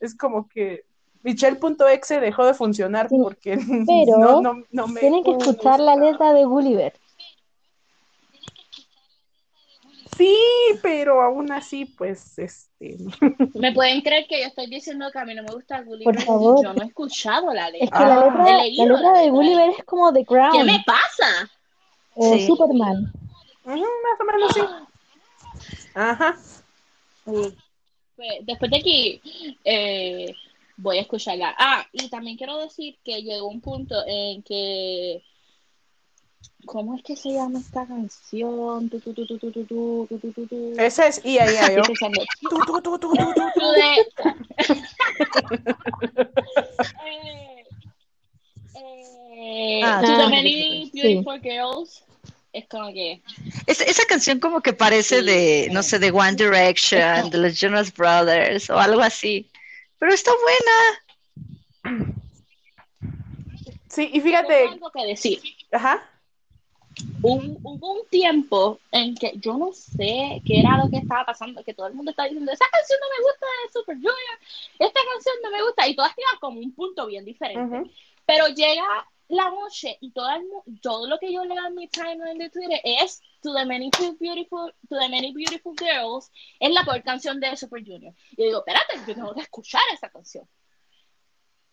[0.00, 0.84] Es como que
[1.26, 5.96] Michelle.exe dejó de funcionar Sí, porque pero no, no, no me Tienen que escuchar la
[5.96, 6.92] letra de Gulliver.
[10.16, 10.34] Sí,
[10.82, 12.96] pero aún así, pues, este.
[13.54, 16.14] ¿Me pueden creer que yo estoy diciendo que a mí no me gusta Gulliver?
[16.14, 16.64] Por favor.
[16.64, 17.98] Yo no he escuchado la Es letra.
[17.98, 18.24] que la Ah.
[18.24, 19.30] letra, la letra la de.
[19.30, 21.50] Gulliver es como The ¿Qué Crown me pasa?
[22.14, 22.46] o Sí.
[22.46, 23.12] Superman.
[23.64, 24.60] más o menos sí.
[25.94, 26.36] Ajá.
[27.24, 27.52] Pues,
[28.46, 29.20] después de aquí,
[29.64, 30.34] eh,
[30.76, 31.54] voy a escucharla.
[31.58, 35.22] Ah, y también quiero decir que llegó un punto en que.
[36.64, 38.88] ¿Cómo es que se llama esta canción?
[38.88, 40.74] Tu, tu, tu, tu, tu, tu, tu, tu, tu, tu, tu.
[40.78, 41.86] Esa es IA, Estoy yo.
[41.86, 43.32] pensando, Tu, tu, tu, tu, tu, tu.
[43.34, 44.06] tú de-
[47.14, 47.64] Eh,
[48.74, 51.00] eh, Ah, to the ah, many sí.
[51.00, 52.04] beautiful girls.
[52.52, 53.22] Es como que.
[53.66, 55.26] Es- esa canción como que parece Sí.
[55.26, 59.48] de, no sé, de One Direction, de los Jonas Brothers o algo así.
[59.98, 62.06] Pero está buena.
[63.88, 65.40] Sí, y Tengo fíjate, algo que decir.
[65.72, 66.10] ajá.
[67.22, 71.64] un, hubo un tiempo en que yo no sé qué era lo que estaba pasando,
[71.64, 74.38] que todo el mundo estaba diciendo, esa canción no me gusta de Super Junior,
[74.78, 77.78] esta canción no me gusta, y todas tenían como un punto bien diferente.
[77.78, 77.90] Ujú.
[78.26, 78.84] Pero llega
[79.28, 82.80] la noche y todo, el, todo lo que yo leo en mi timeline de Twitter
[82.84, 86.30] es To the Many Beautiful, to the many beautiful Girls,
[86.60, 88.14] es la peor canción de Super Junior.
[88.32, 90.48] Y yo digo, espérate, yo tengo que escuchar esa canción.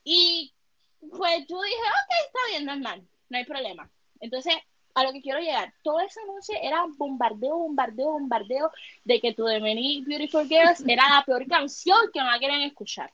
[0.04, 0.54] Y
[1.00, 3.90] pues yo dije, ok, está bien, normal, no hay problema.
[4.20, 4.56] Entonces,
[4.96, 8.72] a lo que quiero llegar, toda esa noche era bombardeo, bombardeo, bombardeo
[9.04, 13.12] de que To the Many Beautiful Girls era la peor canción que la querían escuchar.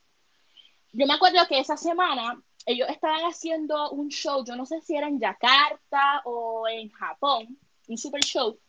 [0.91, 4.95] Yo me acuerdo que esa semana ellos estaban haciendo un show, yo no sé si
[4.95, 8.59] era en Yakarta o en Japón, un super show,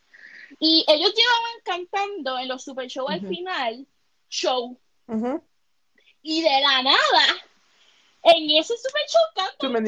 [0.58, 3.28] y ellos llevaban cantando en los super shows al Ujú.
[3.28, 3.86] final,
[4.30, 5.44] show, Ujú.
[6.22, 7.26] y de la nada,
[8.22, 9.84] en ese super show cantan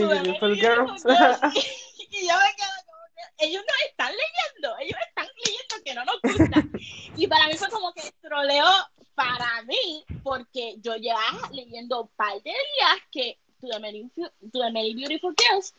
[0.56, 1.04] Girls.
[2.10, 6.04] y yo me quedo como que ellos no están leyendo, ellos están leyendo que no
[6.04, 6.62] nos gusta.
[7.16, 8.66] y para mí fue como que troleo
[9.14, 14.30] para mí, porque yo llevaba leyendo un par de días que To the Many, To
[14.52, 15.74] the Many Beautiful Girls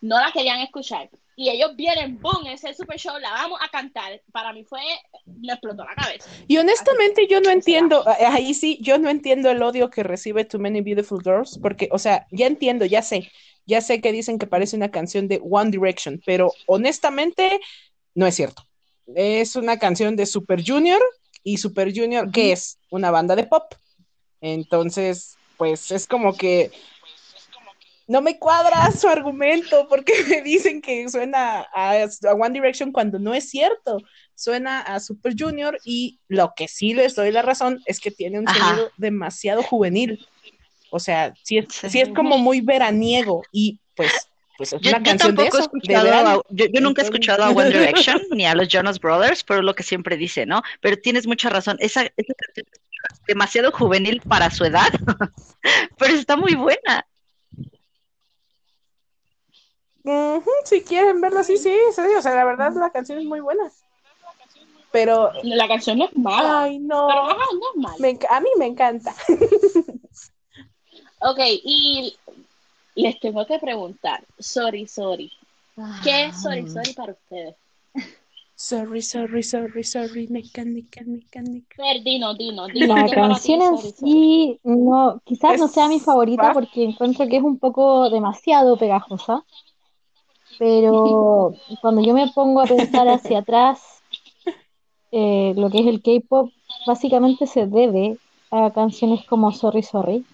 [0.00, 1.10] no la querían escuchar.
[1.38, 4.22] Y ellos vienen, boom, ese super show, la vamos a cantar.
[4.32, 4.80] Para mí fue,
[5.26, 6.30] me explotó la cabeza.
[6.48, 10.58] Y honestamente yo no entiendo, ahí sí, yo no entiendo el odio que recibe Too
[10.58, 13.30] Many Beautiful Girls, porque, o sea, ya entiendo, ya sé,
[13.66, 17.60] ya sé que dicen que parece una canción de One Direction, pero honestamente
[18.14, 18.62] no es cierto.
[19.14, 21.02] Es una canción de Super Junior
[21.42, 22.78] y Super Junior, ¿qué es?
[22.90, 23.74] Una banda de pop.
[24.40, 26.70] Entonces, pues es como que
[28.08, 33.18] no me cuadra su argumento porque me dicen que suena a, a One Direction cuando
[33.18, 33.98] no es cierto
[34.34, 38.38] suena a Super Junior y lo que sí les doy la razón es que tiene
[38.38, 38.68] un Ajá.
[38.70, 40.26] sonido demasiado juvenil.
[40.90, 42.00] O sea, sí es, Sí.
[42.00, 44.12] es como muy veraniego y pues,
[44.56, 45.46] pues es Yo, una yo canción de he
[46.04, 49.62] a- yo, yo nunca he escuchado a One Direction ni a los Jonas Brothers, pero
[49.62, 50.62] lo que siempre dice, ¿no?
[50.80, 54.88] Pero tienes mucha razón, esa, esa canción es demasiado juvenil para su edad,
[55.98, 57.06] pero está muy buena.
[60.64, 63.70] Si quieren verlo así, sí, sí, o sea, la verdad la canción es muy buena.
[64.90, 66.54] Pero, La canción no es mala.
[66.58, 67.98] ay, no, Pero ajá, no es mala.
[68.00, 69.14] me enc- a mí me encanta.
[71.20, 72.16] Ok, y
[72.96, 75.32] les tengo que preguntar, sorry, sorry.
[76.02, 77.56] ¿Qué es sorry, sorry para ustedes?
[78.56, 81.78] Sorry, sorry, sorry, sorry, mecánica, mecánica.
[81.82, 82.98] Fer, dino, dino, dino.
[82.98, 84.22] La ¿qué para ti canción en sorry, sorry?
[84.22, 89.44] sí, no, quizás no sea mi favorita porque encuentro que es un poco demasiado pegajosa,
[90.58, 94.02] pero cuando yo me pongo a pensar hacia atrás,
[95.12, 96.50] eh, lo que es el K-pop
[96.86, 98.18] básicamente se debe
[98.50, 100.24] a canciones como Sorry Sorry.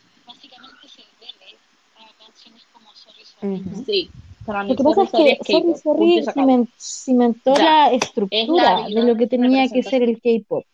[3.87, 4.11] Sí,
[4.47, 6.25] para mí Lo que pasa sorry, es sorry que es Sorry K-pop, punto y Sorry
[6.25, 7.65] se cimen- cimentó Ya.
[7.65, 10.65] la Es estructura la de lo que tenía que ser el K-pop,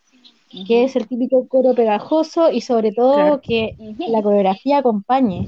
[0.67, 3.41] que es el típico coro pegajoso y sobre todo Claro.
[3.43, 5.47] que la coreografía acompañe.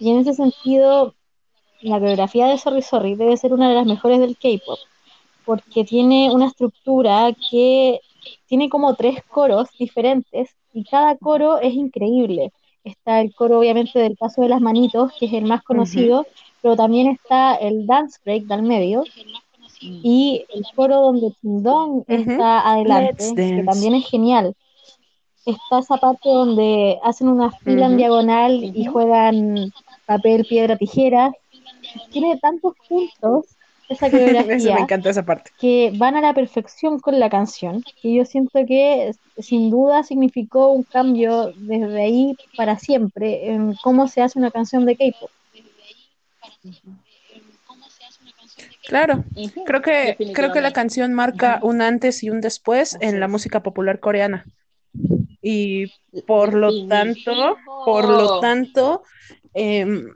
[0.00, 1.14] Y en ese sentido,
[1.80, 4.78] la coreografía de Sorry Sorry debe ser una de las mejores del K-pop,
[5.44, 8.00] porque tiene una estructura que
[8.46, 12.52] tiene como tres coros diferentes y cada coro es increíble.
[12.84, 16.26] Está el coro, obviamente, del paso de las manitos, que es el más conocido,
[16.62, 19.04] pero también está el dance break del medio
[19.80, 24.54] y el coro donde Chindong está adelante, que también es genial.
[25.46, 29.72] Está esa parte donde hacen una fila en diagonal y juegan
[30.06, 31.32] papel, piedra, tijera.
[32.10, 33.46] Tiene tantos puntos
[33.88, 35.50] esa Eso me coreografía encanta esa parte.
[35.58, 40.68] que van a la perfección con la canción, que yo siento que sin duda significó
[40.68, 45.30] un cambio desde ahí para siempre en cómo se hace una canción de K-pop.
[48.86, 49.24] Claro,
[49.66, 53.62] creo que, creo que la canción marca un antes y un después en la música
[53.62, 54.46] popular coreana.
[55.42, 55.92] Y
[56.26, 59.02] por lo tanto, por lo tanto,
[59.52, 60.08] em,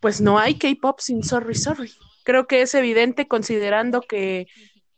[0.00, 1.92] pues no hay K-pop sin Sorry Sorry.
[2.24, 4.46] Creo que es evidente considerando que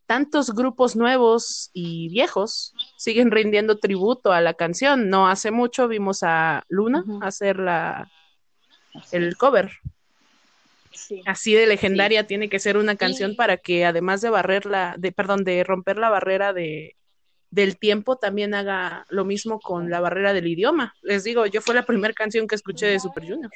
[0.06, 5.10] tantos grupos nuevos y viejos siguen rindiendo tributo a la canción.
[5.10, 8.10] No hace mucho vimos a Luna hacer la,
[9.12, 9.70] el cover.
[10.92, 11.22] Sí.
[11.26, 15.12] Así de legendaria tiene que ser una canción para que además de barrer la, de,
[15.12, 16.96] perdón, de romper la barrera de
[17.50, 20.94] del tiempo, también haga lo mismo con la barrera del idioma.
[21.02, 23.50] Les digo, yo fue la primera canción que escuché de Super Junior.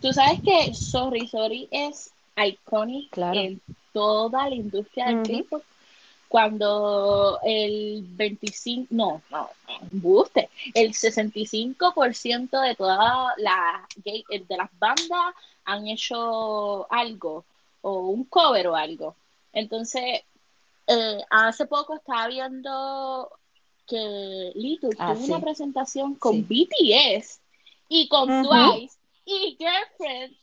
[0.00, 3.38] Tú sabes que Sorry Sorry es iconic Claro.
[3.38, 3.60] en
[3.92, 5.44] toda la industria del Ujú.
[5.44, 5.62] K-pop.
[6.28, 9.48] Cuando el 25, no, no,
[9.92, 17.44] embuste, el 65% de todas las gay- de las bandas han hecho algo
[17.82, 19.14] o un cover o algo.
[19.52, 20.22] Entonces,
[20.88, 23.30] eh, hace poco estaba viendo
[23.86, 25.30] que Lito Ah, tuvo sí.
[25.30, 26.42] una presentación con Sí.
[26.42, 27.40] BTS
[27.88, 28.42] y con.
[28.42, 28.96] Twice
[29.26, 30.34] y Girlfriend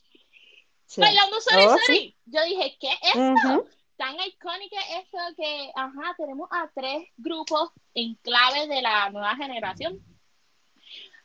[0.86, 1.00] Sí.
[1.00, 2.14] bailando Sorry Oh, Sorry.
[2.26, 3.66] Yo dije, ¿qué es Ujú.
[3.96, 9.98] tan icónica esto que, ajá, tenemos a tres grupos en clave de la nueva generación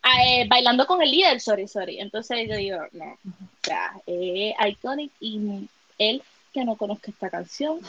[0.03, 1.99] eh, bailando con el líder, sorry, sorry.
[1.99, 5.68] Entonces yo digo, no, o sea, es iconic y
[5.98, 6.23] él
[6.53, 7.80] que no conozca esta canción,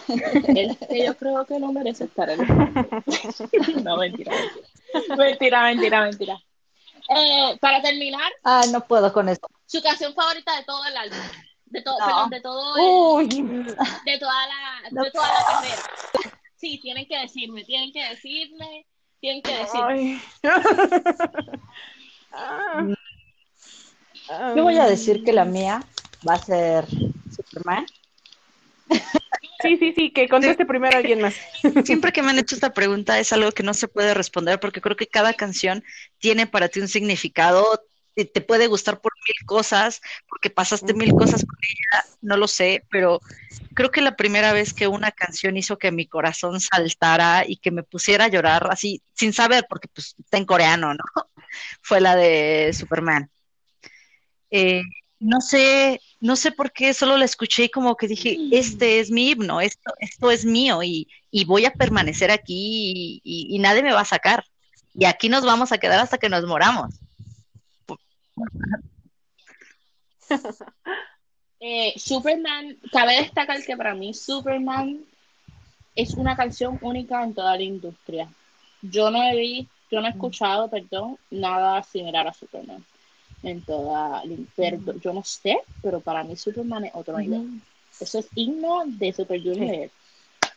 [0.55, 2.47] él que yo creo que no merece estar en el
[3.85, 5.17] No, mentira, mentira.
[5.17, 6.43] Mentira, mentira, mentira.
[7.09, 9.41] Eh, para terminar, Ah, no puedo con eso.
[9.71, 11.19] Su canción favorita de todo el álbum.
[11.67, 12.07] De todo, No.
[12.07, 13.65] perdón, de todo el, Uy,
[14.05, 15.83] de toda la, de toda la carrera.
[16.57, 18.87] Sí, tienen que decirme, tienen que decirme,
[19.21, 20.21] tienen que decirme.
[22.33, 22.95] ay.
[24.57, 25.85] Yo voy a decir que la mía
[26.29, 26.87] va a ser
[27.35, 27.87] Superman.
[29.63, 31.35] Sí, sí, sí, que conteste primero alguien más.
[31.85, 34.81] Siempre que me han hecho esta pregunta es algo que no se puede responder porque
[34.81, 35.85] creo que cada canción
[36.19, 37.81] tiene para ti un significado,
[38.15, 42.85] te, puede gustar por mil cosas, porque pasaste mil cosas con ella, no lo sé,
[42.91, 43.21] pero
[43.75, 47.71] creo que la primera vez que una canción hizo que mi corazón saltara y que
[47.71, 51.05] me pusiera a llorar así, sin saber, porque pues está en coreano, ¿no?
[51.83, 53.31] Fue la de Superman.
[54.51, 54.83] Eh,
[55.19, 59.11] no sé, no sé por qué, solo la escuché y como que dije, este es
[59.11, 63.93] mi himno, esto, esto es mío y, y voy a permanecer aquí y nadie me
[63.93, 64.45] va a sacar.
[64.95, 67.01] Y aquí nos vamos a quedar hasta que nos moramos.
[71.63, 75.05] Eh, Superman, cabe destacar que para mí Superman
[75.95, 78.33] es una canción única en toda la industria.
[78.81, 82.83] Yo no he visto, yo no he escuchado, perdón, nada similar a Superman
[83.43, 87.61] en toda la pero yo no sé, pero para mí Superman es otro nivel.
[87.99, 89.91] Eso es himno de Super Junior,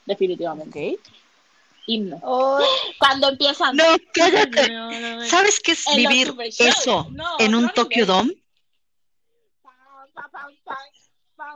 [0.05, 0.99] definitivamente.
[1.85, 2.19] Himno.
[2.23, 2.59] Oh,
[2.99, 3.75] Cuando empiezan.
[3.75, 3.83] No,
[4.13, 4.69] cállate.
[4.69, 5.25] No, no, no.
[5.25, 8.05] ¿Sabes qué es vivir eso No, en un Tokyo.
[8.05, 8.35] Dome?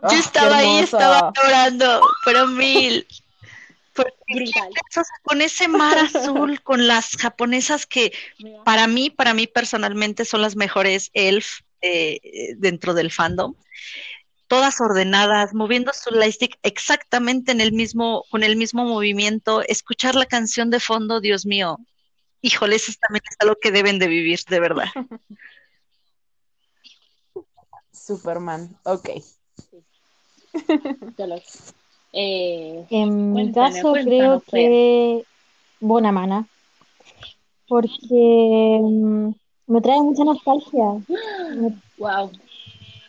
[0.02, 3.08] Ah, Yo estaba ahí, estaba llorando, pero mil.
[5.24, 8.64] Con ese mar azul, con las japonesas que Mira.
[8.64, 13.56] para mí, para mí personalmente son las mejores elf eh, eh, dentro del fandom.
[14.48, 20.26] Todas ordenadas, moviendo su lightstick exactamente en el mismo, con el mismo movimiento, escuchar la
[20.26, 21.78] canción de fondo, Dios mío.
[22.42, 24.86] Híjole, eso también es algo que deben de vivir, de verdad.
[27.92, 29.10] Superman, ok.
[32.14, 35.26] Eh, En mi caso creo que
[35.80, 36.48] Bonamana,
[37.68, 39.30] porque mm,
[39.68, 40.84] me trae mucha nostalgia.
[41.98, 42.30] Wow.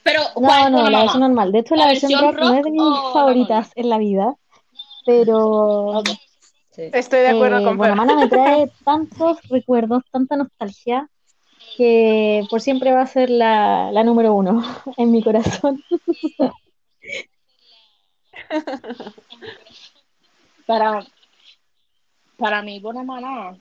[0.09, 1.53] Pero, No, ¿cuál no, la la versión normal.
[1.53, 3.89] De hecho, ¿La la versión versión rock no es de rock mis o favoritas en
[3.91, 4.35] la vida,
[5.05, 6.03] pero
[6.71, 6.89] sí.
[6.93, 7.91] Estoy de acuerdo eh, con Fer.
[7.91, 11.11] Bonamana me trae tantos recuerdos, tanta nostalgia,
[11.77, 14.63] que por siempre va a ser la, la número uno
[14.97, 15.85] en mi corazón.
[20.67, 21.05] Para,
[22.37, 23.59] para mí, Bonamana,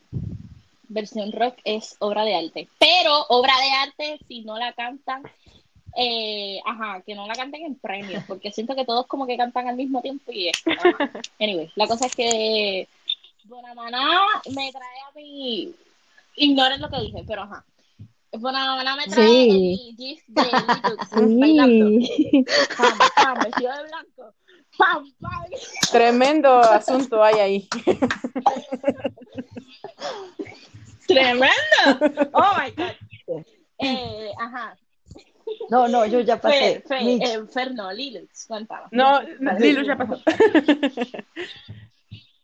[0.89, 2.67] versión rock es obra de arte.
[2.79, 5.23] Pero obra de arte, si no la cantan,
[5.99, 9.67] eh, ajá, que no la canten en premios, porque siento que todos como que cantan
[9.67, 10.63] al mismo tiempo y es.
[11.39, 12.87] Anyway, la cosa es que
[13.45, 13.99] Bonamana
[14.55, 15.73] me trae a mí.
[16.35, 17.65] Ignoren lo que dije, pero ajá.
[18.31, 19.87] Bonamana me trae Sí.
[19.89, 20.43] el gif de
[21.39, 21.99] bailando.
[22.05, 22.45] Sí.
[22.77, 24.33] Pam, pam, vestido de blanco.
[24.77, 25.45] Pam, pam.
[25.91, 27.67] Tremendo asunto hay ahí.
[31.07, 31.49] Tremendo.
[32.33, 32.93] Oh my God.
[33.79, 34.77] Eh, ajá.
[35.69, 36.81] No, no, yo ya pasé.
[36.81, 38.47] Fer, Fer, eh, Fer no, Lilux.
[38.91, 39.59] No, Vale.
[39.59, 40.21] Lilu ya pasó.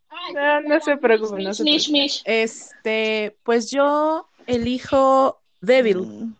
[0.10, 2.22] Ay, No, no se preocupen, no se mish.
[2.26, 6.34] Este, pues yo elijo Devil.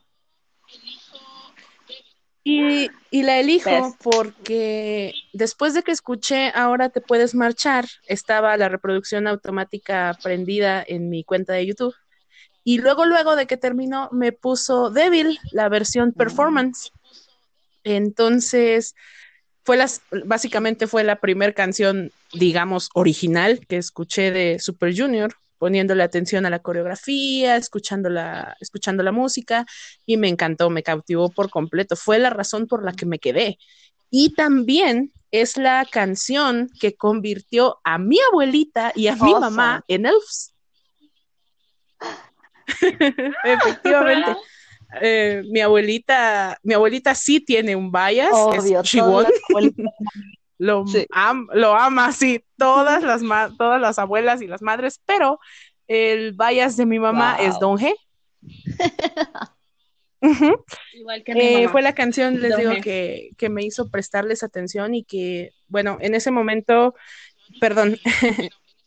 [2.46, 4.04] Y, y la elijo Best.
[4.04, 11.10] porque después de que escuché Ahora te puedes marchar, estaba la reproducción automática prendida en
[11.10, 11.96] mi cuenta de YouTube.
[12.64, 16.92] Y luego, luego de que terminó, me puso Devil, la versión performance.
[17.84, 18.96] Entonces,
[19.64, 26.04] fue las, básicamente fue la primera canción, digamos, original que escuché de Super Junior, poniéndole
[26.04, 29.66] atención a la coreografía, escuchando la, escuchando la música,
[30.06, 31.96] y me encantó, me cautivó por completo.
[31.96, 33.58] Fue la razón por la que me quedé.
[34.10, 40.06] Y también es la canción que convirtió a mi abuelita y a mi mamá en
[40.06, 40.53] elfs.
[43.44, 44.36] Efectivamente.
[45.02, 48.94] Eh, mi abuelita, mi abuelita sí tiene un bias, obvio, es
[50.60, 51.08] lo, Sí.
[51.12, 55.40] am- lo ama así, todas las, ma- todas las abuelas y las madres, pero
[55.88, 57.48] el bias de mi mamá Wow.
[57.48, 57.92] es Don G.
[60.94, 61.72] Igual que mi Eh, mamá.
[61.72, 65.98] fue la canción, les Don digo, que, que me hizo prestarles atención y que, bueno,
[66.02, 66.96] en ese momento,
[67.60, 67.98] perdón,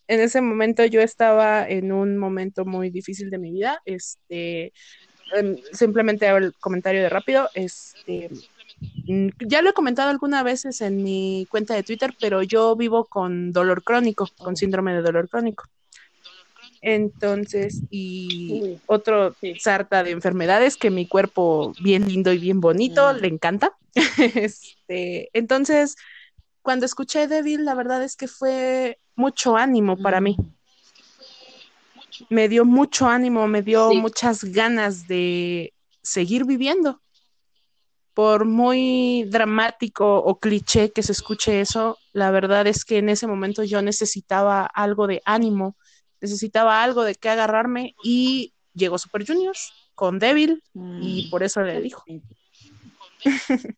[0.09, 3.81] en ese momento yo estaba en un momento muy difícil de mi vida.
[3.85, 4.73] Este,
[5.35, 7.49] em, simplemente hago el comentario de rápido.
[7.55, 8.31] Este,
[9.07, 13.07] mm, ya lo he comentado algunas veces en mi cuenta de Twitter, pero yo vivo
[13.07, 15.65] con dolor crónico, con síndrome de dolor crónico.
[16.83, 23.17] Entonces, y otro sarta de enfermedades que mi cuerpo bien lindo y bien bonito Mm.
[23.17, 23.73] le encanta.
[24.19, 25.97] este, entonces,
[26.67, 30.37] cuando escuché Débil, la verdad es que fue mucho ánimo para mí.
[32.29, 33.97] Me dio mucho ánimo, me dio Sí.
[33.99, 35.73] muchas ganas de
[36.03, 37.01] seguir viviendo.
[38.15, 43.29] Por muy dramático o cliché que se escuche eso, la verdad es que en ese
[43.29, 45.77] momento yo necesitaba algo de ánimo,
[46.21, 51.01] necesitaba algo de qué agarrarme y llegó Super Juniors con Mm.
[51.01, 52.03] y por eso le dijo.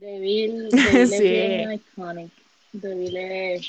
[0.00, 1.14] Devil, Devil Sí.
[1.14, 2.32] es bien iconic.
[2.72, 3.68] Devil es...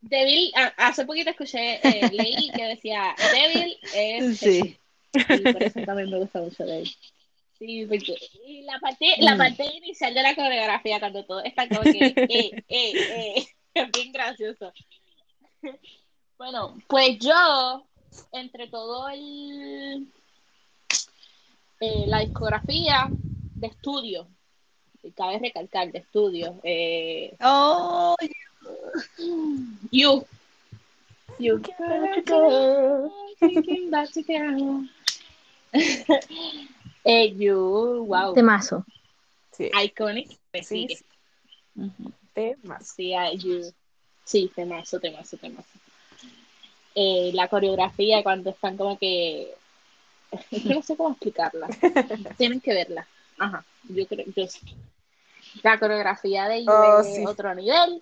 [0.00, 4.38] Devil, hace poquito escuché, eh, leí que decía, Devil es...
[4.38, 4.76] Sí.
[5.12, 6.88] Y por eso también me gusta mucho Devil.
[7.58, 8.14] Sí, porque...
[8.46, 9.38] Y la parte, la Mm.
[9.38, 12.14] parte inicial de la coreografía, cuando todo está como que...
[12.16, 14.72] Eh, eh, eh, es bien gracioso.
[16.38, 17.84] Bueno, pues yo,
[18.32, 20.06] entre todo el...
[21.80, 24.28] eh, la discografía de estudio,
[25.16, 28.16] cabe recalcar de estudio, eh, Oh,
[29.90, 30.24] You.
[31.38, 31.62] You.
[33.38, 34.10] Thinking back
[37.04, 38.34] eh, you, wow.
[38.34, 38.84] Temazo.
[39.52, 40.38] Sí, Iconic.
[40.52, 40.96] Me sí, sigue.
[40.96, 41.04] sí,
[42.34, 42.88] temas.
[42.96, 43.72] Sí, a you.
[44.24, 45.68] Sí, temazo, temazo, temazo.
[46.94, 49.54] Eh, la coreografía cuando están como que...
[50.30, 51.68] Es que no sé cómo explicarla.
[52.38, 53.06] Tienen que verla.
[53.38, 53.64] Ajá.
[53.88, 54.44] Yo creo yo.
[55.62, 57.24] La coreografía de You Oh, es sí.
[57.26, 58.00] otro nivel.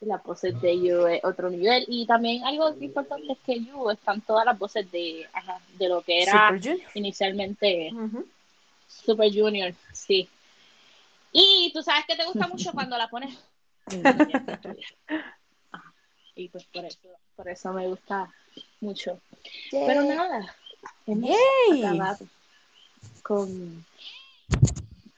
[0.00, 1.84] La pose de You es otro nivel.
[1.88, 6.02] Y también algo importante es que You están todas las voces de, ajá, de lo
[6.02, 7.92] que era Super inicialmente.
[8.88, 9.74] Super Junior.
[9.92, 10.28] Sí.
[11.32, 13.36] Y tú sabes que te gusta mucho cuando la pones.
[16.36, 16.98] Y pues por eso,
[17.36, 18.28] por eso me gusta
[18.80, 19.20] mucho.
[19.70, 20.52] Pero nada,
[21.06, 21.30] hemos
[21.72, 22.26] acabado
[23.22, 23.84] con,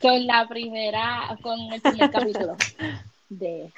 [0.01, 2.57] con la primera, con el primer capítulo
[3.29, 3.71] de,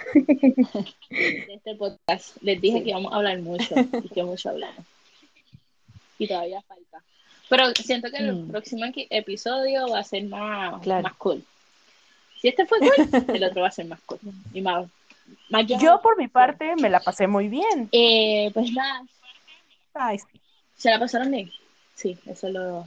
[1.10, 2.36] de este podcast.
[2.42, 4.84] Les dije que íbamos a hablar mucho y que mucho hablamos.
[6.18, 7.02] Y todavía falta.
[7.48, 8.50] Pero siento que el Mm.
[8.50, 11.02] próximo episodio va a ser más, Claro.
[11.02, 11.42] más cool.
[12.40, 14.18] Si este fue cool, el otro va a ser más cool.
[14.52, 14.86] Y más,
[15.48, 17.88] más Yo por mi parte me la pasé muy bien.
[17.92, 19.02] Eh, pues nada,
[19.94, 20.26] Ay, sí.
[20.76, 21.50] ¿se la pasaron bien?
[21.94, 22.86] Sí, eso lo...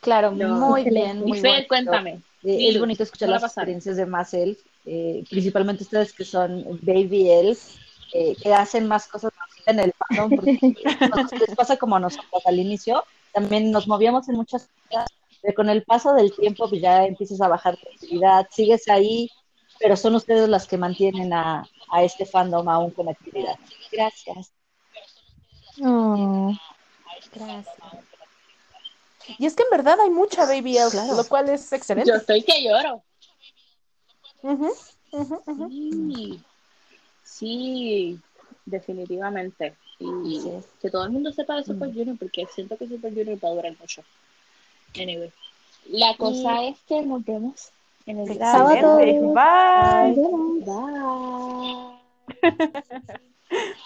[0.00, 0.60] Claro, No.
[0.60, 1.68] muy bien, muy Fer, bonito.
[1.68, 2.10] cuéntame.
[2.14, 6.12] Eh, Sí, es bonito escuchar ¿cómo la las experiencias de más elf, eh, principalmente ustedes
[6.12, 7.58] que son baby elf,
[8.14, 9.32] eh, que hacen más cosas
[9.66, 10.58] en el fandom, porque
[11.40, 15.08] les pasa como a nosotros al inicio, también nos movíamos en muchas cosas,
[15.42, 19.28] pero con el paso del tiempo pues ya empiezas a bajar tu actividad, sigues ahí,
[19.80, 23.56] pero son ustedes las que mantienen a, a este fandom aún con actividad.
[23.92, 24.52] Gracias.
[25.82, 26.52] Oh,
[29.38, 31.14] Y es que en verdad hay mucha Baby Elf, Claro.
[31.16, 32.10] lo cual es excelente.
[32.10, 33.02] Yo estoy que lloro.
[35.68, 36.40] Sí,
[37.24, 38.20] sí,
[38.64, 39.74] definitivamente.
[40.00, 40.40] Y
[40.80, 41.94] que todo el mundo sepa de Super Mm.
[41.94, 44.02] Junior, porque siento que Super Junior va a durar mucho.
[44.96, 45.32] Anyway,
[45.90, 47.70] la cosa es que nos vemos
[48.06, 48.96] en el Sábado.
[48.98, 50.14] Bye.
[50.64, 51.98] Bye.